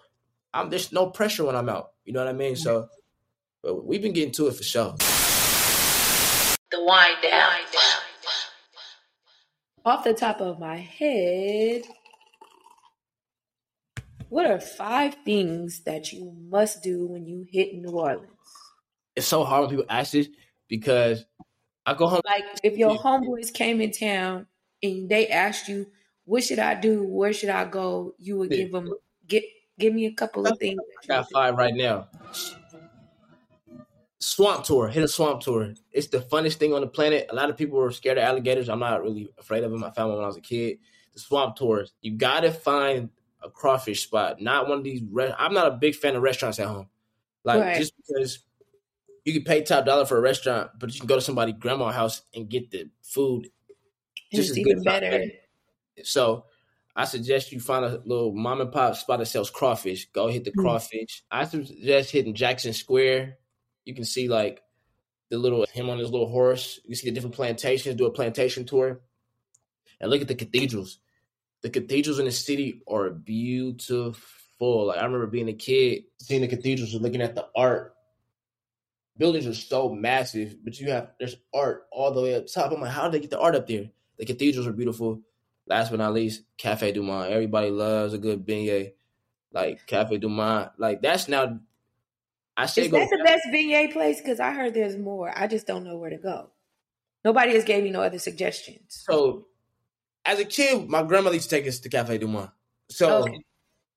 I'm 0.54 0.70
there's 0.70 0.92
no 0.92 1.08
pressure 1.08 1.46
when 1.46 1.56
I'm 1.56 1.70
out. 1.70 1.92
You 2.06 2.14
know 2.14 2.24
what 2.24 2.30
I 2.30 2.34
mean? 2.34 2.56
So 2.56 2.90
but 3.62 3.86
we've 3.86 4.02
been 4.02 4.14
getting 4.14 4.32
to 4.34 4.48
it 4.48 4.56
for 4.56 4.64
sure. 4.64 4.96
The 6.72 6.84
wind 6.84 7.18
down. 7.22 7.52
Off 9.86 10.04
the 10.04 10.14
top 10.14 10.40
of 10.40 10.60
my 10.60 10.78
head, 10.78 11.84
what 14.28 14.46
are 14.46 14.60
five 14.60 15.16
things 15.26 15.82
that 15.86 16.14
you 16.14 16.32
must 16.48 16.84
do 16.84 17.08
when 17.08 17.26
you 17.26 17.46
hit 17.50 17.74
New 17.74 17.90
Orleans? 17.90 18.30
It's 19.16 19.26
so 19.26 19.44
hard 19.44 19.62
when 19.62 19.70
people 19.72 19.86
ask 19.90 20.12
this 20.12 20.28
because 20.68 21.26
I 21.86 21.96
go 21.96 22.08
home. 22.08 22.22
Like 22.24 22.44
if 22.64 22.78
your 22.78 22.98
homeboys 22.98 23.54
came 23.54 23.82
in 23.82 23.92
town 23.92 24.48
and 24.84 25.10
they 25.10 25.28
asked 25.28 25.68
you, 25.68 25.88
"What 26.26 26.44
should 26.44 26.60
I 26.60 26.76
do? 26.76 27.04
Where 27.04 27.34
should 27.34 27.50
I 27.50 27.66
go?" 27.66 28.14
You 28.20 28.38
would 28.38 28.52
give 28.52 28.72
them 28.72 28.94
get 29.28 29.44
give 29.80 29.94
me 29.94 30.06
a 30.06 30.12
couple 30.12 30.46
of 30.46 30.58
things. 30.60 30.80
I 31.04 31.08
got 31.08 31.32
five 31.32 31.56
right 31.58 31.74
now. 31.74 32.08
Swamp 34.20 34.66
tour, 34.66 34.90
hit 34.90 35.04
a 35.04 35.08
swamp 35.08 35.42
tour. 35.42 35.74
It's 35.92 36.08
the 36.08 36.20
funnest 36.20 36.56
thing 36.56 36.74
on 36.74 36.82
the 36.82 36.88
planet. 36.88 37.28
A 37.30 37.36
lot 37.36 37.50
of 37.50 37.58
people 37.58 37.78
were 37.78 37.92
scared 37.92 38.18
of 38.18 38.24
alligators. 38.24 38.68
I'm 38.68 38.80
not 38.80 39.02
really 39.02 39.30
afraid 39.38 39.64
of 39.64 39.72
them. 39.72 39.84
I 39.84 39.92
found 39.92 40.10
one 40.10 40.18
when 40.18 40.26
I 40.26 40.28
was 40.28 40.38
a 40.38 40.42
kid. 40.42 40.80
The 41.14 41.20
swamp 41.20 41.56
tours. 41.56 41.94
You 42.02 42.12
gotta 42.12 42.52
find 42.52 43.10
a 43.42 43.50
crawfish 43.50 44.04
spot, 44.04 44.42
not 44.42 44.68
one 44.68 44.80
of 44.80 44.84
these. 44.84 45.02
Re- 45.10 45.34
I'm 45.38 45.54
not 45.54 45.68
a 45.68 45.72
big 45.72 45.96
fan 45.96 46.16
of 46.16 46.22
restaurants 46.22 46.60
at 46.60 46.68
home. 46.68 46.90
Like 47.46 47.62
right. 47.62 47.78
just 47.78 47.94
because 47.96 48.40
you 49.24 49.34
can 49.34 49.44
pay 49.44 49.64
top 49.64 49.86
dollar 49.86 50.06
for 50.06 50.18
a 50.18 50.22
restaurant, 50.22 50.72
but 50.78 50.94
you 50.94 51.00
can 51.00 51.08
go 51.08 51.16
to 51.16 51.22
somebody's 51.22 51.56
grandma's 51.58 51.96
house 51.96 52.22
and 52.36 52.50
get 52.50 52.72
the 52.72 52.90
food 53.02 53.50
just 54.34 54.50
it's 54.50 54.58
even 54.58 54.84
better. 54.84 55.26
So 56.04 56.46
I 57.00 57.06
suggest 57.06 57.52
you 57.52 57.60
find 57.60 57.86
a 57.86 58.02
little 58.06 58.34
mom 58.34 58.62
and 58.62 58.72
pop 58.72 58.96
spot 58.96 59.20
that 59.20 59.26
sells 59.28 59.50
crawfish. 59.50 60.12
Go 60.12 60.28
hit 60.28 60.44
the 60.44 60.52
mm 60.52 60.62
crawfish. 60.62 61.24
I 61.32 61.46
suggest 61.46 62.12
hitting 62.12 62.36
Jackson 62.36 62.74
Square. 62.74 63.38
You 63.86 63.96
can 63.96 64.04
see 64.04 64.28
like 64.28 64.62
the 65.30 65.38
little 65.38 65.66
him 65.72 65.90
on 65.90 66.00
his 66.00 66.12
little 66.12 66.30
horse. 66.30 66.80
You 66.86 66.96
see 66.96 67.10
the 67.10 67.14
different 67.14 67.36
plantations. 67.36 67.96
Do 67.96 68.06
a 68.06 68.12
plantation 68.12 68.66
tour, 68.66 69.02
and 70.00 70.12
look 70.12 70.22
at 70.22 70.28
the 70.28 70.36
cathedrals 70.36 71.00
the 71.62 71.70
cathedrals 71.70 72.20
in 72.20 72.26
the 72.26 72.32
city 72.32 72.82
are 72.88 73.10
beautiful. 73.10 74.88
Like 74.88 75.00
I 75.00 75.06
remember 75.06 75.28
being 75.28 75.50
a 75.50 75.54
kid, 75.54 76.04
seeing 76.20 76.42
the 76.42 76.48
cathedrals 76.48 76.94
and 76.94 77.04
looking 77.04 77.22
at 77.22 77.36
the 77.36 77.48
art. 77.56 77.94
Buildings 79.18 79.48
are 79.48 79.54
so 79.54 79.90
massive, 79.90 80.64
but 80.64 80.80
you 80.80 80.92
have 80.92 81.12
there's 81.20 81.36
art 81.54 81.88
all 81.92 82.12
the 82.12 82.22
way 82.22 82.36
up 82.36 82.48
top. 82.48 82.72
I'm 82.72 82.82
like, 82.82 82.92
how 82.92 83.04
did 83.04 83.14
they 83.14 83.20
get 83.20 83.32
the 83.32 83.40
art 83.40 83.56
up 83.56 83.68
there? 83.68 83.90
The 84.18 84.26
cathedrals 84.26 84.68
are 84.68 84.74
beautiful. 84.74 85.22
Last 85.70 85.92
but 85.92 86.00
not 86.00 86.14
least, 86.14 86.42
Cafe 86.58 86.92
Du 86.92 87.04
Monde. 87.04 87.32
Everybody 87.32 87.70
loves 87.70 88.14
a 88.14 88.18
good 88.18 88.46
beignet. 88.46 88.94
Like 89.54 89.86
Cafe 89.86 90.18
Du 90.18 90.28
Monde. 90.28 90.72
Like 90.78 91.02
that's 91.02 91.28
now. 91.28 91.60
I 92.58 92.66
say 92.66 92.86
Is 92.86 92.92
that 92.92 93.08
the 93.10 93.24
best 93.24 93.44
beignet 93.54 93.94
place? 93.94 94.20
Because 94.20 94.40
I 94.40 94.52
heard 94.52 94.74
there's 94.74 94.98
more. 94.98 95.32
I 95.34 95.48
just 95.48 95.68
don't 95.68 95.84
know 95.84 95.98
where 95.98 96.10
to 96.10 96.18
go. 96.18 96.50
Nobody 97.24 97.54
has 97.54 97.64
gave 97.64 97.84
me 97.84 97.92
no 97.92 98.02
other 98.02 98.20
suggestions. 98.20 99.04
So 99.08 99.46
as 100.26 100.40
a 100.40 100.46
kid, 100.46 100.90
my 100.90 101.04
grandmother 101.04 101.36
used 101.36 101.50
to 101.50 101.56
take 101.56 101.68
us 101.68 101.80
to 101.80 101.90
Cafe 101.90 102.18
Du 102.18 102.28
Monde. 102.28 102.50
So 102.90 103.24
okay. 103.24 103.40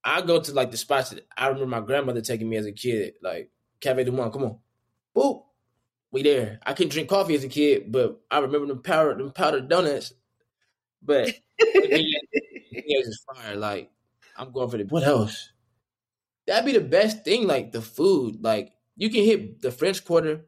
I 0.04 0.20
go 0.20 0.40
to 0.40 0.52
like 0.52 0.70
the 0.70 0.76
spots 0.76 1.10
that 1.10 1.26
I 1.36 1.48
remember 1.48 1.66
my 1.66 1.80
grandmother 1.80 2.20
taking 2.20 2.48
me 2.48 2.56
as 2.56 2.66
a 2.66 2.72
kid, 2.72 3.14
like 3.22 3.50
Cafe 3.80 4.04
Du 4.04 4.12
Monde. 4.12 4.32
Come 4.32 4.44
on, 4.44 4.58
boop, 5.16 5.44
we 6.10 6.22
there. 6.22 6.58
I 6.64 6.74
couldn't 6.74 6.92
drink 6.92 7.08
coffee 7.08 7.34
as 7.34 7.44
a 7.44 7.48
kid, 7.48 7.90
but 7.90 8.20
I 8.30 8.40
remember 8.40 8.66
them 8.66 8.82
powder 8.82 9.14
them 9.14 9.32
powdered 9.32 9.68
donuts. 9.68 10.12
But 11.02 11.34
yeah, 11.58 13.00
just 13.02 13.24
fire. 13.24 13.56
Like 13.56 13.90
I'm 14.36 14.52
going 14.52 14.70
for 14.70 14.78
the 14.78 14.84
what 14.84 15.04
else? 15.04 15.50
That'd 16.46 16.66
be 16.66 16.72
the 16.72 16.84
best 16.84 17.24
thing. 17.24 17.46
Like 17.46 17.72
the 17.72 17.82
food. 17.82 18.42
Like 18.42 18.72
you 18.96 19.10
can 19.10 19.24
hit 19.24 19.62
the 19.62 19.72
French 19.72 20.04
Quarter, 20.04 20.42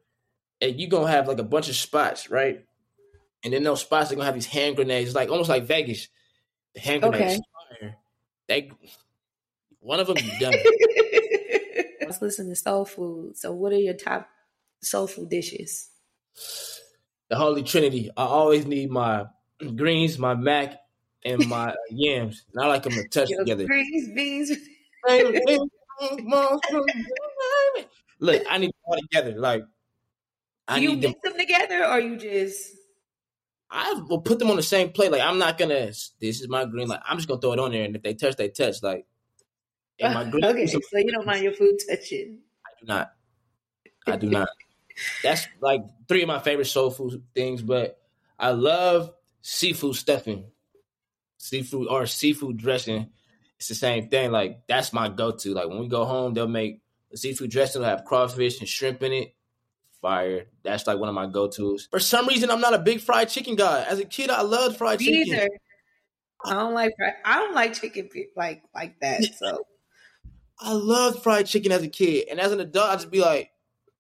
and 0.61 0.81
you 0.81 0.89
gonna 0.89 1.11
have 1.11 1.29
like 1.29 1.39
a 1.39 1.45
bunch 1.45 1.69
of 1.69 1.77
spots, 1.77 2.31
right? 2.31 2.65
And 3.43 3.53
then 3.53 3.63
those 3.63 3.81
spots 3.81 4.11
are 4.11 4.15
gonna 4.15 4.27
have 4.27 4.35
these 4.35 4.47
hand 4.47 4.77
grenades, 4.77 5.15
like 5.15 5.31
almost 5.31 5.51
like 5.51 5.65
Vegas. 5.65 6.09
The 6.75 6.81
hand 6.81 7.03
grenades. 7.03 7.41
Okay. 7.83 7.95
They 8.49 8.71
one 9.81 10.01
of 10.01 10.07
them 10.07 10.17
done. 10.41 10.55
Let's 12.01 12.21
listen 12.23 12.49
to 12.49 12.57
soul 12.57 12.85
food. 12.85 13.37
So, 13.37 13.53
what 13.53 13.73
are 13.73 13.79
your 13.79 13.95
top 13.95 14.29
soul 14.83 15.07
food 15.07 15.29
dishes? 15.29 15.91
The 17.29 17.37
Holy 17.37 17.63
Trinity. 17.63 18.11
I 18.17 18.25
always 18.25 18.67
need 18.67 18.91
my 18.91 19.27
greens, 19.77 20.19
my 20.19 20.35
mac, 20.35 20.79
and 21.25 21.47
my 21.49 21.71
uh, 21.71 21.75
yams. 21.91 22.45
And 22.53 22.65
I 22.65 22.69
like 22.69 22.83
them 22.83 22.93
to 22.93 23.09
touch 23.09 23.31
Your 23.31 23.41
together. 23.41 23.67
Greens, 23.67 24.11
beans. 24.15 24.51
Look, 28.21 28.43
I 28.49 28.59
need 28.59 28.69
them 28.69 28.73
all 28.85 28.99
together. 29.01 29.39
Like, 29.39 29.65
I 30.67 30.79
you 30.79 30.97
mix 30.97 31.03
them. 31.03 31.15
them 31.23 31.39
together, 31.39 31.87
or 31.87 32.01
you 32.01 32.17
just 32.17 32.73
I 33.71 33.93
will 34.09 34.21
put 34.21 34.39
them 34.39 34.51
on 34.51 34.57
the 34.57 34.63
same 34.63 34.91
plate. 34.91 35.11
Like 35.11 35.21
I'm 35.21 35.39
not 35.39 35.59
gonna. 35.59 35.87
This 36.21 36.41
is 36.41 36.49
my 36.49 36.65
green. 36.65 36.89
Like 36.89 37.01
I'm 37.05 37.17
just 37.17 37.29
gonna 37.29 37.41
throw 37.41 37.53
it 37.53 37.59
on 37.59 37.73
there, 37.73 37.85
and 37.85 37.97
if 37.97 38.03
they 38.03 38.15
touch, 38.15 38.37
they 38.37 38.49
touch. 38.49 38.77
Like 38.83 39.05
my 40.01 40.25
green. 40.31 40.45
okay, 40.45 40.67
so 40.67 40.79
you 40.93 41.13
don't 41.13 41.27
mind 41.27 41.43
your 41.43 41.55
food 41.55 41.77
touching? 41.89 42.39
I 42.65 42.71
do 42.81 42.87
not. 42.87 43.13
I 44.07 44.17
do 44.17 44.31
not. 44.31 44.49
That's 45.23 45.49
like 45.61 45.83
three 46.09 46.23
of 46.23 46.29
my 46.29 46.39
favorite 46.39 46.67
soul 46.67 46.91
food 46.91 47.23
things. 47.35 47.63
But 47.63 47.99
I 48.39 48.51
love 48.51 49.13
seafood 49.47 49.95
stuffing, 49.95 50.47
seafood 51.37 51.87
or 51.89 52.07
seafood 52.07 52.57
dressing. 52.57 53.11
It's 53.59 53.69
the 53.69 53.75
same 53.75 54.09
thing. 54.09 54.33
Like 54.33 54.67
that's 54.67 54.93
my 54.93 55.09
go-to. 55.09 55.53
Like 55.53 55.69
when 55.69 55.79
we 55.79 55.89
go 55.89 56.05
home, 56.07 56.33
they'll 56.33 56.49
make 56.49 56.81
the 57.11 57.19
seafood 57.19 57.51
dressing. 57.51 57.83
They'll 57.83 57.91
have 57.91 58.05
crawfish 58.05 58.59
and 58.59 58.69
shrimp 58.69 59.03
in 59.03 59.13
it 59.13 59.35
fire. 60.01 60.47
That's 60.63 60.87
like 60.87 60.99
one 60.99 61.09
of 61.09 61.15
my 61.15 61.27
go 61.27 61.49
tos. 61.49 61.89
For 61.91 62.01
some 62.01 62.27
reason, 62.27 62.51
I'm 62.51 62.61
not 62.61 62.75
a 62.75 62.79
big 62.79 63.01
fried 63.01 63.29
chicken 63.29 63.55
guy. 63.55 63.85
As 63.89 63.99
a 63.99 64.05
kid, 64.05 64.31
I 64.31 64.43
loved 64.43 64.77
fried 64.77 65.01
Me 65.01 65.25
chicken. 65.25 65.35
Either. 65.35 65.49
I 66.47 66.55
don't 66.55 66.75
like 66.75 66.93
I 67.25 67.39
don't 67.39 67.55
like 67.55 67.73
chicken 67.75 68.09
like 68.37 68.63
like 68.75 69.01
that. 69.01 69.25
So 69.39 69.67
I 70.61 70.73
loved 70.73 71.23
fried 71.23 71.47
chicken 71.47 71.73
as 71.73 71.83
a 71.83 71.89
kid, 71.89 72.29
and 72.31 72.39
as 72.41 72.53
an 72.53 72.61
adult, 72.61 72.91
I 72.91 72.95
just 72.95 73.11
be 73.11 73.21
like, 73.21 73.51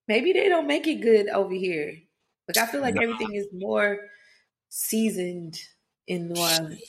maybe 0.07 0.33
they 0.33 0.48
don't 0.48 0.66
make 0.66 0.87
it 0.87 1.00
good 1.00 1.28
over 1.28 1.54
here. 1.54 1.96
Like 2.48 2.59
I 2.59 2.70
feel 2.70 2.80
like 2.80 2.94
nah. 2.94 3.02
everything 3.02 3.35
is 3.35 3.46
more 3.52 3.98
seasoned 4.74 5.56
in 6.08 6.28
New 6.28 6.40
Orleans. 6.40 6.80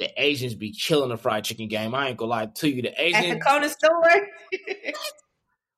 The 0.00 0.10
Asians 0.16 0.54
be 0.54 0.72
killing 0.72 1.10
the 1.10 1.16
fried 1.16 1.44
chicken 1.44 1.68
game. 1.68 1.94
I 1.94 2.08
ain't 2.08 2.16
gonna 2.16 2.30
lie 2.30 2.46
to 2.46 2.68
you. 2.68 2.82
The 2.82 3.00
Asians 3.02 3.26
at 3.26 3.38
the 3.38 3.44
corner 3.44 3.68
store. 3.68 4.02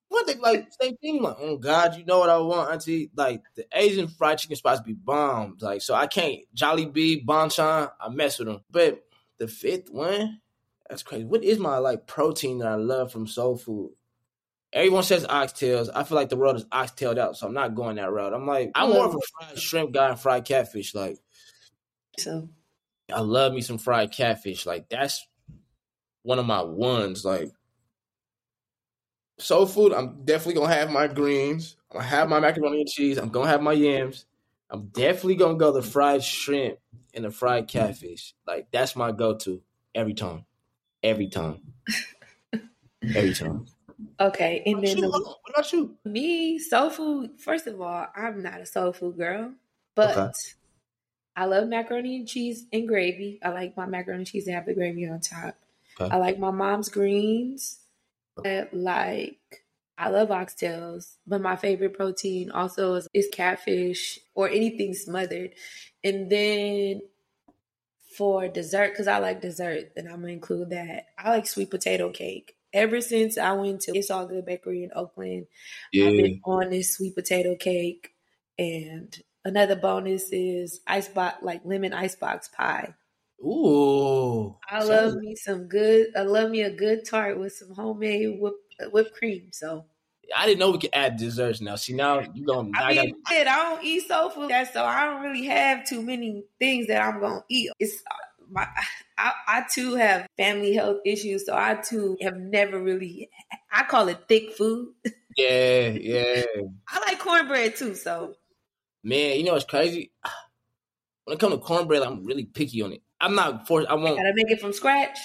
One 0.09 0.27
thing, 0.27 0.41
like 0.41 0.69
same 0.81 0.97
thing, 0.97 1.23
like 1.23 1.37
oh 1.39 1.57
God, 1.57 1.97
you 1.97 2.05
know 2.05 2.19
what 2.19 2.31
I 2.31 2.39
want, 2.39 2.73
Auntie. 2.73 3.11
Like 3.15 3.43
the 3.55 3.65
Asian 3.73 4.09
fried 4.09 4.39
chicken 4.39 4.57
spots 4.57 4.81
be 4.81 4.95
bombed. 4.95 5.63
Like 5.63 5.83
so, 5.83 5.95
I 5.95 6.07
can't 6.07 6.41
Jollibee, 6.55 7.25
Bonchon, 7.25 7.91
I 8.01 8.09
mess 8.09 8.39
with 8.39 8.49
them. 8.49 8.61
But 8.71 9.05
the 9.39 9.47
fifth 9.47 9.91
one, 9.91 10.41
that's 10.89 11.03
crazy. 11.03 11.25
What 11.25 11.45
is 11.45 11.59
my 11.59 11.79
like 11.79 12.07
protein 12.07 12.59
that 12.59 12.69
I 12.69 12.75
love 12.75 13.13
from 13.13 13.27
soul 13.27 13.57
food? 13.57 13.93
Everyone 14.73 15.03
says 15.03 15.27
oxtails. 15.27 15.89
I 15.95 16.05
feel 16.05 16.17
like 16.17 16.29
the 16.29 16.37
world 16.37 16.57
is 16.57 16.67
oxtailed 16.73 17.19
out, 17.19 17.37
so 17.37 17.47
I'm 17.47 17.55
not 17.55 17.75
going 17.75 17.97
that 17.97 18.11
route. 18.11 18.33
I'm 18.33 18.47
like, 18.47 18.71
I'm 18.75 18.91
more 18.91 19.05
of 19.05 19.15
a 19.15 19.19
fried 19.19 19.59
shrimp 19.59 19.93
guy 19.93 20.11
and 20.11 20.19
fried 20.19 20.45
catfish. 20.45 20.95
Like, 20.95 21.19
so 22.19 22.49
I 23.13 23.21
love 23.21 23.53
me 23.53 23.61
some 23.61 23.79
fried 23.79 24.13
catfish. 24.13 24.67
Like, 24.67 24.89
that's 24.89 25.27
one 26.23 26.39
of 26.39 26.47
my 26.47 26.63
ones. 26.63 27.25
Like, 27.25 27.51
soul 29.39 29.67
food, 29.67 29.93
I'm 29.93 30.25
definitely 30.25 30.61
gonna 30.61 30.75
have 30.75 30.91
my 30.91 31.09
greens. 31.09 31.77
I'm 31.91 31.99
gonna 31.99 32.09
have 32.09 32.29
my 32.29 32.41
macaroni 32.41 32.81
and 32.81 32.89
cheese. 32.89 33.19
I'm 33.19 33.31
gonna 33.31 33.49
have 33.49 33.63
my 33.63 33.73
yams. 33.73 34.27
I'm 34.71 34.87
definitely 34.89 35.37
gonna 35.37 35.59
go 35.59 35.73
the 35.73 35.83
fried 35.83 36.23
shrimp 36.23 36.79
and 37.15 37.25
the 37.25 37.31
fried 37.31 37.69
catfish. 37.69 38.35
Like 38.47 38.71
that's 38.71 38.95
my 38.95 39.13
go-to 39.13 39.63
every 39.95 40.15
time, 40.15 40.47
every 41.03 41.29
time, 41.29 41.61
every 43.15 43.33
time. 43.33 43.67
Okay, 44.21 44.63
and 44.67 44.85
then 44.85 45.01
the, 45.01 45.09
what 45.09 45.41
about 45.49 45.73
you? 45.73 45.97
Me, 46.05 46.59
soul 46.59 46.91
food. 46.91 47.41
First 47.41 47.67
of 47.67 47.81
all, 47.81 48.07
I'm 48.15 48.43
not 48.43 48.61
a 48.61 48.67
soul 48.67 48.93
food 48.93 49.17
girl, 49.17 49.55
but 49.95 50.17
okay. 50.19 50.33
I 51.37 51.47
love 51.47 51.69
macaroni 51.69 52.17
and 52.17 52.29
cheese 52.29 52.67
and 52.73 52.89
gravy. 52.89 53.39
I 53.43 53.51
like 53.51 53.77
my 53.77 53.87
macaroni 53.87 54.21
and 54.21 54.27
cheese 54.27 54.47
and 54.47 54.55
have 54.55 54.67
the 54.67 54.75
gravy 54.75 55.09
on 55.09 55.21
top. 55.21 55.57
Okay. 56.01 56.15
I 56.15 56.19
like 56.19 56.39
my 56.39 56.51
mom's 56.51 56.89
greens 56.89 57.81
like 58.73 59.65
I 59.99 60.09
love 60.09 60.29
oxtails, 60.29 61.17
but 61.27 61.43
my 61.43 61.57
favorite 61.57 61.95
protein 61.95 62.51
also 62.51 62.95
is, 62.95 63.09
is 63.13 63.29
catfish 63.33 64.19
or 64.35 64.49
anything 64.49 64.95
smothered. 64.95 65.53
And 66.03 66.31
then 66.31 67.03
for 68.17 68.49
dessert, 68.49 68.93
because 68.93 69.09
I 69.09 69.19
like 69.19 69.43
dessert, 69.43 69.93
then 69.95 70.07
I'm 70.07 70.21
gonna 70.21 70.33
include 70.33 70.71
that. 70.71 71.07
I 71.19 71.31
like 71.31 71.47
sweet 71.47 71.71
potato 71.71 72.11
cake. 72.11 72.57
ever 72.73 73.01
since 73.01 73.37
I 73.37 73.53
went 73.53 73.81
to 73.83 73.97
It's 73.97 74.11
All 74.11 74.27
Good 74.27 74.47
Bakery 74.47 74.85
in 74.85 74.91
Oakland, 74.95 75.47
yeah. 75.93 76.07
I've 76.07 76.17
been 76.17 76.41
on 76.45 76.71
this 76.71 76.95
sweet 76.95 77.15
potato 77.15 77.57
cake. 77.57 78.13
And 78.59 79.17
another 79.45 79.77
bonus 79.77 80.31
is 80.33 80.81
ice 80.87 81.09
box, 81.09 81.43
like 81.43 81.63
lemon 81.65 81.93
icebox 81.93 82.49
pie. 82.49 82.95
Ooh. 83.41 84.57
I 84.69 84.85
love 84.85 85.15
me 85.17 85.35
some 85.35 85.65
good, 85.65 86.09
I 86.17 86.23
love 86.23 86.51
me 86.51 86.63
a 86.63 86.71
good 86.71 87.05
tart 87.07 87.39
with 87.39 87.55
some 87.55 87.75
homemade 87.75 88.39
whipped, 88.39 88.75
whipped 88.93 89.15
cream. 89.15 89.49
So 89.53 89.87
I 90.37 90.47
didn't 90.47 90.61
know 90.61 90.71
we 90.71 90.79
could 90.79 90.91
add 90.93 91.17
desserts 91.17 91.61
now. 91.61 91.77
See 91.77 91.93
now 91.93 92.21
you 92.35 92.45
going 92.45 92.73
I, 92.77 92.95
mean, 92.95 93.15
I, 93.27 93.41
I 93.41 93.45
don't 93.45 93.85
eat 93.85 94.07
soul 94.07 94.31
food, 94.31 94.51
that 94.51 94.73
so 94.73 94.85
I 94.85 95.05
don't 95.07 95.23
really 95.23 95.47
have 95.47 95.87
too 95.87 96.03
many 96.03 96.45
things 96.59 96.87
that 96.89 97.03
I'm 97.03 97.21
gonna 97.21 97.45
eat. 97.49 97.71
It's 97.79 98.03
my 98.51 98.67
I, 99.19 99.33
I 99.47 99.65
too 99.73 99.95
have 99.95 100.27
family 100.37 100.75
health 100.75 100.99
issues, 101.05 101.47
so 101.47 101.55
I 101.57 101.75
too 101.75 102.17
have 102.21 102.37
never 102.37 102.81
really 102.81 103.31
I 103.73 103.85
call 103.85 104.09
it 104.09 104.29
thick 104.29 104.53
food. 104.53 104.95
Yeah, 105.37 105.89
yeah. 105.89 106.45
I 106.89 107.01
like 107.01 107.19
cornbread 107.19 107.77
too, 107.77 107.95
so 107.95 108.35
man, 109.03 109.37
you 109.39 109.45
know 109.45 109.53
what's 109.53 109.65
crazy? 109.65 110.13
When 111.25 111.37
it 111.37 111.41
comes 111.41 111.55
to 111.55 111.61
cornbread, 111.61 112.03
I'm 112.03 112.25
really 112.25 112.45
picky 112.45 112.83
on 112.83 112.93
it. 112.93 113.03
I'm 113.21 113.37
not 113.37 113.69
forced. 113.69 113.89
I 113.89 113.95
won't. 113.95 114.17
Gotta 114.17 114.33
make 114.35 114.51
it 114.51 114.61
from 114.61 114.73
scratch. 114.73 115.17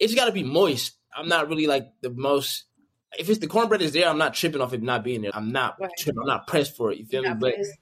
It's 0.00 0.14
got 0.14 0.24
to 0.24 0.32
be 0.32 0.42
moist. 0.42 0.94
I'm 1.14 1.28
not 1.28 1.48
really 1.48 1.66
like 1.66 1.92
the 2.00 2.10
most. 2.10 2.64
If 3.18 3.28
it's 3.28 3.38
the 3.38 3.46
cornbread 3.46 3.82
is 3.82 3.92
there, 3.92 4.08
I'm 4.08 4.18
not 4.18 4.34
tripping 4.34 4.60
off 4.60 4.72
it 4.72 4.82
not 4.82 5.04
being 5.04 5.22
there. 5.22 5.32
I'm 5.34 5.52
not 5.52 5.76
right. 5.80 5.90
tripping. 5.98 6.20
I'm 6.22 6.26
not 6.26 6.46
pressed 6.46 6.76
for 6.76 6.90
it. 6.90 6.98
You 6.98 7.06
feel 7.06 7.22
You're 7.22 7.34
me? 7.34 7.40
But 7.40 7.54
pressed. 7.54 7.78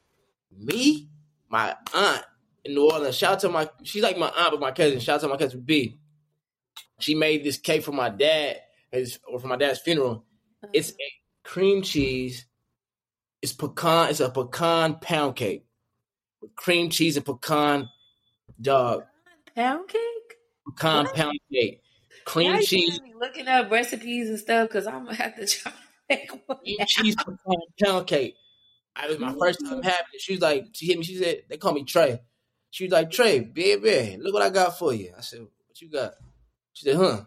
me, 0.58 1.08
my 1.48 1.76
aunt 1.94 2.24
in 2.64 2.74
New 2.74 2.90
Orleans. 2.90 3.16
Shout 3.16 3.34
out 3.34 3.40
to 3.40 3.48
my. 3.48 3.70
She's 3.84 4.02
like 4.02 4.18
my 4.18 4.28
aunt, 4.28 4.50
but 4.50 4.60
my 4.60 4.72
cousin. 4.72 5.00
Shout 5.00 5.16
out 5.16 5.20
to 5.22 5.28
my 5.28 5.36
cousin 5.36 5.60
B. 5.60 5.98
She 6.98 7.14
made 7.14 7.44
this 7.44 7.58
cake 7.58 7.84
for 7.84 7.92
my 7.92 8.08
dad, 8.08 8.60
his, 8.90 9.20
or 9.26 9.38
for 9.38 9.46
my 9.46 9.56
dad's 9.56 9.80
funeral. 9.80 10.24
Uh-huh. 10.62 10.70
It's 10.72 10.92
cream 11.44 11.82
cheese. 11.82 12.46
It's 13.42 13.52
pecan. 13.52 14.10
It's 14.10 14.20
a 14.20 14.30
pecan 14.30 14.96
pound 14.96 15.36
cake 15.36 15.64
with 16.40 16.54
cream 16.56 16.90
cheese 16.90 17.16
and 17.16 17.24
pecan 17.24 17.88
dog. 18.60 19.04
Pound 19.54 19.88
cake. 19.88 20.00
Pecan 20.66 21.04
what? 21.04 21.14
pound 21.14 21.38
cake. 21.52 21.82
Cream 22.24 22.52
now 22.52 22.60
cheese. 22.60 23.00
looking 23.18 23.48
up 23.48 23.70
recipes 23.70 24.28
and 24.28 24.38
stuff 24.38 24.68
because 24.68 24.86
I'm 24.86 25.04
gonna 25.04 25.16
have 25.16 25.36
to 25.36 25.46
try. 25.46 25.72
Cream 26.08 26.76
cheese 26.86 27.16
pecan 27.16 27.56
pound 27.82 28.06
cake. 28.06 28.34
I 28.96 29.06
was 29.06 29.18
my 29.18 29.32
first 29.38 29.60
time 29.60 29.74
mm-hmm. 29.74 29.82
having 29.82 30.06
it. 30.12 30.20
She 30.20 30.32
was 30.32 30.40
like, 30.40 30.66
she 30.72 30.86
hit 30.86 30.98
me. 30.98 31.04
She 31.04 31.16
said, 31.16 31.42
"They 31.48 31.56
call 31.56 31.72
me 31.72 31.84
Trey." 31.84 32.20
She 32.70 32.84
was 32.84 32.92
like, 32.92 33.10
"Trey, 33.10 33.40
baby, 33.40 34.18
look 34.20 34.34
what 34.34 34.42
I 34.42 34.50
got 34.50 34.78
for 34.78 34.92
you." 34.92 35.12
I 35.16 35.20
said, 35.20 35.40
"What 35.40 35.80
you 35.80 35.88
got?" 35.90 36.14
She 36.72 36.86
said, 36.86 36.96
"Huh." 36.96 37.24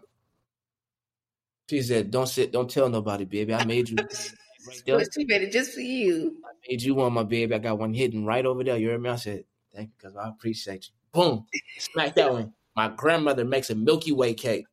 She 1.70 1.80
said, 1.82 2.10
"Don't 2.10 2.28
sit, 2.28 2.52
don't 2.52 2.70
tell 2.70 2.90
nobody, 2.90 3.24
baby. 3.24 3.54
I 3.54 3.64
made 3.64 3.88
you." 3.88 3.96
Right 4.66 4.82
there. 4.86 5.00
she 5.12 5.24
made 5.24 5.50
just 5.52 5.72
for 5.72 5.80
you. 5.80 6.36
I 6.44 6.50
made 6.68 6.82
you 6.82 6.94
one, 6.94 7.12
my 7.12 7.24
baby. 7.24 7.54
I 7.54 7.58
got 7.58 7.78
one 7.78 7.94
hidden 7.94 8.24
right 8.24 8.44
over 8.44 8.62
there. 8.62 8.76
You 8.76 8.90
heard 8.90 9.02
me? 9.02 9.10
I 9.10 9.16
said, 9.16 9.44
"Thank 9.74 9.88
you, 9.88 9.94
because 9.98 10.16
I 10.16 10.28
appreciate 10.28 10.88
you." 10.88 10.92
Boom, 11.12 11.46
smack 11.78 12.14
that 12.14 12.32
one. 12.32 12.54
My 12.74 12.88
grandmother 12.88 13.44
makes 13.44 13.70
a 13.70 13.74
Milky 13.74 14.12
Way 14.12 14.34
cake. 14.34 14.66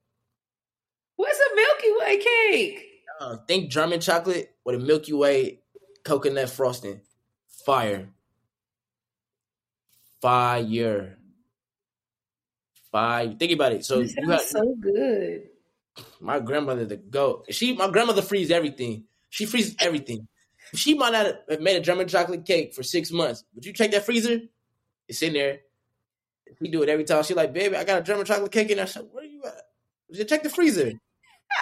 What's 1.15 1.39
a 1.39 1.55
Milky 1.55 1.99
Way 1.99 2.17
cake? 2.17 2.85
Uh, 3.19 3.37
think 3.47 3.69
German 3.69 3.99
chocolate 3.99 4.55
with 4.63 4.75
a 4.75 4.79
Milky 4.79 5.13
Way 5.13 5.59
coconut 6.03 6.49
frosting. 6.49 7.01
Fire. 7.65 8.09
Fire. 10.21 11.17
Fire. 12.91 13.35
Think 13.37 13.51
about 13.51 13.73
it. 13.73 13.85
So 13.85 13.99
you 13.99 14.29
have, 14.29 14.41
so 14.41 14.75
good. 14.79 15.49
My 16.21 16.39
grandmother, 16.39 16.85
the 16.85 16.97
goat. 16.97 17.47
She, 17.49 17.73
my 17.73 17.89
grandmother, 17.89 18.21
frees 18.21 18.51
everything. 18.51 19.05
She 19.29 19.45
freezes 19.45 19.75
everything. 19.79 20.27
She 20.73 20.93
might 20.93 21.11
not 21.11 21.25
have 21.49 21.61
made 21.61 21.77
a 21.77 21.81
German 21.81 22.07
chocolate 22.07 22.45
cake 22.45 22.73
for 22.73 22.83
six 22.83 23.11
months, 23.11 23.43
but 23.53 23.65
you 23.65 23.73
check 23.73 23.91
that 23.91 24.05
freezer, 24.05 24.39
it's 25.07 25.21
in 25.21 25.33
there. 25.33 25.59
We 26.59 26.69
do 26.69 26.83
it 26.83 26.89
every 26.89 27.03
time. 27.03 27.23
She 27.23 27.33
like, 27.33 27.53
baby, 27.53 27.75
I 27.75 27.83
got 27.83 27.99
a 27.99 28.03
German 28.03 28.25
chocolate 28.25 28.51
cake 28.51 28.69
in 28.69 28.77
there. 28.77 28.85
I 28.85 28.89
said, 28.89 29.07
where 29.11 29.23
are 29.23 29.27
you 29.27 29.43
at? 29.45 29.61
She 30.13 30.25
check 30.25 30.43
the 30.43 30.49
freezer. 30.49 30.93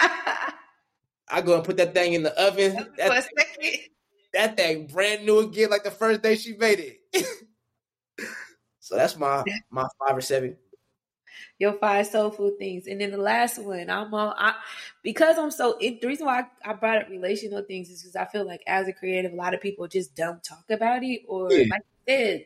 I 1.30 1.42
go 1.42 1.54
and 1.54 1.64
put 1.64 1.76
that 1.76 1.94
thing 1.94 2.14
in 2.14 2.22
the 2.22 2.38
oven. 2.40 2.74
That 2.96 3.24
thing, 3.60 3.78
that 4.32 4.56
thing 4.56 4.86
brand 4.86 5.26
new 5.26 5.40
again, 5.40 5.70
like 5.70 5.84
the 5.84 5.90
first 5.90 6.22
day 6.22 6.36
she 6.36 6.54
made 6.56 6.98
it. 7.14 7.26
so 8.80 8.96
that's 8.96 9.16
my 9.16 9.44
my 9.70 9.86
five 9.98 10.16
or 10.16 10.20
seven. 10.20 10.56
Your 11.58 11.72
five 11.72 12.06
soul 12.06 12.30
food 12.30 12.56
things, 12.58 12.86
and 12.86 13.00
then 13.00 13.10
the 13.10 13.18
last 13.18 13.58
one, 13.58 13.90
I'm 13.90 14.14
on. 14.14 14.34
I 14.38 14.54
because 15.02 15.38
I'm 15.38 15.50
so. 15.50 15.76
It, 15.80 16.00
the 16.00 16.06
reason 16.06 16.26
why 16.26 16.42
I, 16.64 16.70
I, 16.70 16.72
brought 16.74 17.02
up 17.02 17.10
relational 17.10 17.62
things 17.62 17.90
is 17.90 18.02
because 18.02 18.14
I 18.14 18.26
feel 18.26 18.46
like 18.46 18.62
as 18.66 18.86
a 18.86 18.92
creative, 18.92 19.32
a 19.32 19.36
lot 19.36 19.54
of 19.54 19.60
people 19.60 19.88
just 19.88 20.14
don't 20.14 20.42
talk 20.44 20.64
about 20.70 21.02
it, 21.02 21.22
or 21.26 21.50
yeah. 21.50 21.64
like 21.70 21.82
I 21.82 22.10
said, 22.12 22.44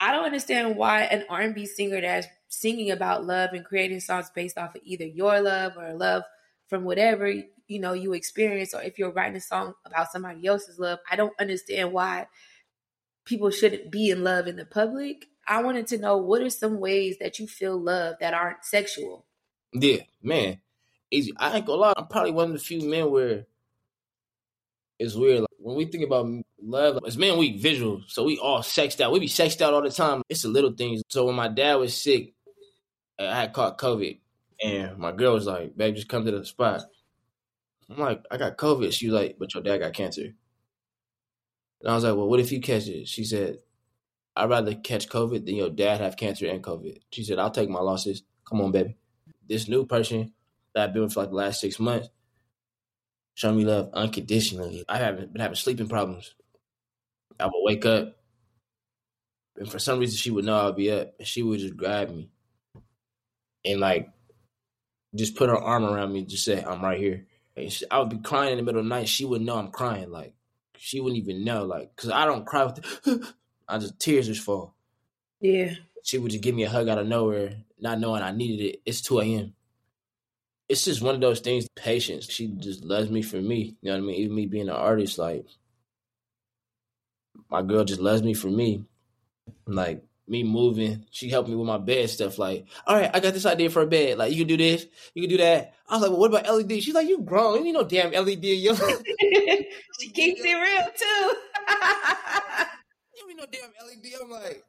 I 0.00 0.12
don't 0.12 0.24
understand 0.24 0.76
why 0.76 1.02
an 1.02 1.26
R&B 1.28 1.66
singer 1.66 2.00
that's 2.00 2.26
singing 2.48 2.90
about 2.90 3.26
love 3.26 3.50
and 3.52 3.66
creating 3.66 4.00
songs 4.00 4.30
based 4.34 4.56
off 4.56 4.74
of 4.74 4.80
either 4.82 5.04
your 5.04 5.40
love 5.42 5.76
or 5.76 5.92
love 5.92 6.22
from 6.68 6.84
whatever 6.84 7.30
you 7.68 7.78
know 7.78 7.92
you 7.92 8.14
experience, 8.14 8.74
or 8.74 8.82
if 8.82 8.98
you're 8.98 9.12
writing 9.12 9.36
a 9.36 9.40
song 9.40 9.74
about 9.84 10.10
somebody 10.10 10.46
else's 10.46 10.78
love, 10.78 10.98
I 11.10 11.16
don't 11.16 11.38
understand 11.38 11.92
why 11.92 12.26
people 13.24 13.50
shouldn't 13.50 13.90
be 13.90 14.10
in 14.10 14.24
love 14.24 14.46
in 14.46 14.56
the 14.56 14.64
public. 14.64 15.26
I 15.48 15.62
wanted 15.62 15.86
to 15.88 15.98
know 15.98 16.18
what 16.18 16.42
are 16.42 16.50
some 16.50 16.78
ways 16.78 17.16
that 17.20 17.38
you 17.38 17.46
feel 17.46 17.80
love 17.80 18.16
that 18.20 18.34
aren't 18.34 18.64
sexual. 18.64 19.24
Yeah, 19.72 20.02
man, 20.22 20.60
easy. 21.10 21.32
I 21.38 21.56
ain't 21.56 21.66
gonna 21.66 21.80
lie. 21.80 21.94
I'm 21.96 22.06
probably 22.06 22.32
one 22.32 22.48
of 22.48 22.52
the 22.52 22.58
few 22.58 22.82
men 22.82 23.10
where 23.10 23.46
it's 24.98 25.14
weird. 25.14 25.40
Like, 25.40 25.48
when 25.58 25.76
we 25.76 25.86
think 25.86 26.04
about 26.04 26.26
love, 26.62 26.98
as 27.06 27.16
men, 27.16 27.38
we 27.38 27.56
visual, 27.56 28.02
so 28.08 28.24
we 28.24 28.38
all 28.38 28.62
sexed 28.62 29.00
out. 29.00 29.10
We 29.10 29.20
be 29.20 29.26
sexed 29.26 29.62
out 29.62 29.72
all 29.72 29.82
the 29.82 29.90
time. 29.90 30.22
It's 30.28 30.42
the 30.42 30.48
little 30.48 30.72
things. 30.72 31.02
So 31.08 31.24
when 31.24 31.34
my 31.34 31.48
dad 31.48 31.76
was 31.76 31.96
sick, 31.96 32.34
I 33.18 33.34
had 33.34 33.54
caught 33.54 33.78
COVID, 33.78 34.18
and 34.62 34.98
my 34.98 35.12
girl 35.12 35.32
was 35.32 35.46
like, 35.46 35.76
"Babe, 35.76 35.94
just 35.94 36.08
come 36.08 36.26
to 36.26 36.30
the 36.30 36.44
spot." 36.44 36.82
I'm 37.88 37.96
like, 37.96 38.22
"I 38.30 38.36
got 38.36 38.58
COVID." 38.58 38.92
She 38.92 39.06
was 39.06 39.14
like, 39.14 39.36
"But 39.38 39.54
your 39.54 39.62
dad 39.62 39.78
got 39.78 39.94
cancer." 39.94 40.34
And 41.80 41.90
I 41.90 41.94
was 41.94 42.04
like, 42.04 42.16
"Well, 42.16 42.28
what 42.28 42.40
if 42.40 42.52
you 42.52 42.60
catch 42.60 42.86
it?" 42.86 43.08
She 43.08 43.24
said, 43.24 43.60
"I'd 44.38 44.50
rather 44.50 44.74
catch 44.74 45.08
COVID 45.08 45.44
than 45.46 45.56
your 45.56 45.70
dad 45.70 46.00
have 46.00 46.16
cancer 46.16 46.46
and 46.46 46.62
COVID." 46.62 47.00
She 47.12 47.24
said, 47.24 47.38
"I'll 47.38 47.50
take 47.50 47.68
my 47.68 47.80
losses. 47.80 48.22
Come 48.48 48.60
on, 48.60 48.72
baby." 48.72 48.96
This 49.48 49.68
new 49.68 49.84
person 49.86 50.32
that 50.74 50.84
I've 50.88 50.92
been 50.92 51.02
with 51.02 51.12
for 51.12 51.20
like 51.20 51.30
the 51.30 51.36
last 51.36 51.60
six 51.60 51.78
months 51.80 52.08
show 53.34 53.52
me 53.52 53.64
love 53.64 53.90
unconditionally. 53.92 54.84
I 54.88 54.98
haven't 54.98 55.32
been 55.32 55.40
having 55.40 55.54
sleeping 55.54 55.88
problems. 55.88 56.34
I 57.38 57.46
would 57.46 57.62
wake 57.62 57.86
up, 57.86 58.16
and 59.56 59.70
for 59.70 59.78
some 59.78 60.00
reason, 60.00 60.16
she 60.16 60.30
would 60.30 60.44
know 60.44 60.68
I'd 60.68 60.76
be 60.76 60.90
up, 60.90 61.14
and 61.18 61.26
she 61.26 61.42
would 61.42 61.60
just 61.60 61.76
grab 61.76 62.10
me 62.10 62.30
and 63.64 63.80
like 63.80 64.08
just 65.14 65.36
put 65.36 65.48
her 65.48 65.56
arm 65.56 65.84
around 65.84 66.12
me, 66.12 66.20
and 66.20 66.28
just 66.28 66.44
say, 66.44 66.62
"I'm 66.62 66.82
right 66.82 66.98
here." 66.98 67.26
She, 67.68 67.84
I 67.90 67.98
would 67.98 68.10
be 68.10 68.18
crying 68.18 68.52
in 68.52 68.58
the 68.58 68.62
middle 68.62 68.80
of 68.80 68.84
the 68.84 68.88
night. 68.88 69.08
She 69.08 69.24
would 69.24 69.42
know 69.42 69.56
I'm 69.56 69.70
crying, 69.70 70.10
like 70.10 70.34
she 70.76 71.00
wouldn't 71.00 71.22
even 71.22 71.44
know, 71.44 71.64
like 71.64 71.94
because 71.94 72.10
I 72.10 72.24
don't 72.24 72.46
cry 72.46 72.64
with. 72.64 72.76
The, 72.76 73.34
I 73.68 73.78
just 73.78 73.98
tears 73.98 74.26
just 74.26 74.42
fall. 74.42 74.74
Yeah. 75.40 75.74
She 76.02 76.18
would 76.18 76.30
just 76.30 76.42
give 76.42 76.54
me 76.54 76.64
a 76.64 76.70
hug 76.70 76.88
out 76.88 76.98
of 76.98 77.06
nowhere, 77.06 77.54
not 77.78 78.00
knowing 78.00 78.22
I 78.22 78.30
needed 78.30 78.64
it. 78.64 78.82
It's 78.86 79.02
two 79.02 79.20
a.m 79.20 79.54
it's 80.68 80.84
just 80.84 81.02
one 81.02 81.14
of 81.14 81.20
those 81.20 81.40
things. 81.40 81.66
Patience. 81.74 82.30
She 82.30 82.48
just 82.48 82.84
loves 82.84 83.10
me 83.10 83.22
for 83.22 83.40
me. 83.40 83.76
You 83.80 83.90
know 83.90 83.96
what 83.96 84.04
I 84.04 84.06
mean? 84.06 84.16
Even 84.16 84.36
me 84.36 84.46
being 84.46 84.68
an 84.68 84.74
artist, 84.74 85.18
like 85.18 85.46
my 87.50 87.62
girl 87.62 87.84
just 87.84 88.00
loves 88.00 88.22
me 88.22 88.34
for 88.34 88.48
me. 88.48 88.84
Like 89.66 90.04
me 90.26 90.42
moving, 90.42 91.06
she 91.10 91.30
helped 91.30 91.48
me 91.48 91.54
with 91.54 91.66
my 91.66 91.78
bed 91.78 92.10
stuff. 92.10 92.38
Like, 92.38 92.66
all 92.86 92.96
right, 92.96 93.10
I 93.12 93.20
got 93.20 93.32
this 93.32 93.46
idea 93.46 93.70
for 93.70 93.82
a 93.82 93.86
bed. 93.86 94.18
Like, 94.18 94.30
you 94.32 94.38
can 94.38 94.48
do 94.48 94.58
this, 94.58 94.86
you 95.14 95.22
can 95.22 95.30
do 95.30 95.38
that. 95.38 95.74
I 95.88 95.94
was 95.94 96.02
like, 96.02 96.10
well, 96.10 96.20
what 96.20 96.30
about 96.30 96.54
LED? 96.54 96.82
She's 96.82 96.94
like, 96.94 97.08
you 97.08 97.20
grown, 97.20 97.58
you 97.58 97.64
need 97.64 97.72
no 97.72 97.84
damn 97.84 98.12
LED, 98.12 98.44
she 98.44 100.10
keeps 100.12 100.42
it 100.44 100.54
real 100.54 100.86
too. 100.98 101.34
you 103.38 103.60
know, 103.60 103.70
damn 103.78 103.86
LED. 103.86 104.12
I'm 104.22 104.30
like, 104.30 104.64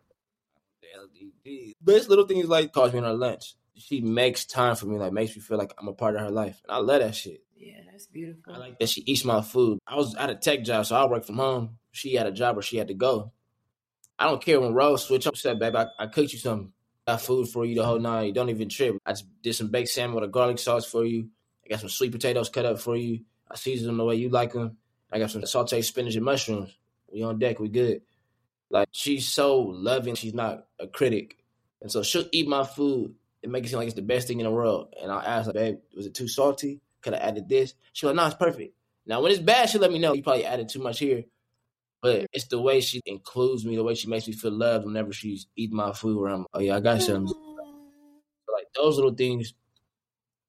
LED. 0.96 1.74
But 1.82 1.96
it's 1.96 2.08
little 2.08 2.28
things 2.28 2.48
like 2.48 2.72
cost 2.72 2.94
me 2.94 3.00
on 3.00 3.06
her 3.06 3.14
lunch 3.14 3.56
she 3.80 4.02
makes 4.02 4.46
time 4.46 4.76
for 4.76 4.86
me, 4.86 4.98
like 4.98 5.14
makes 5.14 5.36
me 5.36 5.42
feel 5.42 5.58
like 5.58 5.74
I'm 5.78 5.88
a 5.88 5.94
part 5.94 6.16
of 6.16 6.22
her 6.22 6.30
life. 6.30 6.62
And 6.64 6.72
I 6.72 6.78
love 6.78 7.00
that 7.00 7.16
shit. 7.16 7.44
Yeah, 7.56 7.80
that's 7.92 8.08
beautiful. 8.08 8.54
I 8.54 8.58
like 8.58 8.80
that 8.80 8.90
she 8.90 9.02
eats 9.02 9.26
my 9.26 9.42
food. 9.42 9.80
I 9.88 9.96
was 9.96 10.16
at 10.16 10.30
a 10.30 10.36
tech 10.36 10.64
job, 10.64 10.86
so 10.86 10.96
I 10.96 11.06
work 11.06 11.26
from 11.26 11.38
home. 11.38 11.78
She 11.92 12.16
had 12.16 12.28
a 12.28 12.32
job 12.32 12.56
where 12.56 12.64
she 12.64 12.78
had 12.78 12.90
to 12.90 12.94
go. 12.94 13.32
I 14.18 14.26
don't 14.26 14.44
care 14.44 14.60
when 14.60 14.74
roles 14.74 15.06
switch 15.06 15.28
up. 15.28 15.38
Said, 15.38 15.60
babe, 15.60 15.76
I, 15.76 15.88
I 15.98 16.08
cooked 16.08 16.34
you 16.34 16.40
some 16.40 16.74
got 17.08 17.22
food 17.22 17.48
for 17.48 17.66
you 17.66 17.76
the 17.76 17.86
whole 17.86 18.00
night. 18.00 18.28
You 18.28 18.34
don't 18.34 18.50
even 18.50 18.70
trip. 18.70 18.98
I 19.06 19.14
just 19.14 19.26
did 19.42 19.56
some 19.56 19.70
baked 19.70 19.90
salmon 19.90 20.16
with 20.16 20.26
a 20.26 20.28
garlic 20.28 20.60
sauce 20.60 20.86
for 20.86 21.06
you. 21.06 21.30
I 21.66 21.70
got 21.70 21.80
some 21.80 21.90
sweet 21.90 22.12
potatoes 22.12 22.50
cut 22.50 22.66
up 22.66 22.80
for 22.80 22.96
you. 22.96 23.22
I 23.50 23.56
seasoned 23.56 23.90
them 23.90 23.98
the 23.98 24.06
way 24.06 24.16
you 24.16 24.30
like 24.30 24.54
them. 24.54 24.78
I 25.12 25.20
got 25.20 25.32
some 25.32 25.42
sauteed 25.42 25.84
spinach 25.84 26.16
and 26.16 26.26
mushrooms. 26.26 26.78
We 27.12 27.24
on 27.24 27.40
deck. 27.40 27.60
We 27.60 27.70
good. 27.70 28.02
Like 28.70 28.90
she's 28.92 29.28
so 29.28 29.60
loving. 29.60 30.16
She's 30.16 30.34
not 30.34 30.68
a 30.80 30.88
critic, 30.88 31.38
and 31.82 31.92
so 31.92 32.04
she'll 32.04 32.28
eat 32.32 32.48
my 32.48 32.64
food 32.64 33.16
and 33.44 33.52
make 33.52 33.66
it 33.66 33.70
seem 33.70 33.78
like 33.78 33.88
it's 33.88 33.96
the 33.96 34.02
best 34.02 34.28
thing 34.28 34.40
in 34.40 34.46
the 34.46 34.52
world. 34.52 34.94
And 35.02 35.12
I 35.12 35.24
ask, 35.24 35.48
her, 35.48 35.54
babe, 35.54 35.78
was 35.96 36.06
it 36.06 36.14
too 36.14 36.28
salty? 36.28 36.82
Could 37.02 37.14
I 37.14 37.18
added 37.18 37.48
this. 37.48 37.74
She 37.94 38.06
like, 38.06 38.16
no, 38.16 38.26
it's 38.26 38.36
perfect. 38.36 38.76
Now 39.06 39.22
when 39.22 39.32
it's 39.32 39.42
bad, 39.42 39.70
she 39.70 39.78
let 39.78 39.92
me 39.92 40.00
know. 40.00 40.14
You 40.14 40.24
probably 40.24 40.46
added 40.46 40.70
too 40.70 40.80
much 40.80 41.00
here. 41.00 41.24
But 42.02 42.28
it's 42.32 42.48
the 42.48 42.62
way 42.62 42.80
she 42.82 43.02
includes 43.06 43.66
me, 43.66 43.76
the 43.76 43.84
way 43.84 43.96
she 43.96 44.08
makes 44.08 44.28
me 44.28 44.34
feel 44.34 44.52
loved 44.52 44.86
whenever 44.86 45.12
she's 45.12 45.48
eating 45.56 45.76
my 45.76 45.92
food. 45.92 46.20
Where 46.20 46.32
I'm, 46.32 46.46
oh 46.54 46.60
yeah, 46.60 46.76
I 46.76 46.80
got 46.80 47.02
something. 47.02 47.34
Like 48.54 48.68
those 48.76 48.96
little 48.96 49.14
things 49.14 49.54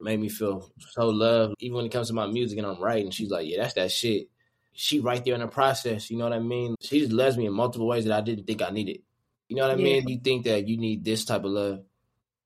made 0.01 0.21
me 0.21 0.29
feel 0.29 0.71
so 0.79 1.09
loved. 1.09 1.55
Even 1.59 1.77
when 1.77 1.87
it 1.87 1.93
comes 1.93 2.09
to 2.09 2.15
my 2.15 2.27
music 2.27 2.59
and 2.59 2.67
I'm 2.67 2.81
writing, 2.81 3.11
she's 3.11 3.31
like, 3.31 3.49
yeah, 3.49 3.63
that's 3.63 3.75
that 3.75 3.91
shit. 3.91 4.29
She 4.73 5.01
right 5.01 5.25
there 5.25 5.35
in 5.35 5.41
the 5.41 5.49
process. 5.49 6.11
You 6.11 6.19
know 6.19 6.25
what 6.25 6.33
I 6.33 6.39
mean? 6.39 6.75
She 6.81 7.01
just 7.01 7.13
loves 7.13 7.37
me 7.37 7.47
in 7.47 7.53
multiple 7.53 7.87
ways 7.87 8.05
that 8.05 8.17
I 8.17 8.21
didn't 8.21 8.47
think 8.47 8.63
I 8.63 8.71
needed. 8.71 9.03
You 9.49 9.57
know 9.57 9.63
what 9.63 9.73
I 9.73 9.75
Yeah. 9.75 10.01
mean? 10.01 10.09
You 10.09 10.21
think 10.23 10.45
that 10.45 10.69
you 10.69 10.77
need 10.77 11.05
this 11.05 11.25
type 11.25 11.45
of 11.45 11.51
love, 11.51 11.81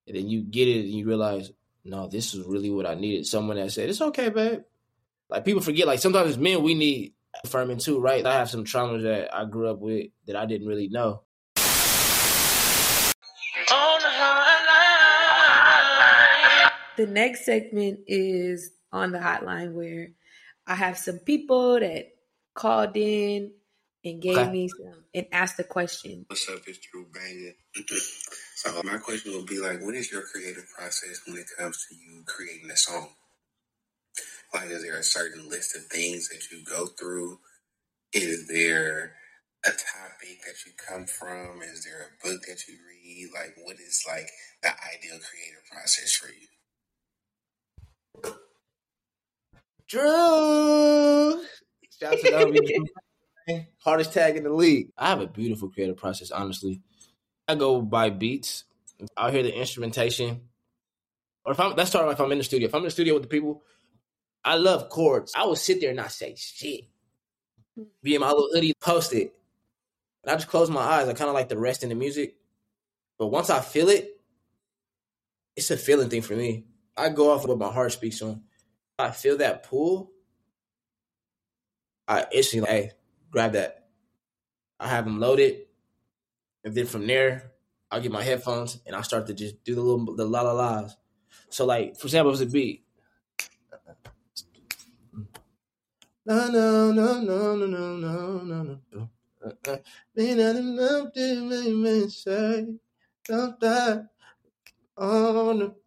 and 0.07 0.15
then 0.15 0.27
you 0.27 0.41
get 0.41 0.67
it 0.67 0.85
and 0.85 0.93
you 0.93 1.05
realize, 1.05 1.51
no, 1.83 2.07
this 2.07 2.33
is 2.33 2.45
really 2.45 2.71
what 2.71 2.85
I 2.87 2.95
needed. 2.95 3.27
Someone 3.27 3.57
that 3.57 3.71
said, 3.71 3.89
it's 3.89 4.01
okay, 4.01 4.29
babe. 4.29 4.63
Like 5.29 5.45
people 5.45 5.61
forget, 5.61 5.87
like 5.87 5.99
sometimes 5.99 6.31
as 6.31 6.37
men, 6.37 6.63
we 6.63 6.73
need 6.73 7.13
affirming 7.43 7.77
too, 7.77 7.99
right? 7.99 8.25
I 8.25 8.33
have 8.33 8.49
some 8.49 8.63
traumas 8.63 9.03
that 9.03 9.35
I 9.35 9.45
grew 9.45 9.69
up 9.69 9.79
with 9.79 10.07
that 10.25 10.35
I 10.35 10.45
didn't 10.45 10.67
really 10.67 10.89
know. 10.89 11.21
The 16.97 17.07
next 17.07 17.43
segment 17.43 17.99
is 18.07 18.71
on 18.93 19.11
the 19.11 19.19
hotline 19.19 19.73
where 19.73 20.11
I 20.65 20.75
have 20.75 20.97
some 20.97 21.19
people 21.19 21.77
that 21.79 22.14
called 22.55 22.97
in 22.97 23.53
and 24.05 24.21
gave 24.23 24.47
Okay. 24.47 24.51
me 24.51 24.69
some 24.69 25.05
and 25.15 25.27
asked 25.33 25.59
a 25.59 25.65
question. 25.65 26.27
What's 26.27 26.49
up? 26.49 26.59
It's 26.67 26.79
Drew 26.79 27.05
Bangin. 27.13 27.55
so 28.55 28.81
my 28.83 28.97
question 28.97 29.33
will 29.33 29.45
be 29.45 29.59
like, 29.59 29.81
what 29.83 29.95
is 29.95 30.11
your 30.11 30.23
creative 30.23 30.65
process 30.77 31.21
when 31.27 31.37
it 31.37 31.47
comes 31.57 31.85
to 31.89 31.95
you 31.95 32.23
creating 32.27 32.71
a 32.71 32.77
song? 32.77 33.09
Like, 34.53 34.69
is 34.71 34.83
there 34.83 34.97
a 34.99 35.03
certain 35.03 35.49
list 35.49 35.75
of 35.75 35.85
things 35.87 36.29
that 36.29 36.51
you 36.51 36.63
go 36.65 36.87
through? 36.87 37.39
Is 38.13 38.47
there 38.47 39.13
a 39.65 39.69
topic 39.69 40.41
that 40.45 40.65
you 40.65 40.73
come 40.77 41.05
from? 41.05 41.61
Is 41.63 41.85
there 41.85 42.01
a 42.09 42.27
book 42.27 42.41
that 42.47 42.63
you 42.67 42.75
read? 42.89 43.29
Like, 43.33 43.55
what 43.63 43.77
is 43.79 44.03
like 44.07 44.29
the 44.63 44.69
ideal 44.69 45.19
creative 45.19 45.65
process 45.71 46.15
for 46.15 46.29
you? 46.29 46.47
Drew. 49.89 51.43
Shout 51.99 52.13
out 52.13 52.19
to 52.19 52.51
the. 52.51 52.87
Hardest 53.77 54.13
tag 54.13 54.37
in 54.37 54.43
the 54.43 54.49
league. 54.49 54.89
I 54.97 55.09
have 55.09 55.21
a 55.21 55.27
beautiful 55.27 55.69
creative 55.69 55.97
process, 55.97 56.31
honestly. 56.31 56.81
I 57.47 57.55
go 57.55 57.81
by 57.81 58.09
beats. 58.09 58.63
I'll 59.15 59.31
hear 59.31 59.43
the 59.43 59.55
instrumentation. 59.55 60.41
Or 61.45 61.51
if 61.51 61.59
I'm 61.59 61.75
let's 61.75 61.91
start 61.91 62.11
if 62.11 62.19
I'm 62.19 62.31
in 62.31 62.39
the 62.39 62.43
studio. 62.43 62.67
If 62.67 62.73
I'm 62.73 62.79
in 62.79 62.85
the 62.85 62.91
studio 62.91 63.13
with 63.13 63.23
the 63.23 63.29
people, 63.29 63.61
I 64.43 64.55
love 64.55 64.89
chords. 64.89 65.33
I 65.35 65.45
will 65.45 65.55
sit 65.55 65.79
there 65.79 65.91
and 65.91 65.97
not 65.97 66.11
say 66.11 66.35
shit. 66.35 66.85
Be 68.01 68.15
in 68.15 68.21
my 68.21 68.29
little 68.29 68.49
hoodie, 68.51 68.73
post 68.81 69.13
it. 69.13 69.33
And 70.23 70.31
I 70.31 70.35
just 70.35 70.47
close 70.47 70.69
my 70.69 70.81
eyes. 70.81 71.07
I 71.07 71.13
kind 71.13 71.29
of 71.29 71.35
like 71.35 71.49
the 71.49 71.57
rest 71.57 71.83
in 71.83 71.89
the 71.89 71.95
music. 71.95 72.35
But 73.19 73.27
once 73.27 73.49
I 73.49 73.59
feel 73.59 73.89
it, 73.89 74.09
it's 75.55 75.71
a 75.71 75.77
feeling 75.77 76.09
thing 76.09 76.21
for 76.21 76.35
me. 76.35 76.65
I 76.97 77.09
go 77.09 77.31
off 77.31 77.47
what 77.47 77.59
my 77.59 77.71
heart 77.71 77.91
speaks 77.91 78.21
on. 78.21 78.41
I 78.97 79.11
feel 79.11 79.37
that 79.37 79.63
pull, 79.63 80.11
I 82.07 82.25
instantly 82.33 82.61
like, 82.69 82.81
hey, 82.83 82.91
grab 83.31 83.53
that. 83.53 83.87
I 84.79 84.87
have 84.89 85.05
them 85.05 85.19
loaded, 85.19 85.63
and 86.63 86.75
then 86.75 86.85
from 86.87 87.07
there, 87.07 87.51
I'll 87.91 88.01
get 88.01 88.11
my 88.11 88.23
headphones 88.23 88.79
and 88.85 88.95
I 88.95 89.01
start 89.01 89.27
to 89.27 89.33
just 89.33 89.63
do 89.63 89.75
the 89.75 89.81
little 89.81 90.15
the 90.15 90.25
la 90.25 90.41
la 90.41 90.53
la's. 90.53 90.97
So 91.49 91.65
like, 91.65 91.97
for 91.97 92.07
example, 92.07 92.29
it 92.29 92.33
was 92.33 92.41
a 92.41 92.47
beat. 92.47 92.85
No 96.25 96.49
no 96.49 96.91
no 96.91 97.21
no 97.21 97.55
no 97.55 97.65
no 97.67 97.97
no 97.97 98.43
no 98.43 98.79
no. 98.91 99.09
To 101.15 101.41
make 101.49 101.75
me 101.75 102.09
say 102.09 102.67
on 103.29 103.57
the 103.59 104.07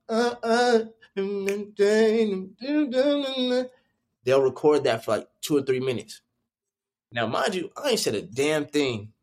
uh 0.09 0.35
uh. 0.43 0.85
They'll 4.29 4.43
record 4.43 4.85
that 4.85 5.07
for 5.07 5.13
like 5.13 5.29
two 5.41 5.57
or 5.57 5.63
three 5.63 5.81
minutes. 5.81 6.21
Now, 7.13 7.27
mind 7.27 7.55
you, 7.55 7.71
I 7.83 7.91
ain't 7.91 7.99
said 7.99 8.15
a 8.15 8.21
damn 8.21 8.67
thing 8.67 9.15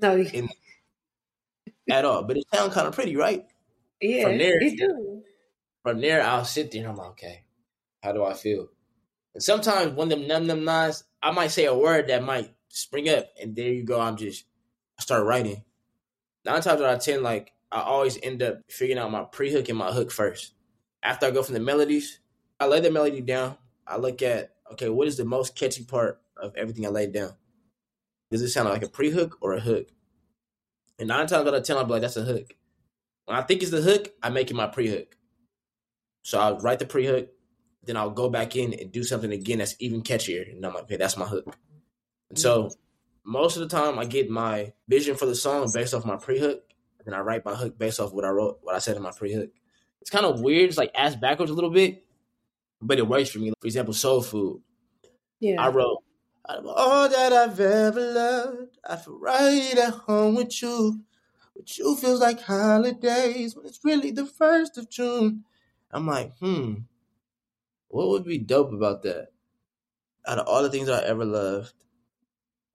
No, 0.00 0.16
In- 0.16 0.48
at 1.90 2.06
all, 2.06 2.22
but 2.24 2.38
it 2.38 2.44
sounds 2.54 2.72
kind 2.72 2.86
of 2.86 2.94
pretty, 2.94 3.16
right? 3.16 3.44
yeah, 4.00 4.22
from 4.22 4.38
there- 4.38 4.58
it 4.62 4.78
do. 4.78 5.22
From 5.82 6.00
there, 6.00 6.22
I'll 6.22 6.46
sit 6.46 6.70
there 6.70 6.80
and 6.80 6.88
I'm 6.90 6.96
like, 6.96 7.10
okay, 7.10 7.44
how 8.02 8.12
do 8.12 8.24
I 8.24 8.32
feel? 8.32 8.68
And 9.34 9.42
sometimes 9.42 9.92
when 9.92 10.08
them 10.08 10.26
num 10.26 10.46
num 10.46 10.64
nines, 10.64 11.04
I 11.22 11.32
might 11.32 11.48
say 11.50 11.66
a 11.66 11.74
word 11.76 12.06
that 12.08 12.24
might 12.24 12.54
spring 12.70 13.10
up, 13.10 13.26
and 13.38 13.54
there 13.54 13.70
you 13.70 13.84
go. 13.84 14.00
I'm 14.00 14.16
just 14.16 14.46
I 14.98 15.02
start 15.02 15.26
writing. 15.26 15.64
Nine 16.46 16.62
times 16.62 16.80
out 16.80 16.94
of 16.94 17.00
ten, 17.02 17.22
like 17.22 17.52
I 17.70 17.82
always 17.82 18.18
end 18.22 18.42
up 18.42 18.60
figuring 18.70 18.98
out 18.98 19.10
my 19.10 19.24
pre 19.24 19.52
hook 19.52 19.68
and 19.68 19.76
my 19.76 19.92
hook 19.92 20.10
first. 20.10 20.54
After 21.02 21.26
I 21.26 21.30
go 21.30 21.42
from 21.42 21.52
the 21.52 21.60
melodies, 21.60 22.20
I 22.58 22.66
lay 22.66 22.80
the 22.80 22.90
melody 22.90 23.20
down. 23.20 23.58
I 23.86 23.96
look 23.96 24.22
at 24.22 24.52
okay, 24.72 24.88
what 24.88 25.08
is 25.08 25.16
the 25.16 25.24
most 25.24 25.54
catchy 25.56 25.84
part 25.84 26.20
of 26.36 26.54
everything 26.56 26.86
I 26.86 26.90
laid 26.90 27.12
down? 27.12 27.32
Does 28.30 28.42
it 28.42 28.48
sound 28.48 28.68
like 28.68 28.82
a 28.82 28.88
pre 28.88 29.10
hook 29.10 29.38
or 29.40 29.54
a 29.54 29.60
hook? 29.60 29.88
And 30.98 31.08
nine 31.08 31.26
times 31.26 31.46
out 31.46 31.54
of 31.54 31.62
ten, 31.62 31.76
I'll 31.76 31.84
be 31.84 31.92
like, 31.92 32.02
that's 32.02 32.16
a 32.16 32.22
hook. 32.22 32.54
When 33.26 33.36
I 33.36 33.42
think 33.42 33.62
it's 33.62 33.70
the 33.70 33.82
hook, 33.82 34.12
I 34.22 34.30
make 34.30 34.50
it 34.50 34.54
my 34.54 34.66
pre 34.66 34.88
hook. 34.88 35.16
So 36.22 36.40
I'll 36.40 36.58
write 36.58 36.78
the 36.78 36.86
pre 36.86 37.06
hook, 37.06 37.28
then 37.84 37.96
I'll 37.96 38.10
go 38.10 38.28
back 38.28 38.56
in 38.56 38.74
and 38.74 38.90
do 38.90 39.04
something 39.04 39.32
again 39.32 39.58
that's 39.58 39.76
even 39.78 40.02
catchier. 40.02 40.50
And 40.50 40.64
I'm 40.64 40.74
like, 40.74 40.84
okay, 40.84 40.96
that's 40.96 41.16
my 41.16 41.26
hook. 41.26 41.56
And 42.30 42.38
so 42.38 42.64
mm-hmm. 42.64 43.30
most 43.30 43.56
of 43.56 43.60
the 43.60 43.68
time, 43.68 43.98
I 43.98 44.04
get 44.04 44.28
my 44.28 44.72
vision 44.88 45.16
for 45.16 45.26
the 45.26 45.34
song 45.34 45.70
based 45.72 45.94
off 45.94 46.04
my 46.04 46.16
pre 46.16 46.38
hook, 46.38 46.62
and 46.98 47.06
then 47.06 47.14
I 47.14 47.22
write 47.22 47.44
my 47.44 47.54
hook 47.54 47.78
based 47.78 48.00
off 48.00 48.12
what 48.12 48.24
I 48.24 48.30
wrote, 48.30 48.58
what 48.62 48.74
I 48.74 48.78
said 48.78 48.96
in 48.96 49.02
my 49.02 49.12
pre 49.12 49.32
hook. 49.32 49.50
It's 50.00 50.10
kind 50.10 50.26
of 50.26 50.40
weird, 50.40 50.68
it's 50.68 50.78
like 50.78 50.92
ass 50.94 51.14
backwards 51.14 51.50
a 51.50 51.54
little 51.54 51.70
bit, 51.70 52.05
but 52.80 52.98
it 52.98 53.06
works 53.08 53.30
for 53.30 53.38
me. 53.38 53.52
For 53.60 53.66
example, 53.66 53.94
Soul 53.94 54.22
Food. 54.22 54.62
Yeah, 55.40 55.56
I 55.58 55.68
wrote, 55.70 56.02
out 56.48 56.58
of 56.58 56.66
all 56.66 57.08
that 57.08 57.32
I've 57.32 57.60
ever 57.60 58.12
loved, 58.12 58.78
I 58.88 58.96
feel 58.96 59.18
right 59.18 59.74
at 59.76 59.94
home 59.94 60.36
with 60.36 60.62
you. 60.62 61.04
With 61.54 61.78
you 61.78 61.96
feels 61.96 62.20
like 62.20 62.40
holidays 62.40 63.56
when 63.56 63.66
it's 63.66 63.84
really 63.84 64.10
the 64.10 64.26
first 64.26 64.78
of 64.78 64.90
June. 64.90 65.44
I'm 65.90 66.06
like, 66.06 66.36
hmm, 66.38 66.74
what 67.88 68.08
would 68.08 68.24
be 68.24 68.38
dope 68.38 68.72
about 68.72 69.02
that? 69.02 69.32
Out 70.26 70.38
of 70.40 70.46
all 70.48 70.62
the 70.62 70.70
things 70.70 70.88
I 70.88 71.02
ever 71.04 71.24
loved, 71.24 71.74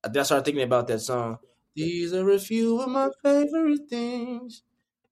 I 0.04 0.10
then 0.10 0.22
I 0.22 0.24
started 0.24 0.46
thinking 0.46 0.64
about 0.64 0.88
that 0.88 1.00
song. 1.00 1.40
These 1.76 2.14
are 2.14 2.30
a 2.30 2.40
few 2.40 2.80
of 2.82 2.90
my 2.90 3.10
favorite 3.24 3.90
things. 3.90 4.64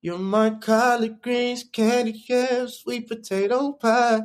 You're 0.02 0.18
my 0.20 0.52
collard 0.52 1.22
greens, 1.22 1.64
candy 1.64 2.24
yams, 2.28 2.76
sweet 2.80 3.08
potato 3.08 3.74
pie. 3.74 4.22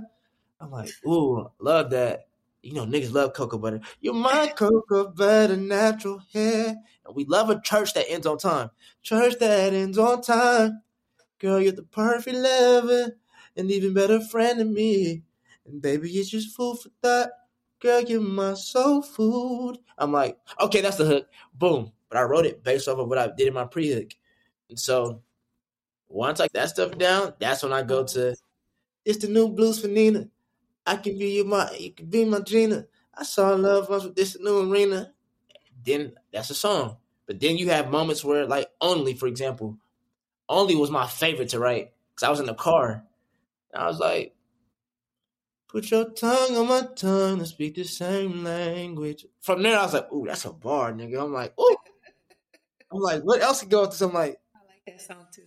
I'm 0.64 0.70
like, 0.70 0.90
ooh, 1.06 1.50
love 1.60 1.90
that. 1.90 2.28
You 2.62 2.72
know, 2.72 2.86
niggas 2.86 3.12
love 3.12 3.34
cocoa 3.34 3.58
butter. 3.58 3.80
You're 4.00 4.14
my 4.14 4.46
cocoa 4.56 5.08
butter, 5.08 5.56
natural 5.56 6.22
hair. 6.32 6.76
And 7.04 7.14
we 7.14 7.26
love 7.26 7.50
a 7.50 7.60
church 7.60 7.92
that 7.94 8.10
ends 8.10 8.26
on 8.26 8.38
time. 8.38 8.70
Church 9.02 9.34
that 9.40 9.74
ends 9.74 9.98
on 9.98 10.22
time. 10.22 10.80
Girl, 11.38 11.60
you're 11.60 11.72
the 11.72 11.82
perfect 11.82 12.36
lover, 12.36 13.18
and 13.56 13.70
even 13.70 13.92
better 13.92 14.20
friend 14.20 14.58
to 14.58 14.64
me. 14.64 15.22
And 15.66 15.82
baby, 15.82 16.10
it's 16.10 16.30
just 16.30 16.56
food 16.56 16.78
for 16.78 16.88
thought. 17.02 17.28
Girl, 17.80 18.00
you're 18.00 18.22
my 18.22 18.54
soul 18.54 19.02
food. 19.02 19.76
I'm 19.98 20.12
like, 20.12 20.38
okay, 20.58 20.80
that's 20.80 20.96
the 20.96 21.04
hook. 21.04 21.26
Boom. 21.52 21.92
But 22.08 22.16
I 22.16 22.22
wrote 22.22 22.46
it 22.46 22.64
based 22.64 22.88
off 22.88 22.98
of 22.98 23.08
what 23.08 23.18
I 23.18 23.28
did 23.36 23.48
in 23.48 23.52
my 23.54 23.66
pre 23.66 23.92
hook. 23.92 24.14
And 24.70 24.80
so 24.80 25.20
once 26.08 26.40
I 26.40 26.44
get 26.44 26.54
that 26.54 26.70
stuff 26.70 26.96
down, 26.96 27.34
that's 27.38 27.62
when 27.62 27.74
I 27.74 27.82
go 27.82 28.04
to 28.04 28.34
it's 29.04 29.18
the 29.18 29.28
new 29.28 29.50
blues 29.50 29.80
for 29.80 29.88
Nina. 29.88 30.28
I 30.86 30.96
can 30.96 31.18
be 31.18 31.30
you 31.30 31.44
my 31.44 31.70
you 31.78 31.92
can 31.92 32.06
be 32.06 32.24
my 32.24 32.40
Gina. 32.40 32.86
I 33.14 33.24
saw 33.24 33.54
love 33.54 33.88
once 33.88 34.04
with 34.04 34.16
this 34.16 34.38
new 34.38 34.70
arena. 34.70 35.12
Then 35.84 36.14
that's 36.32 36.50
a 36.50 36.54
song. 36.54 36.98
But 37.26 37.40
then 37.40 37.56
you 37.56 37.70
have 37.70 37.90
moments 37.90 38.24
where 38.24 38.46
like 38.46 38.68
only, 38.80 39.14
for 39.14 39.26
example, 39.26 39.78
only 40.48 40.76
was 40.76 40.90
my 40.90 41.06
favorite 41.06 41.50
to 41.50 41.58
write. 41.58 41.92
Cause 42.16 42.26
I 42.26 42.30
was 42.30 42.40
in 42.40 42.46
the 42.46 42.54
car. 42.54 43.04
And 43.72 43.82
I 43.82 43.86
was 43.86 43.98
like, 43.98 44.34
Put 45.74 45.90
your 45.90 46.08
tongue 46.10 46.56
on 46.56 46.68
my 46.68 46.86
tongue 46.94 47.40
and 47.40 47.48
speak 47.48 47.74
the 47.74 47.82
same 47.82 48.44
language. 48.44 49.26
From 49.40 49.60
there, 49.60 49.76
I 49.76 49.82
was 49.82 49.94
like, 49.94 50.12
"Ooh, 50.12 50.24
that's 50.24 50.44
a 50.44 50.52
bar, 50.52 50.92
nigga." 50.92 51.20
I'm 51.20 51.32
like, 51.32 51.52
"Ooh." 51.58 51.76
I'm 52.92 53.00
like, 53.00 53.22
"What 53.22 53.42
else 53.42 53.58
could 53.60 53.70
go 53.70 53.80
with 53.80 53.90
this?" 53.90 54.00
I'm 54.00 54.12
like, 54.12 54.38
I 54.54 54.58
like 54.68 54.84
that 54.86 55.00
song 55.00 55.26
too. 55.32 55.42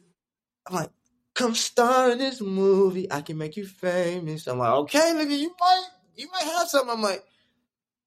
I'm 0.65 0.75
like, 0.75 0.89
"Come 1.37 1.53
star 1.55 2.11
in 2.11 2.17
this 2.17 2.41
movie. 2.41 3.11
I 3.11 3.21
can 3.21 3.37
make 3.37 3.55
you 3.55 3.65
famous." 3.65 4.47
I'm 4.47 4.57
like, 4.57 4.73
"Okay, 4.83 5.13
nigga, 5.15 5.37
you 5.37 5.53
might, 5.59 5.87
you 6.15 6.27
might 6.31 6.43
have 6.43 6.67
something." 6.67 6.89
I'm 6.89 7.01
like, 7.01 7.23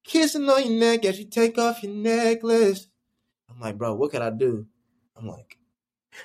"Kissing 0.05 0.49
on 0.49 0.65
your 0.65 0.81
neck 0.81 1.05
as 1.05 1.19
you 1.19 1.27
take 1.27 1.57
off 1.57 1.83
your 1.83 1.93
necklace." 1.93 2.89
I'm 3.49 3.61
like, 3.61 3.79
"Bro, 3.79 3.95
what 3.95 4.11
can 4.11 4.23
I 4.23 4.31
do?" 4.31 4.67
I'm 5.17 5.29
like, 5.29 5.59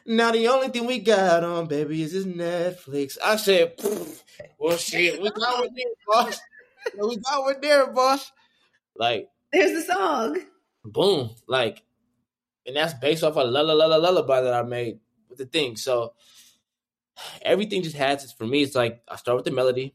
Now 0.05 0.31
the 0.31 0.47
only 0.47 0.69
thing 0.69 0.85
we 0.85 0.99
got 0.99 1.43
on, 1.43 1.67
baby, 1.67 2.01
is 2.01 2.13
this 2.13 2.25
Netflix. 2.25 3.17
I 3.23 3.35
said, 3.35 3.73
well, 4.57 4.77
shit, 4.77 5.21
we 5.21 5.29
got 5.29 5.61
with 5.61 5.75
there, 5.75 5.85
boss. 6.07 6.39
we 6.97 7.17
got 7.17 7.45
with 7.45 7.61
there, 7.61 7.87
boss. 7.87 8.31
Like, 8.95 9.27
there's 9.51 9.85
the 9.85 9.93
song. 9.93 10.39
Boom, 10.83 11.31
like, 11.47 11.83
and 12.65 12.75
that's 12.75 12.93
based 12.93 13.23
off 13.23 13.35
a 13.35 13.41
la 13.41 13.61
la 13.61 13.73
la 13.73 13.85
la 13.85 13.97
lullaby 13.97 14.41
that 14.41 14.53
I 14.53 14.63
made 14.63 14.99
with 15.29 15.37
the 15.37 15.45
thing. 15.45 15.75
So 15.75 16.13
everything 17.41 17.83
just 17.83 17.95
has 17.95 18.31
for 18.33 18.45
me. 18.45 18.63
It's 18.63 18.75
like 18.75 19.01
I 19.07 19.15
start 19.15 19.35
with 19.37 19.45
the 19.45 19.51
melody. 19.51 19.93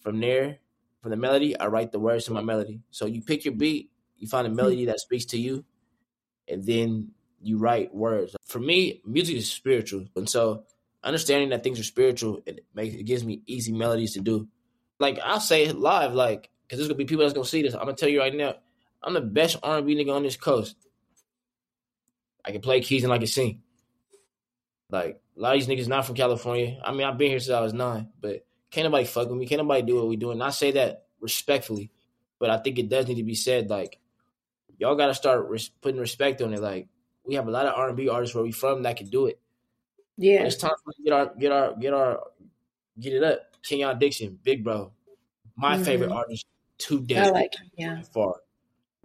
From 0.00 0.18
there, 0.18 0.58
from 1.02 1.10
the 1.10 1.16
melody, 1.16 1.58
I 1.58 1.66
write 1.66 1.92
the 1.92 1.98
words 1.98 2.24
to 2.24 2.32
my 2.32 2.40
melody. 2.40 2.80
So 2.90 3.04
you 3.04 3.20
pick 3.20 3.44
your 3.44 3.54
beat, 3.54 3.90
you 4.16 4.26
find 4.28 4.46
a 4.46 4.50
melody 4.50 4.86
that 4.86 4.98
speaks 5.00 5.26
to 5.26 5.38
you, 5.38 5.64
and 6.48 6.64
then 6.64 7.10
you 7.42 7.58
write 7.58 7.94
words. 7.94 8.34
For 8.46 8.58
me, 8.58 9.02
music 9.04 9.36
is 9.36 9.50
spiritual, 9.50 10.06
and 10.16 10.28
so 10.28 10.64
understanding 11.02 11.50
that 11.50 11.62
things 11.62 11.80
are 11.80 11.84
spiritual, 11.84 12.40
it 12.46 12.64
makes 12.74 12.94
it 12.94 13.04
gives 13.04 13.24
me 13.24 13.42
easy 13.46 13.72
melodies 13.72 14.14
to 14.14 14.20
do. 14.20 14.48
Like 14.98 15.18
I'll 15.22 15.40
say 15.40 15.64
it 15.64 15.76
live, 15.76 16.14
like 16.14 16.50
because 16.62 16.78
there's 16.78 16.88
gonna 16.88 16.98
be 16.98 17.04
people 17.04 17.24
that's 17.24 17.34
gonna 17.34 17.46
see 17.46 17.62
this. 17.62 17.74
I'm 17.74 17.80
gonna 17.80 17.94
tell 17.94 18.08
you 18.08 18.20
right 18.20 18.34
now, 18.34 18.54
I'm 19.02 19.14
the 19.14 19.20
best 19.20 19.56
R&B 19.62 19.94
nigga 19.94 20.14
on 20.14 20.22
this 20.22 20.36
coast. 20.36 20.76
I 22.44 22.52
can 22.52 22.60
play 22.60 22.80
keys 22.80 23.04
and 23.04 23.12
I 23.12 23.18
can 23.18 23.26
sing. 23.26 23.62
Like 24.90 25.20
a 25.40 25.42
lot 25.42 25.56
of 25.56 25.66
these 25.66 25.68
niggas 25.68 25.88
not 25.88 26.04
from 26.04 26.16
California. 26.16 26.78
I 26.84 26.92
mean, 26.92 27.06
I've 27.06 27.16
been 27.16 27.30
here 27.30 27.40
since 27.40 27.54
I 27.54 27.62
was 27.62 27.72
nine, 27.72 28.10
but 28.20 28.44
can't 28.70 28.84
nobody 28.84 29.06
fuck 29.06 29.26
with 29.28 29.38
me. 29.38 29.46
Can't 29.46 29.62
nobody 29.62 29.80
do 29.80 29.96
what 29.96 30.08
we 30.08 30.16
doing. 30.16 30.34
And 30.34 30.42
I 30.42 30.50
say 30.50 30.72
that 30.72 31.06
respectfully, 31.18 31.90
but 32.38 32.50
I 32.50 32.58
think 32.58 32.78
it 32.78 32.90
does 32.90 33.08
need 33.08 33.14
to 33.14 33.22
be 33.22 33.34
said. 33.34 33.70
Like 33.70 33.98
y'all 34.76 34.96
got 34.96 35.06
to 35.06 35.14
start 35.14 35.48
res- 35.48 35.70
putting 35.80 35.98
respect 35.98 36.42
on 36.42 36.52
it. 36.52 36.60
Like 36.60 36.88
we 37.24 37.36
have 37.36 37.48
a 37.48 37.50
lot 37.50 37.64
of 37.64 37.74
R 37.74 37.88
and 37.88 37.96
B 37.96 38.10
artists 38.10 38.34
where 38.34 38.44
we 38.44 38.52
from 38.52 38.82
that 38.82 38.98
can 38.98 39.08
do 39.08 39.26
it. 39.26 39.40
Yeah, 40.18 40.42
it's 40.42 40.56
time 40.56 40.72
to 40.72 41.02
get 41.02 41.12
our 41.14 41.34
get 41.34 41.52
our 41.52 41.74
get 41.74 41.94
our 41.94 42.20
get 43.00 43.14
it 43.14 43.24
up. 43.24 43.56
Kenyon 43.66 43.98
Dixon, 43.98 44.38
Big 44.42 44.62
Bro, 44.62 44.92
my 45.56 45.76
mm-hmm. 45.76 45.84
favorite 45.84 46.12
artist 46.12 46.44
to 46.78 47.00
date. 47.00 47.16
I 47.16 47.30
like 47.30 47.54
yeah. 47.78 48.02
Far, 48.12 48.36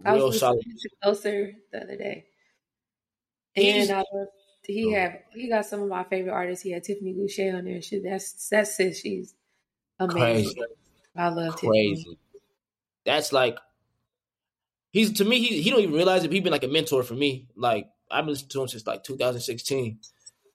real 0.04 0.32
solid. 0.32 0.62
Closer 1.02 1.52
the 1.72 1.82
other 1.82 1.96
day, 1.96 2.26
and 3.56 3.90
I 3.90 4.04
love, 4.12 4.28
he 4.72 4.86
oh. 4.86 4.98
have 4.98 5.18
he 5.32 5.48
got 5.48 5.66
some 5.66 5.82
of 5.82 5.88
my 5.88 6.04
favorite 6.04 6.32
artists. 6.32 6.62
He 6.62 6.72
had 6.72 6.84
Tiffany 6.84 7.14
Gouché 7.14 7.56
on 7.56 7.64
there. 7.64 7.82
She 7.82 8.00
that's 8.00 8.48
that's 8.48 8.78
it. 8.80 8.96
She's 8.96 9.34
amazing. 9.98 10.54
Crazy. 10.54 10.60
I 11.16 11.28
love 11.28 11.56
crazy. 11.56 12.02
Tiffany. 12.02 12.18
That's 13.04 13.32
like 13.32 13.58
he's 14.90 15.12
to 15.14 15.24
me. 15.24 15.40
He 15.40 15.62
he 15.62 15.70
don't 15.70 15.80
even 15.80 15.94
realize 15.94 16.24
it. 16.24 16.32
He's 16.32 16.42
been 16.42 16.52
like 16.52 16.64
a 16.64 16.68
mentor 16.68 17.02
for 17.02 17.14
me. 17.14 17.48
Like 17.56 17.88
I've 18.10 18.24
been 18.24 18.32
listening 18.32 18.50
to 18.50 18.62
him 18.62 18.68
since 18.68 18.86
like 18.86 19.04
2016. 19.04 19.98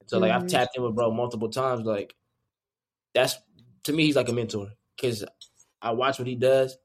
So 0.07 0.19
like 0.19 0.31
mm-hmm. 0.31 0.43
I've 0.43 0.49
tapped 0.49 0.75
in 0.75 0.83
with 0.83 0.95
bro 0.95 1.11
multiple 1.11 1.49
times. 1.49 1.85
Like 1.85 2.13
that's 3.13 3.37
to 3.83 3.93
me, 3.93 4.05
he's 4.05 4.15
like 4.15 4.29
a 4.29 4.33
mentor 4.33 4.71
because 4.95 5.25
I 5.81 5.91
watch 5.91 6.19
what 6.19 6.27
he 6.27 6.35
does. 6.35 6.77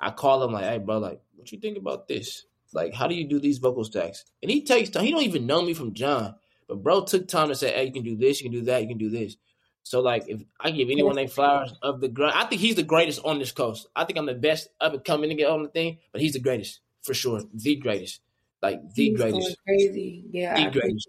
I 0.00 0.10
call 0.10 0.42
him 0.44 0.52
like, 0.52 0.64
"Hey, 0.64 0.78
bro, 0.78 0.98
like, 0.98 1.20
what 1.34 1.50
you 1.50 1.58
think 1.58 1.78
about 1.78 2.06
this? 2.06 2.44
Like, 2.72 2.94
how 2.94 3.06
do 3.06 3.14
you 3.14 3.28
do 3.28 3.40
these 3.40 3.58
vocal 3.58 3.84
stacks?" 3.84 4.24
And 4.42 4.50
he 4.50 4.62
takes 4.62 4.90
time. 4.90 5.04
He 5.04 5.10
don't 5.10 5.22
even 5.22 5.46
know 5.46 5.62
me 5.62 5.74
from 5.74 5.94
John, 5.94 6.34
but 6.68 6.82
bro 6.82 7.04
took 7.04 7.28
time 7.28 7.48
to 7.48 7.54
say, 7.54 7.72
"Hey, 7.72 7.86
you 7.86 7.92
can 7.92 8.02
do 8.02 8.16
this, 8.16 8.40
you 8.40 8.50
can 8.50 8.58
do 8.58 8.64
that, 8.66 8.82
you 8.82 8.88
can 8.88 8.98
do 8.98 9.10
this." 9.10 9.36
So 9.82 10.00
like, 10.00 10.24
if 10.28 10.42
I 10.60 10.70
give 10.72 10.90
anyone 10.90 11.14
their 11.14 11.28
flowers 11.28 11.72
of 11.82 12.00
the 12.00 12.08
grind, 12.08 12.34
I 12.36 12.44
think 12.44 12.60
he's 12.60 12.74
the 12.74 12.82
greatest 12.82 13.20
on 13.24 13.38
this 13.38 13.52
coast. 13.52 13.86
I 13.94 14.04
think 14.04 14.18
I'm 14.18 14.26
the 14.26 14.34
best 14.34 14.68
up 14.80 14.92
and 14.92 15.04
coming 15.04 15.30
to 15.30 15.36
get 15.36 15.48
on 15.48 15.62
the 15.62 15.68
thing, 15.68 15.98
but 16.12 16.20
he's 16.20 16.32
the 16.32 16.40
greatest 16.40 16.80
for 17.02 17.14
sure, 17.14 17.42
the 17.54 17.76
greatest, 17.76 18.20
like 18.62 18.80
the 18.94 19.10
he's 19.10 19.16
greatest, 19.16 19.56
crazy, 19.64 20.24
yeah, 20.30 20.64
the 20.64 20.70
greatest 20.70 21.08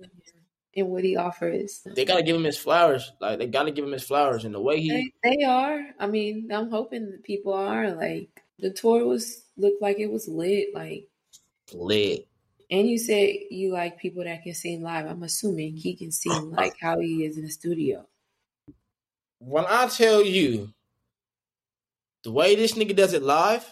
and 0.78 0.90
what 0.90 1.04
he 1.04 1.18
offers. 1.18 1.82
They 1.86 2.06
gotta 2.06 2.24
give 2.24 2.36
him 2.36 2.44
his 2.44 2.58
flowers. 2.58 3.12
Like 3.20 3.40
they 3.40 3.48
gotta 3.48 3.72
give 3.72 3.84
him 3.84 3.92
his 3.92 4.04
flowers, 4.04 4.46
and 4.46 4.54
the 4.54 4.62
way 4.62 4.80
he 4.80 5.12
they, 5.24 5.38
they 5.38 5.44
are. 5.44 5.84
I 6.00 6.08
mean, 6.08 6.50
I'm 6.52 6.70
hoping 6.70 7.12
that 7.12 7.24
people 7.24 7.54
are 7.54 7.92
like 7.92 8.44
the 8.60 8.70
tour 8.70 9.06
was 9.06 9.44
looked 9.58 9.82
like 9.82 10.00
it 10.00 10.12
was 10.12 10.28
lit, 10.28 10.74
like 10.74 11.08
lit. 11.74 12.28
And 12.70 12.90
you 12.90 12.98
said 12.98 13.34
you 13.50 13.72
like 13.72 13.98
people 13.98 14.24
that 14.24 14.44
can 14.44 14.54
sing 14.54 14.82
live. 14.82 15.06
I'm 15.06 15.24
assuming 15.24 15.76
he 15.76 15.96
can 15.96 16.12
sing 16.12 16.52
like 16.52 16.76
how 16.80 17.00
he 17.00 17.24
is 17.24 17.38
in 17.38 17.44
the 17.44 17.50
studio. 17.50 18.06
When 19.40 19.66
I 19.68 19.88
tell 19.88 20.22
you 20.22 20.74
the 22.24 22.32
way 22.32 22.56
this 22.56 22.74
nigga 22.74 22.96
does 22.96 23.14
it 23.14 23.24
live, 23.24 23.66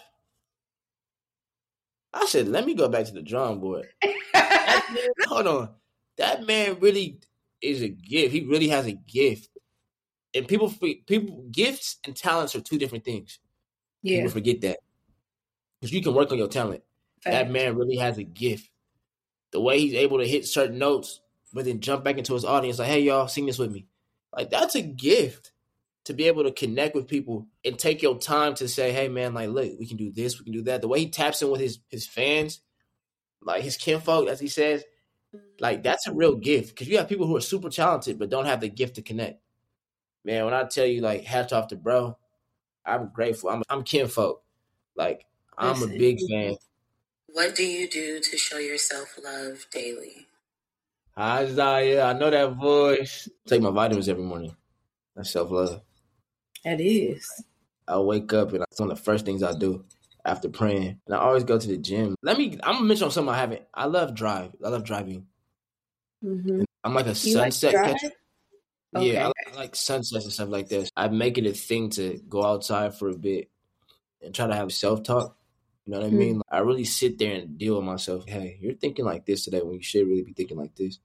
I 2.12 2.24
said, 2.26 2.48
let 2.48 2.64
me 2.64 2.74
go 2.74 2.88
back 2.88 3.04
to 3.06 3.12
the 3.12 3.22
drum 3.22 3.60
board. 3.60 3.88
Hold 5.26 5.46
on 5.46 5.70
that 6.16 6.46
man 6.46 6.78
really 6.80 7.20
is 7.60 7.82
a 7.82 7.88
gift. 7.88 8.32
He 8.32 8.42
really 8.44 8.68
has 8.68 8.86
a 8.86 8.92
gift. 8.92 9.50
And 10.34 10.46
people 10.46 10.72
people 11.06 11.44
gifts 11.50 11.98
and 12.04 12.14
talents 12.14 12.54
are 12.54 12.60
two 12.60 12.78
different 12.78 13.04
things. 13.04 13.38
Yeah. 14.02 14.18
People 14.18 14.32
forget 14.32 14.60
that. 14.62 14.78
Because 15.80 15.92
you 15.92 16.02
can 16.02 16.14
work 16.14 16.32
on 16.32 16.38
your 16.38 16.48
talent. 16.48 16.82
Fact. 17.22 17.32
That 17.32 17.50
man 17.50 17.76
really 17.76 17.96
has 17.96 18.18
a 18.18 18.22
gift. 18.22 18.68
The 19.56 19.62
way 19.62 19.80
he's 19.80 19.94
able 19.94 20.18
to 20.18 20.28
hit 20.28 20.44
certain 20.44 20.76
notes, 20.76 21.20
but 21.50 21.64
then 21.64 21.80
jump 21.80 22.04
back 22.04 22.18
into 22.18 22.34
his 22.34 22.44
audience, 22.44 22.78
like, 22.78 22.88
hey 22.88 23.00
y'all, 23.00 23.26
sing 23.26 23.46
this 23.46 23.58
with 23.58 23.72
me. 23.72 23.86
Like 24.30 24.50
that's 24.50 24.74
a 24.74 24.82
gift 24.82 25.50
to 26.04 26.12
be 26.12 26.24
able 26.24 26.44
to 26.44 26.52
connect 26.52 26.94
with 26.94 27.08
people 27.08 27.46
and 27.64 27.78
take 27.78 28.02
your 28.02 28.18
time 28.18 28.52
to 28.56 28.68
say, 28.68 28.92
hey 28.92 29.08
man, 29.08 29.32
like 29.32 29.48
look, 29.48 29.72
we 29.78 29.86
can 29.86 29.96
do 29.96 30.12
this, 30.12 30.38
we 30.38 30.44
can 30.44 30.52
do 30.52 30.64
that. 30.64 30.82
The 30.82 30.88
way 30.88 30.98
he 30.98 31.08
taps 31.08 31.40
in 31.40 31.50
with 31.50 31.62
his 31.62 31.78
his 31.88 32.06
fans, 32.06 32.60
like 33.40 33.62
his 33.62 33.78
kinfolk, 33.78 34.28
as 34.28 34.38
he 34.38 34.48
says, 34.48 34.84
like 35.58 35.82
that's 35.82 36.06
a 36.06 36.12
real 36.12 36.36
gift 36.36 36.74
because 36.74 36.86
you 36.86 36.98
have 36.98 37.08
people 37.08 37.26
who 37.26 37.34
are 37.38 37.40
super 37.40 37.70
talented 37.70 38.18
but 38.18 38.28
don't 38.28 38.44
have 38.44 38.60
the 38.60 38.68
gift 38.68 38.96
to 38.96 39.02
connect. 39.02 39.40
Man, 40.22 40.44
when 40.44 40.52
I 40.52 40.64
tell 40.64 40.84
you 40.84 41.00
like 41.00 41.24
hats 41.24 41.54
off 41.54 41.68
to 41.68 41.76
bro, 41.76 42.18
I'm 42.84 43.08
grateful. 43.08 43.48
I'm 43.48 43.62
I'm 43.70 43.84
kinfolk. 43.84 44.42
Like 44.94 45.24
I'm 45.56 45.82
a 45.82 45.86
big 45.86 46.18
fan. 46.28 46.56
What 47.36 47.54
do 47.54 47.64
you 47.64 47.86
do 47.86 48.18
to 48.18 48.38
show 48.38 48.56
yourself 48.56 49.18
love 49.22 49.66
daily? 49.70 50.26
Isaiah, 51.18 52.06
I 52.06 52.14
know 52.14 52.30
that 52.30 52.54
voice. 52.54 53.28
Take 53.46 53.60
my 53.60 53.70
vitamins 53.70 54.08
every 54.08 54.22
morning. 54.24 54.56
That's 55.14 55.32
self 55.32 55.50
love. 55.50 55.82
That 56.64 56.80
is. 56.80 57.28
I 57.86 57.98
wake 57.98 58.32
up 58.32 58.54
and 58.54 58.62
it's 58.62 58.80
one 58.80 58.90
of 58.90 58.96
the 58.96 59.02
first 59.02 59.26
things 59.26 59.42
I 59.42 59.52
do 59.52 59.84
after 60.24 60.48
praying. 60.48 60.98
And 61.04 61.14
I 61.14 61.18
always 61.18 61.44
go 61.44 61.58
to 61.58 61.68
the 61.68 61.76
gym. 61.76 62.14
Let 62.22 62.38
me, 62.38 62.58
I'm 62.62 62.76
gonna 62.76 62.86
mention 62.86 63.10
something 63.10 63.34
I 63.34 63.36
haven't. 63.36 63.64
I 63.74 63.84
love 63.84 64.14
drive. 64.14 64.52
I 64.64 64.70
love 64.70 64.84
driving. 64.84 65.26
Mm-hmm. 66.24 66.62
I'm 66.84 66.94
like 66.94 67.04
a 67.04 67.10
you 67.10 67.14
sunset 67.14 67.74
like 67.74 67.84
catcher. 67.84 68.12
Okay. 68.96 69.12
Yeah, 69.12 69.26
I, 69.26 69.52
I, 69.52 69.56
like 69.56 69.76
sunsets 69.76 70.24
and 70.24 70.32
stuff 70.32 70.48
like 70.48 70.70
this. 70.70 70.88
I 70.96 71.08
make 71.08 71.36
it 71.36 71.44
a 71.44 71.52
thing 71.52 71.90
to 71.90 72.18
go 72.30 72.42
outside 72.42 72.94
for 72.94 73.10
a 73.10 73.14
bit 73.14 73.50
and 74.22 74.34
try 74.34 74.46
to 74.46 74.54
have 74.54 74.72
self 74.72 75.02
talk. 75.02 75.36
You 75.86 75.92
know 75.92 76.00
what 76.00 76.08
mm-hmm. 76.08 76.16
I 76.16 76.18
mean? 76.18 76.42
I 76.50 76.58
really 76.58 76.84
sit 76.84 77.18
there 77.18 77.36
and 77.36 77.56
deal 77.56 77.76
with 77.76 77.84
myself. 77.84 78.26
Hey, 78.26 78.58
you're 78.60 78.74
thinking 78.74 79.04
like 79.04 79.24
this 79.24 79.44
today 79.44 79.62
when 79.62 79.74
you 79.74 79.82
should 79.82 80.06
really 80.06 80.22
be 80.22 80.32
thinking 80.32 80.58
like 80.58 80.74
this. 80.74 80.98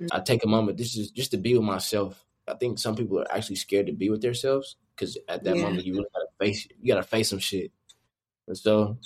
Mm-hmm. 0.00 0.16
I 0.16 0.20
take 0.20 0.44
a 0.44 0.48
moment. 0.48 0.78
This 0.78 0.96
is 0.96 1.10
just 1.10 1.32
to 1.32 1.36
be 1.36 1.54
with 1.54 1.66
myself. 1.66 2.24
I 2.46 2.54
think 2.54 2.78
some 2.78 2.94
people 2.94 3.18
are 3.18 3.32
actually 3.32 3.56
scared 3.56 3.86
to 3.86 3.92
be 3.92 4.08
with 4.08 4.22
themselves 4.22 4.76
because 4.94 5.18
at 5.28 5.42
that 5.42 5.56
yeah. 5.56 5.62
moment 5.62 5.84
you 5.84 5.94
really 5.94 6.06
gotta 6.14 6.28
face 6.38 6.68
you 6.80 6.94
gotta 6.94 7.02
face 7.02 7.30
some 7.30 7.40
shit. 7.40 7.72
And 8.46 8.56
so 8.56 8.98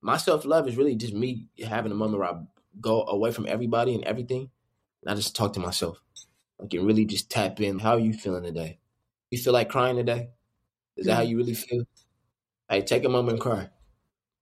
my 0.00 0.16
self 0.16 0.44
love 0.44 0.68
is 0.68 0.76
really 0.76 0.94
just 0.94 1.12
me 1.12 1.48
having 1.64 1.90
a 1.90 1.96
moment 1.96 2.20
where 2.20 2.32
I 2.32 2.40
go 2.80 3.04
away 3.04 3.32
from 3.32 3.46
everybody 3.48 3.96
and 3.96 4.04
everything. 4.04 4.50
And 5.02 5.10
I 5.10 5.16
just 5.16 5.34
talk 5.34 5.54
to 5.54 5.60
myself. 5.60 6.00
I 6.62 6.66
can 6.66 6.86
really 6.86 7.04
just 7.04 7.30
tap 7.30 7.60
in. 7.60 7.80
How 7.80 7.94
are 7.94 7.98
you 7.98 8.12
feeling 8.12 8.44
today? 8.44 8.78
You 9.30 9.38
feel 9.38 9.52
like 9.52 9.70
crying 9.70 9.96
today? 9.96 10.30
Is 10.96 11.06
that 11.06 11.14
how 11.14 11.22
you 11.22 11.36
really 11.36 11.54
feel? 11.54 11.84
Hey, 12.70 12.82
take 12.82 13.04
a 13.04 13.08
moment 13.08 13.32
and 13.32 13.40
cry. 13.40 13.68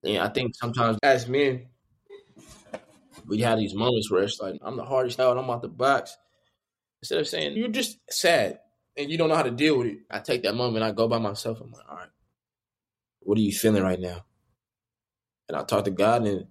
And 0.05 0.19
I 0.19 0.29
think 0.29 0.55
sometimes 0.55 0.99
as 1.03 1.27
men, 1.27 1.69
we 3.27 3.41
have 3.41 3.59
these 3.59 3.75
moments 3.75 4.11
where 4.11 4.23
it's 4.23 4.39
like, 4.39 4.61
I'm 4.61 4.77
the 4.77 4.85
hardest 4.85 5.19
out, 5.19 5.39
I'm 5.39 5.49
out 5.49 5.63
the 5.63 5.69
box. 5.69 6.15
Instead 7.01 7.21
of 7.21 7.27
saying, 7.27 7.57
you're 7.57 7.69
just 7.69 7.99
sad 8.11 8.61
and 8.97 9.11
you 9.11 9.17
don't 9.17 9.31
know 9.31 9.35
how 9.35 9.43
to 9.43 9.51
deal 9.51 9.79
with 9.79 9.87
it, 9.87 9.99
I 10.11 10.19
take 10.19 10.43
that 10.43 10.55
moment, 10.55 10.85
I 10.85 10.91
go 10.91 11.09
by 11.09 11.19
myself, 11.19 11.61
I'm 11.63 11.73
like, 11.73 11.89
all 11.89 11.97
right, 11.97 12.09
what 13.21 13.39
are 13.39 13.41
you 13.41 13.53
feeling 13.53 13.83
right 13.83 14.01
now? 14.01 14.25
And 15.49 15.57
I 15.57 15.65
talk 15.65 15.87
to 15.87 15.91
God 15.91 16.27
and 16.27 16.49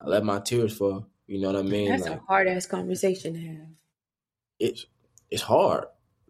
I 0.00 0.06
let 0.08 0.24
my 0.24 0.40
tears 0.40 0.74
fall. 0.74 1.06
You 1.26 1.40
know 1.40 1.52
what 1.52 1.60
I 1.60 1.62
mean? 1.62 1.90
That's 1.90 2.08
like, 2.08 2.18
a 2.18 2.22
hard 2.26 2.48
ass 2.48 2.66
conversation 2.66 3.34
to 3.34 3.40
have. 3.40 3.66
It's 4.58 4.86
it's 5.30 5.42
hard. 5.42 5.84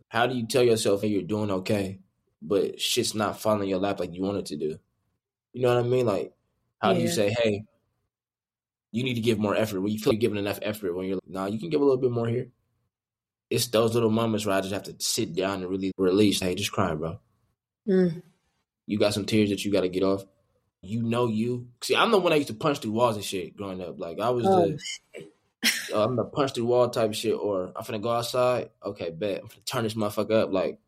How 0.08 0.26
do 0.26 0.34
you 0.34 0.46
tell 0.46 0.62
yourself 0.62 1.02
hey 1.02 1.08
you're 1.08 1.22
doing 1.22 1.50
okay, 1.50 2.00
but 2.42 2.80
shit's 2.80 3.14
not 3.14 3.40
falling 3.40 3.62
in 3.62 3.68
your 3.68 3.78
lap 3.78 4.00
like 4.00 4.14
you 4.14 4.22
want 4.22 4.38
it 4.38 4.46
to 4.46 4.56
do? 4.56 4.78
You 5.52 5.62
know 5.62 5.74
what 5.74 5.84
I 5.84 5.88
mean? 5.88 6.06
Like, 6.06 6.32
how 6.80 6.90
yeah. 6.90 6.96
do 6.96 7.02
you 7.02 7.08
say, 7.08 7.30
hey, 7.30 7.64
you 8.92 9.02
need 9.02 9.14
to 9.14 9.20
give 9.20 9.38
more 9.38 9.54
effort? 9.54 9.80
When 9.80 9.92
you 9.92 9.98
feel 9.98 10.12
you're 10.12 10.20
giving 10.20 10.38
enough 10.38 10.58
effort, 10.62 10.94
when 10.94 11.06
you're 11.06 11.16
like, 11.16 11.28
nah, 11.28 11.46
you 11.46 11.58
can 11.58 11.70
give 11.70 11.80
a 11.80 11.84
little 11.84 12.00
bit 12.00 12.10
more 12.10 12.28
here. 12.28 12.48
It's 13.50 13.66
those 13.66 13.94
little 13.94 14.10
moments 14.10 14.46
where 14.46 14.56
I 14.56 14.60
just 14.60 14.72
have 14.72 14.84
to 14.84 14.94
sit 14.98 15.34
down 15.34 15.62
and 15.62 15.70
really 15.70 15.92
release. 15.98 16.40
Hey, 16.40 16.54
just 16.54 16.72
cry, 16.72 16.94
bro. 16.94 17.18
Mm 17.88 18.22
you 18.90 18.98
got 18.98 19.14
some 19.14 19.24
tears 19.24 19.50
that 19.50 19.64
you 19.64 19.70
got 19.70 19.82
to 19.82 19.88
get 19.88 20.02
off. 20.02 20.24
You 20.82 21.02
know 21.04 21.28
you. 21.28 21.68
See, 21.80 21.94
I'm 21.94 22.10
the 22.10 22.18
one 22.18 22.30
that 22.30 22.38
used 22.38 22.48
to 22.48 22.54
punch 22.54 22.78
through 22.78 22.90
walls 22.90 23.14
and 23.14 23.24
shit 23.24 23.56
growing 23.56 23.80
up. 23.80 24.00
Like 24.00 24.18
I 24.18 24.30
was 24.30 24.44
oh, 24.46 24.76
the, 25.14 25.28
oh, 25.92 26.02
I'm 26.02 26.16
gonna 26.16 26.28
punch 26.28 26.54
through 26.54 26.64
wall 26.64 26.88
type 26.88 27.10
of 27.10 27.16
shit, 27.16 27.36
or 27.36 27.72
I'm 27.76 27.84
finna 27.84 28.02
go 28.02 28.10
outside. 28.10 28.70
Okay, 28.84 29.10
bet 29.10 29.42
I'm 29.42 29.48
finna 29.48 29.64
turn 29.64 29.84
this 29.84 29.94
motherfucker 29.94 30.42
up. 30.42 30.52
Like 30.52 30.80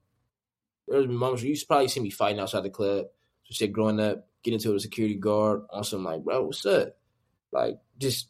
there's 0.92 1.08
moments 1.08 1.42
where 1.42 1.50
you 1.50 1.56
probably 1.66 1.88
see 1.88 2.00
me 2.00 2.10
fighting 2.10 2.40
outside 2.40 2.62
the 2.62 2.70
club, 2.70 3.06
some 3.44 3.54
shit 3.54 3.72
growing 3.72 4.00
up, 4.00 4.26
getting 4.42 4.58
into 4.58 4.74
a 4.74 4.80
security 4.80 5.16
guard 5.16 5.62
on 5.70 5.84
some 5.84 6.04
like, 6.04 6.22
bro, 6.22 6.44
what's 6.44 6.64
up? 6.66 6.96
Like 7.50 7.78
just 7.98 8.28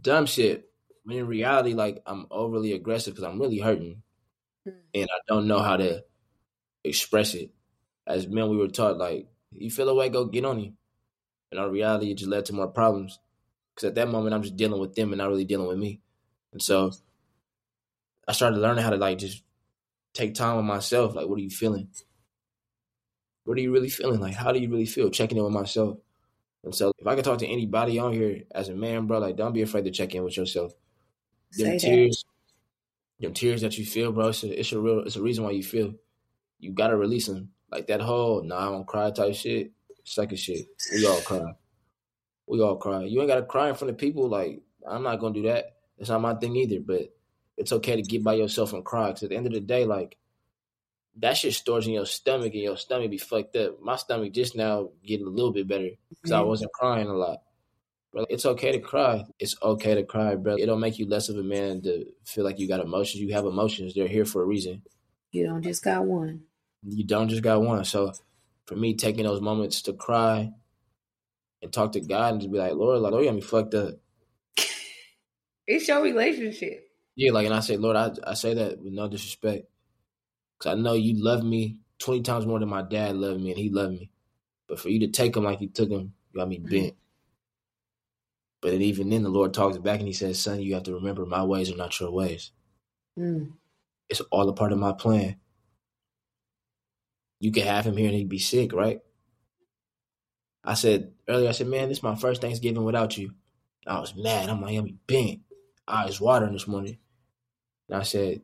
dumb 0.00 0.26
shit. 0.26 0.68
When 1.04 1.16
in 1.16 1.26
reality, 1.26 1.74
like 1.74 2.02
I'm 2.06 2.26
overly 2.30 2.72
aggressive 2.72 3.14
because 3.14 3.28
I'm 3.28 3.40
really 3.40 3.58
hurting, 3.58 4.02
Mm. 4.64 4.74
and 4.94 5.08
I 5.10 5.18
don't 5.26 5.48
know 5.48 5.58
how 5.58 5.76
to 5.76 6.04
express 6.84 7.34
it. 7.34 7.50
As 8.06 8.28
men, 8.28 8.48
we 8.48 8.56
were 8.56 8.68
taught 8.68 8.96
like, 8.96 9.26
you 9.50 9.70
feel 9.70 9.88
a 9.88 9.94
way, 9.94 10.08
go 10.08 10.26
get 10.26 10.44
on 10.44 10.58
him. 10.58 10.76
And 11.50 11.58
in 11.58 11.58
our 11.58 11.68
reality, 11.68 12.12
it 12.12 12.18
just 12.18 12.30
led 12.30 12.44
to 12.46 12.52
more 12.52 12.68
problems. 12.68 13.18
Because 13.74 13.88
at 13.88 13.94
that 13.96 14.08
moment, 14.08 14.34
I'm 14.34 14.42
just 14.42 14.56
dealing 14.56 14.80
with 14.80 14.94
them 14.94 15.12
and 15.12 15.18
not 15.18 15.30
really 15.30 15.44
dealing 15.44 15.66
with 15.66 15.78
me. 15.78 16.00
And 16.52 16.62
so 16.62 16.92
I 18.28 18.32
started 18.32 18.58
learning 18.60 18.84
how 18.84 18.90
to 18.90 18.96
like 18.96 19.18
just 19.18 19.42
take 20.14 20.34
time 20.34 20.56
with 20.56 20.64
myself. 20.64 21.14
Like, 21.14 21.26
what 21.28 21.38
are 21.38 21.42
you 21.42 21.50
feeling? 21.50 21.88
What 23.44 23.58
are 23.58 23.60
you 23.60 23.72
really 23.72 23.88
feeling? 23.90 24.20
Like, 24.20 24.34
how 24.34 24.52
do 24.52 24.60
you 24.60 24.68
really 24.70 24.86
feel? 24.86 25.10
Checking 25.10 25.38
in 25.38 25.44
with 25.44 25.52
myself. 25.52 25.98
And 26.64 26.74
so, 26.74 26.92
if 26.98 27.06
I 27.06 27.16
could 27.16 27.24
talk 27.24 27.38
to 27.38 27.46
anybody 27.46 27.98
on 27.98 28.12
here 28.12 28.42
as 28.54 28.68
a 28.68 28.74
man, 28.74 29.06
bro, 29.06 29.18
like, 29.18 29.36
don't 29.36 29.52
be 29.52 29.62
afraid 29.62 29.84
to 29.84 29.90
check 29.90 30.14
in 30.14 30.22
with 30.22 30.36
yourself. 30.36 30.72
Say 31.50 31.64
Them 31.64 31.72
that. 31.72 31.80
tears, 31.80 32.24
them 33.18 33.34
tears 33.34 33.60
that 33.62 33.76
you 33.78 33.84
feel, 33.84 34.12
bro, 34.12 34.28
it's 34.28 34.44
a, 34.44 34.60
it's 34.60 34.72
a 34.72 34.80
real, 34.80 35.00
it's 35.00 35.16
a 35.16 35.22
reason 35.22 35.44
why 35.44 35.50
you 35.50 35.62
feel. 35.62 35.94
You 36.60 36.70
gotta 36.72 36.96
release 36.96 37.26
them. 37.26 37.50
Like 37.70 37.88
that 37.88 38.00
whole, 38.00 38.42
nah, 38.44 38.68
I 38.68 38.70
don't 38.70 38.86
cry 38.86 39.10
type 39.10 39.34
shit. 39.34 39.72
Second 40.04 40.36
shit. 40.38 40.66
We 40.92 41.06
all 41.06 41.20
cry. 41.20 41.54
We 42.46 42.60
all 42.60 42.76
cry. 42.76 43.04
You 43.04 43.20
ain't 43.20 43.28
gotta 43.28 43.42
cry 43.42 43.68
in 43.68 43.74
front 43.74 43.90
of 43.90 43.98
people. 43.98 44.28
Like, 44.28 44.62
I'm 44.86 45.02
not 45.02 45.16
gonna 45.20 45.34
do 45.34 45.42
that. 45.42 45.76
It's 45.98 46.10
not 46.10 46.20
my 46.20 46.34
thing 46.34 46.54
either. 46.56 46.80
But 46.80 47.14
it's 47.62 47.72
okay 47.72 47.96
to 47.96 48.02
get 48.02 48.22
by 48.24 48.34
yourself 48.34 48.72
and 48.72 48.84
cry. 48.84 49.10
Cause 49.10 49.22
at 49.22 49.30
the 49.30 49.36
end 49.36 49.46
of 49.46 49.52
the 49.52 49.60
day, 49.60 49.84
like 49.86 50.16
that 51.16 51.36
shit 51.36 51.54
stores 51.54 51.86
in 51.86 51.92
your 51.92 52.06
stomach 52.06 52.52
and 52.54 52.62
your 52.62 52.76
stomach 52.76 53.10
be 53.10 53.18
fucked 53.18 53.56
up. 53.56 53.80
My 53.80 53.96
stomach 53.96 54.32
just 54.32 54.56
now 54.56 54.90
getting 55.06 55.26
a 55.26 55.30
little 55.30 55.52
bit 55.52 55.68
better 55.68 55.90
because 56.10 56.32
I 56.32 56.40
Mhm. 56.40 56.46
wasn't 56.48 56.72
crying 56.72 57.06
a 57.08 57.14
lot. 57.14 57.38
But 58.12 58.26
it's 58.30 58.44
okay 58.44 58.72
to 58.72 58.80
cry. 58.80 59.24
It's 59.38 59.56
okay 59.62 59.94
to 59.94 60.02
cry, 60.04 60.34
bro. 60.34 60.56
It 60.56 60.66
don't 60.66 60.80
make 60.80 60.98
you 60.98 61.06
less 61.06 61.28
of 61.28 61.36
a 61.38 61.42
man 61.42 61.80
to 61.82 62.04
feel 62.24 62.44
like 62.44 62.58
you 62.58 62.68
got 62.68 62.80
emotions. 62.80 63.22
You 63.22 63.32
have 63.32 63.46
emotions. 63.46 63.94
They're 63.94 64.08
here 64.08 64.24
for 64.26 64.42
a 64.42 64.46
reason. 64.46 64.82
You 65.30 65.46
don't 65.46 65.62
just 65.62 65.82
got 65.82 66.04
one. 66.04 66.42
You 66.86 67.04
don't 67.04 67.28
just 67.28 67.42
got 67.42 67.62
one. 67.62 67.84
So 67.84 68.12
for 68.66 68.76
me, 68.76 68.94
taking 68.94 69.24
those 69.24 69.40
moments 69.40 69.82
to 69.82 69.92
cry 69.94 70.52
and 71.62 71.72
talk 71.72 71.92
to 71.92 72.00
God 72.00 72.32
and 72.32 72.40
just 72.40 72.52
be 72.52 72.58
like, 72.58 72.74
Lord, 72.74 73.00
like, 73.00 73.12
Lord, 73.12 73.24
you 73.24 73.30
got 73.30 73.36
me 73.36 73.40
fucked 73.42 73.74
up. 73.74 73.94
It's 75.64 75.86
your 75.86 76.02
relationship. 76.02 76.88
Yeah, 77.16 77.32
like, 77.32 77.46
and 77.46 77.54
I 77.54 77.60
say, 77.60 77.76
Lord, 77.76 77.96
I, 77.96 78.12
I 78.26 78.34
say 78.34 78.54
that 78.54 78.82
with 78.82 78.92
no 78.92 79.08
disrespect. 79.08 79.66
Because 80.58 80.72
I 80.78 80.80
know 80.80 80.94
you 80.94 81.22
love 81.22 81.44
me 81.44 81.78
20 81.98 82.22
times 82.22 82.46
more 82.46 82.58
than 82.58 82.68
my 82.68 82.82
dad 82.82 83.16
loved 83.16 83.40
me 83.40 83.50
and 83.50 83.58
he 83.58 83.68
loved 83.68 83.92
me. 83.92 84.10
But 84.68 84.80
for 84.80 84.88
you 84.88 85.00
to 85.00 85.08
take 85.08 85.36
him 85.36 85.44
like 85.44 85.60
you 85.60 85.68
took 85.68 85.90
him, 85.90 86.14
you 86.32 86.40
got 86.40 86.48
me 86.48 86.58
bent. 86.58 86.94
But 88.60 88.70
then 88.70 88.82
even 88.82 89.10
then, 89.10 89.24
the 89.24 89.28
Lord 89.28 89.52
talks 89.52 89.76
back 89.78 89.98
and 89.98 90.06
he 90.06 90.14
says, 90.14 90.40
Son, 90.40 90.60
you 90.60 90.74
have 90.74 90.84
to 90.84 90.94
remember 90.94 91.26
my 91.26 91.42
ways 91.42 91.70
are 91.70 91.76
not 91.76 91.98
your 91.98 92.12
ways. 92.12 92.52
Mm. 93.18 93.52
It's 94.08 94.20
all 94.30 94.48
a 94.48 94.52
part 94.52 94.72
of 94.72 94.78
my 94.78 94.92
plan. 94.92 95.36
You 97.40 97.50
could 97.50 97.64
have 97.64 97.84
him 97.86 97.96
here 97.96 98.06
and 98.06 98.14
he'd 98.16 98.28
be 98.28 98.38
sick, 98.38 98.72
right? 98.72 99.00
I 100.64 100.74
said 100.74 101.12
earlier, 101.28 101.48
I 101.48 101.52
said, 101.52 101.66
man, 101.66 101.88
this 101.88 101.98
is 101.98 102.04
my 102.04 102.14
first 102.14 102.40
Thanksgiving 102.40 102.84
without 102.84 103.18
you. 103.18 103.32
I 103.84 103.98
was 103.98 104.14
mad. 104.14 104.48
I'm 104.48 104.62
like, 104.62 104.76
I'm 104.76 104.98
bent. 105.08 105.40
Eyes 105.88 106.20
watering 106.20 106.52
this 106.52 106.68
morning. 106.68 106.98
And 107.88 107.98
I 107.98 108.02
said, 108.02 108.42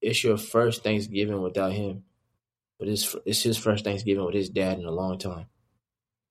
it's 0.00 0.22
your 0.22 0.36
first 0.36 0.82
Thanksgiving 0.82 1.40
without 1.40 1.72
him, 1.72 2.04
but 2.78 2.88
it's 2.88 3.16
it's 3.24 3.42
his 3.42 3.56
first 3.56 3.84
Thanksgiving 3.84 4.24
with 4.24 4.34
his 4.34 4.50
dad 4.50 4.78
in 4.78 4.84
a 4.84 4.90
long 4.90 5.18
time. 5.18 5.46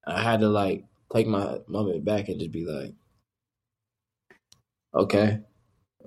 I 0.06 0.22
had 0.22 0.42
to 0.42 0.50
like 0.50 0.86
take 1.12 1.28
my 1.28 1.60
moment 1.68 2.06
back 2.06 2.30
and 2.30 2.40
just 2.40 2.52
be 2.52 2.66
like, 2.66 2.94
okay, 4.94 5.40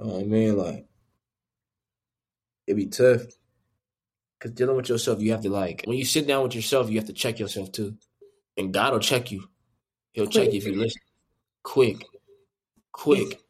I 0.00 0.22
mean, 0.22 0.56
like 0.56 0.86
it'd 2.66 2.76
be 2.76 2.86
tough 2.86 3.22
because 4.38 4.52
dealing 4.52 4.76
with 4.76 4.88
yourself, 4.88 5.20
you 5.20 5.32
have 5.32 5.42
to 5.42 5.50
like 5.50 5.82
when 5.86 5.96
you 5.96 6.04
sit 6.04 6.26
down 6.26 6.44
with 6.44 6.54
yourself, 6.54 6.90
you 6.90 6.98
have 6.98 7.06
to 7.06 7.12
check 7.12 7.38
yourself 7.38 7.72
too, 7.72 7.96
and 8.56 8.72
God 8.72 8.92
will 8.92 9.00
check 9.00 9.32
you. 9.32 9.48
He'll 10.12 10.26
check 10.26 10.52
you 10.52 10.58
if 10.58 10.66
you 10.66 10.76
listen. 10.76 11.02
Quick, 11.62 12.04
quick, 12.92 13.40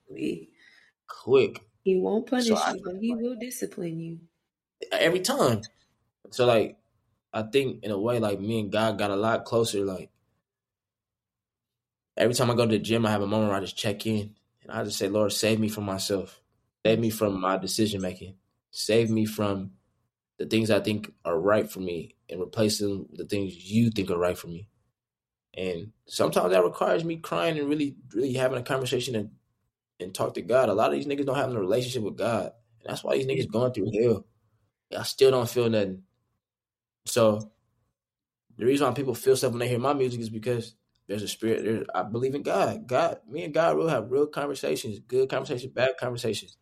quick. 1.06 1.65
He 1.86 1.96
won't 1.96 2.26
punish 2.26 2.48
So 2.48 2.74
you, 2.74 2.80
but 2.84 2.96
he 3.00 3.14
will 3.14 3.36
discipline 3.36 4.00
you. 4.00 4.18
every 4.90 5.20
time. 5.20 5.62
So 6.30 6.44
like 6.44 6.78
I 7.32 7.42
think 7.42 7.84
in 7.84 7.92
a 7.92 7.98
way 7.98 8.18
like 8.18 8.40
me 8.40 8.58
and 8.58 8.72
God 8.72 8.98
got 8.98 9.12
a 9.12 9.16
lot 9.16 9.44
closer. 9.44 9.84
Like 9.84 10.10
every 12.16 12.34
time 12.34 12.50
I 12.50 12.56
go 12.56 12.66
to 12.66 12.72
the 12.72 12.80
gym 12.80 13.06
I 13.06 13.12
have 13.12 13.22
a 13.22 13.26
moment 13.28 13.50
where 13.50 13.58
I 13.58 13.60
just 13.60 13.76
check 13.76 14.04
in 14.04 14.34
and 14.64 14.72
I 14.72 14.82
just 14.82 14.98
say, 14.98 15.08
Lord, 15.08 15.30
save 15.32 15.60
me 15.60 15.68
from 15.68 15.84
myself. 15.84 16.40
Save 16.84 16.98
me 16.98 17.10
from 17.10 17.40
my 17.40 17.56
decision 17.56 18.02
making. 18.02 18.34
Save 18.72 19.08
me 19.08 19.24
from 19.24 19.70
the 20.38 20.46
things 20.46 20.72
I 20.72 20.80
think 20.80 21.12
are 21.24 21.38
right 21.38 21.70
for 21.70 21.78
me 21.78 22.16
and 22.28 22.40
replace 22.40 22.78
them 22.78 23.06
with 23.10 23.18
the 23.18 23.26
things 23.26 23.70
you 23.70 23.90
think 23.90 24.10
are 24.10 24.18
right 24.18 24.36
for 24.36 24.48
me. 24.48 24.68
And 25.54 25.92
sometimes 26.06 26.50
that 26.50 26.64
requires 26.64 27.04
me 27.04 27.16
crying 27.18 27.58
and 27.60 27.68
really, 27.68 27.94
really 28.12 28.32
having 28.34 28.58
a 28.58 28.62
conversation 28.62 29.14
and, 29.14 29.30
and 30.00 30.14
talk 30.14 30.34
to 30.34 30.42
God. 30.42 30.68
A 30.68 30.74
lot 30.74 30.92
of 30.92 30.96
these 30.96 31.06
niggas 31.06 31.26
don't 31.26 31.36
have 31.36 31.52
a 31.52 31.58
relationship 31.58 32.02
with 32.02 32.16
God. 32.16 32.52
And 32.80 32.90
that's 32.90 33.02
why 33.02 33.16
these 33.16 33.26
niggas 33.26 33.50
going 33.50 33.72
through 33.72 33.90
hell. 34.00 34.26
I 34.96 35.02
still 35.02 35.30
don't 35.30 35.48
feel 35.48 35.68
nothing. 35.68 36.02
So 37.06 37.50
the 38.56 38.66
reason 38.66 38.86
why 38.86 38.94
people 38.94 39.14
feel 39.14 39.36
stuff 39.36 39.52
when 39.52 39.60
they 39.60 39.68
hear 39.68 39.78
my 39.78 39.92
music 39.92 40.20
is 40.20 40.30
because 40.30 40.74
there's 41.08 41.22
a 41.22 41.28
spirit. 41.28 41.64
There's, 41.64 41.86
I 41.94 42.02
believe 42.02 42.34
in 42.34 42.42
God. 42.42 42.86
God, 42.86 43.18
me 43.28 43.44
and 43.44 43.54
God 43.54 43.76
will 43.76 43.88
have 43.88 44.10
real 44.10 44.26
conversations, 44.26 44.98
good 44.98 45.28
conversations, 45.28 45.72
bad 45.72 45.92
conversations. 45.98 46.56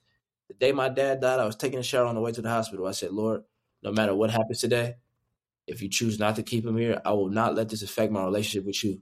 The 0.49 0.55
day 0.55 0.73
my 0.73 0.89
dad 0.89 1.21
died, 1.21 1.41
I 1.41 1.47
was 1.47 1.57
taking 1.57 1.79
a 1.79 1.83
shower 1.83 2.07
on 2.07 2.15
the 2.15 2.21
way 2.21 2.33
to 2.33 2.43
the 2.43 2.51
hospital. 2.51 2.87
I 2.87 2.93
said, 2.93 3.13
Lord, 3.13 3.43
no 3.83 3.93
matter 3.93 4.15
what 4.15 4.31
happens 4.31 4.61
today, 4.61 4.97
if 5.67 5.81
you 5.81 5.89
choose 5.89 6.19
not 6.19 6.37
to 6.37 6.43
keep 6.43 6.67
him 6.67 6.77
here, 6.77 7.01
I 7.05 7.13
will 7.13 7.31
not 7.31 7.55
let 7.55 7.71
this 7.71 7.83
affect 7.83 8.13
my 8.13 8.23
relationship 8.25 8.67
with 8.67 8.85
you. 8.85 9.01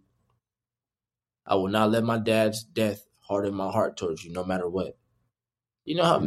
I 1.45 1.57
will 1.57 1.69
not 1.69 1.91
let 1.91 2.05
my 2.05 2.19
dad's 2.19 2.63
death 2.63 3.05
harden 3.33 3.55
my 3.55 3.71
heart 3.73 3.97
towards 3.99 4.25
you, 4.25 4.33
no 4.33 4.45
matter 4.45 4.69
what. 4.69 4.99
You 5.85 5.97
know 5.97 6.05
how 6.05 6.21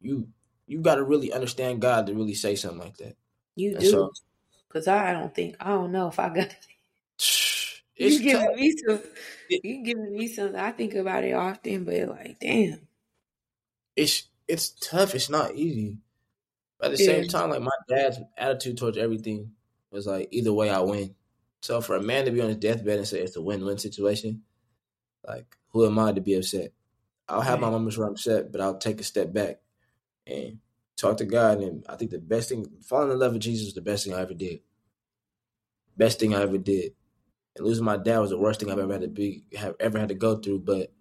you 0.00 0.32
you 0.66 0.80
got 0.80 0.96
to 0.96 1.04
really 1.04 1.32
understand 1.32 1.80
God 1.80 2.06
to 2.06 2.14
really 2.14 2.34
say 2.34 2.56
something 2.56 2.80
like 2.80 2.96
that. 2.96 3.16
You 3.56 3.74
And 3.74 3.86
do. 3.86 3.86
so 3.86 4.16
Because 4.68 4.88
I 4.88 5.12
don't 5.12 5.34
think, 5.34 5.56
I 5.60 5.70
don't 5.70 5.92
know 5.92 6.08
if 6.08 6.18
I 6.20 6.30
got 6.34 6.56
You 7.98 8.20
giving 8.20 8.54
tough. 8.54 8.56
me 8.56 8.72
some, 8.86 9.02
you 9.62 9.84
giving 9.84 10.12
me 10.16 10.28
something. 10.28 10.58
I 10.58 10.72
think 10.72 10.94
about 10.94 11.24
it 11.24 11.32
often, 11.32 11.84
but 11.84 12.08
like, 12.08 12.38
damn. 12.40 12.88
It's 13.94 14.28
it's 14.48 14.70
tough. 14.70 15.14
It's 15.14 15.28
not 15.30 15.54
easy. 15.56 15.98
But 16.78 16.86
at 16.88 16.92
the 16.92 16.98
Yeah. 16.98 17.04
same 17.04 17.28
time, 17.28 17.50
like 17.50 17.62
my 17.62 17.70
dad's 17.88 18.18
attitude 18.36 18.78
towards 18.78 18.98
everything 18.98 19.56
was 19.90 20.06
like 20.06 20.28
either 20.32 20.52
way 20.52 20.70
I 20.70 20.80
win. 20.80 21.16
So 21.62 21.80
for 21.80 21.96
a 21.96 22.02
man 22.02 22.26
to 22.26 22.30
be 22.32 22.40
on 22.42 22.48
his 22.48 22.58
deathbed 22.58 22.98
and 22.98 23.08
say 23.08 23.20
it's 23.22 23.36
a 23.36 23.42
win-win 23.42 23.78
situation, 23.78 24.44
like 25.26 25.56
who 25.70 25.86
am 25.86 25.98
I 25.98 26.12
to 26.12 26.20
be 26.20 26.34
upset? 26.34 26.72
I'll 27.28 27.40
have 27.40 27.60
my 27.60 27.70
moments 27.70 27.98
where 27.98 28.06
I'm 28.06 28.14
upset, 28.14 28.52
but 28.52 28.60
I'll 28.60 28.78
take 28.78 29.00
a 29.00 29.04
step 29.04 29.32
back 29.32 29.60
and 30.26 30.58
talk 30.96 31.16
to 31.18 31.24
God. 31.24 31.60
And 31.60 31.84
I 31.88 31.96
think 31.96 32.10
the 32.10 32.18
best 32.18 32.48
thing, 32.48 32.66
falling 32.82 33.10
in 33.10 33.18
love 33.18 33.32
with 33.32 33.42
Jesus, 33.42 33.66
was 33.66 33.74
the 33.74 33.80
best 33.80 34.04
thing 34.04 34.14
I 34.14 34.20
ever 34.20 34.34
did. 34.34 34.60
Best 35.96 36.20
thing 36.20 36.34
I 36.34 36.42
ever 36.42 36.58
did. 36.58 36.92
And 37.56 37.66
losing 37.66 37.84
my 37.84 37.96
dad 37.96 38.20
was 38.20 38.30
the 38.30 38.38
worst 38.38 38.60
thing 38.60 38.70
I've 38.70 38.78
ever 38.78 38.92
had 38.92 39.02
to 39.02 39.08
be, 39.08 39.44
have 39.56 39.74
ever 39.80 39.98
had 39.98 40.10
to 40.10 40.14
go 40.14 40.36
through. 40.36 40.60
But 40.60 40.92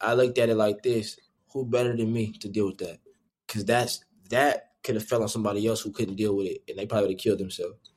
I 0.00 0.14
looked 0.14 0.38
at 0.38 0.50
it 0.50 0.56
like 0.56 0.82
this: 0.82 1.18
Who 1.52 1.66
better 1.66 1.96
than 1.96 2.12
me 2.12 2.32
to 2.32 2.48
deal 2.48 2.66
with 2.66 2.78
that? 2.78 3.00
Because 3.46 3.64
that's 3.64 4.04
that 4.30 4.72
could 4.84 4.94
have 4.94 5.04
fell 5.04 5.22
on 5.22 5.28
somebody 5.28 5.66
else 5.66 5.80
who 5.80 5.90
couldn't 5.90 6.16
deal 6.16 6.36
with 6.36 6.46
it, 6.46 6.62
and 6.68 6.78
they 6.78 6.86
probably 6.86 7.08
would 7.08 7.12
have 7.14 7.20
killed 7.20 7.38
themselves. 7.38 7.92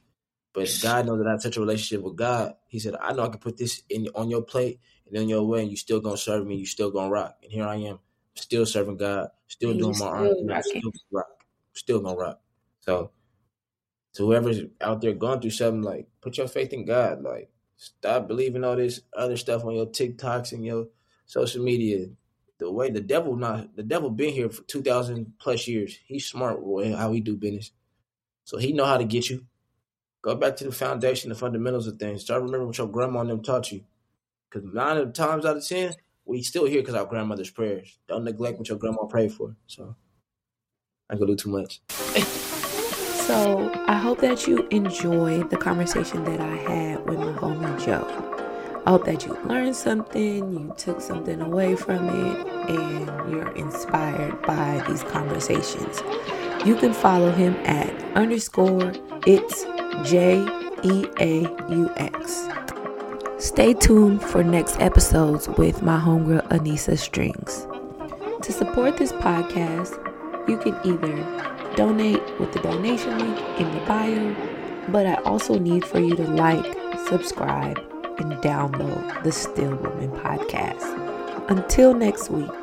But 0.53 0.69
God 0.81 1.05
knows 1.05 1.19
that 1.19 1.27
I 1.27 1.31
have 1.31 1.41
such 1.41 1.57
a 1.57 1.61
relationship 1.61 2.03
with 2.03 2.15
God. 2.15 2.55
He 2.67 2.79
said, 2.79 2.95
"I 2.99 3.13
know 3.13 3.23
I 3.23 3.29
can 3.29 3.39
put 3.39 3.57
this 3.57 3.83
in 3.89 4.07
on 4.15 4.29
your 4.29 4.41
plate 4.41 4.79
and 5.11 5.19
on 5.19 5.29
your 5.29 5.43
way, 5.43 5.61
and 5.61 5.69
you 5.69 5.77
still 5.77 5.99
gonna 5.99 6.17
serve 6.17 6.47
me. 6.47 6.55
You 6.55 6.65
still 6.65 6.89
gonna 6.89 7.11
rock." 7.11 7.37
And 7.43 7.51
here 7.51 7.65
I 7.65 7.75
am, 7.75 7.99
still 8.35 8.65
serving 8.65 8.97
God, 8.97 9.29
still 9.47 9.71
And 9.71 9.79
doing 9.79 9.97
my 9.99 10.05
R&B, 10.05 10.61
still 10.61 10.91
rock, 11.11 11.45
still 11.73 11.99
gonna 11.99 12.17
rock. 12.17 12.41
So, 12.79 13.11
to 14.13 14.25
whoever's 14.25 14.61
out 14.79 15.01
there 15.01 15.13
going 15.13 15.41
through 15.41 15.51
something, 15.51 15.83
like 15.83 16.07
put 16.21 16.37
your 16.37 16.47
faith 16.47 16.73
in 16.73 16.85
God. 16.85 17.21
Like 17.21 17.51
stop 17.77 18.27
believing 18.27 18.63
all 18.63 18.75
this 18.75 19.01
other 19.15 19.37
stuff 19.37 19.65
on 19.65 19.75
your 19.75 19.87
TikToks 19.87 20.51
and 20.53 20.65
your 20.65 20.87
social 21.25 21.63
media. 21.63 22.07
The 22.57 22.71
way 22.71 22.89
the 22.89 23.01
devil 23.01 23.35
not 23.35 23.75
the 23.75 23.83
devil 23.83 24.09
been 24.09 24.33
here 24.33 24.49
for 24.49 24.63
two 24.63 24.81
thousand 24.81 25.33
plus 25.39 25.67
years. 25.67 25.97
He's 26.05 26.25
smart 26.27 26.61
with 26.61 26.95
how 26.95 27.11
he 27.11 27.19
do 27.19 27.35
business, 27.35 27.71
so 28.43 28.57
he 28.57 28.71
know 28.73 28.85
how 28.85 28.97
to 28.97 29.05
get 29.05 29.29
you. 29.29 29.45
Go 30.21 30.35
back 30.35 30.55
to 30.57 30.65
the 30.65 30.71
foundation, 30.71 31.29
the 31.29 31.35
fundamentals 31.35 31.87
of 31.87 31.97
things. 31.97 32.21
Start 32.21 32.43
remembering 32.43 32.67
what 32.67 32.77
your 32.77 32.87
grandma 32.87 33.21
and 33.21 33.29
them 33.31 33.41
taught 33.41 33.71
you. 33.71 33.83
Because 34.51 34.67
nine 34.73 35.13
times 35.13 35.45
out 35.45 35.57
of 35.57 35.65
ten, 35.65 35.93
we 36.25 36.43
still 36.43 36.65
here 36.65 36.81
because 36.81 36.95
our 36.95 37.05
grandmother's 37.05 37.49
prayers. 37.49 37.99
Don't 38.07 38.23
neglect 38.23 38.57
what 38.59 38.69
your 38.69 38.77
grandma 38.77 39.05
prayed 39.05 39.31
for. 39.31 39.55
So 39.67 39.95
I 41.09 41.15
gonna 41.15 41.27
do 41.27 41.35
too 41.35 41.49
much. 41.49 41.81
so 41.89 43.71
I 43.87 43.95
hope 43.95 44.19
that 44.19 44.47
you 44.47 44.67
enjoyed 44.69 45.49
the 45.49 45.57
conversation 45.57 46.23
that 46.25 46.39
I 46.39 46.55
had 46.55 47.09
with 47.09 47.19
my 47.19 47.33
homie 47.33 47.83
Jeaux. 47.83 48.07
I 48.85 48.89
hope 48.89 49.05
that 49.05 49.25
you 49.25 49.37
learned 49.45 49.75
something, 49.75 50.51
you 50.53 50.73
took 50.75 51.01
something 51.01 51.39
away 51.39 51.75
from 51.75 52.09
it, 52.09 52.47
and 52.69 53.31
you're 53.31 53.55
inspired 53.55 54.41
by 54.41 54.83
these 54.87 55.03
conversations. 55.03 56.01
You 56.65 56.75
can 56.75 56.93
follow 56.93 57.31
him 57.31 57.55
at 57.57 57.89
underscore 58.17 58.93
it's 59.27 59.63
J 60.09 60.39
E 60.83 61.05
A 61.19 61.41
U 61.69 61.91
X. 61.97 62.47
Stay 63.41 63.73
tuned 63.73 64.21
for 64.21 64.43
next 64.43 64.79
episodes 64.79 65.49
with 65.57 65.81
my 65.81 65.99
homegirl 65.99 66.47
Anissa 66.49 66.95
Strings. 66.95 67.65
To 68.43 68.51
support 68.51 68.97
this 68.97 69.11
podcast, 69.13 69.97
you 70.47 70.57
can 70.59 70.77
either 70.85 71.75
donate 71.75 72.21
with 72.39 72.51
the 72.53 72.59
donation 72.59 73.17
link 73.17 73.39
in 73.59 73.71
the 73.71 73.83
bio, 73.87 74.35
but 74.89 75.07
I 75.07 75.15
also 75.23 75.57
need 75.57 75.83
for 75.83 75.99
you 75.99 76.15
to 76.17 76.23
like, 76.27 76.77
subscribe, 77.07 77.79
and 78.19 78.33
download 78.43 79.23
the 79.23 79.31
Still 79.31 79.75
Blooming 79.75 80.11
podcast. 80.11 81.49
Until 81.49 81.95
next 81.95 82.29
week. 82.29 82.60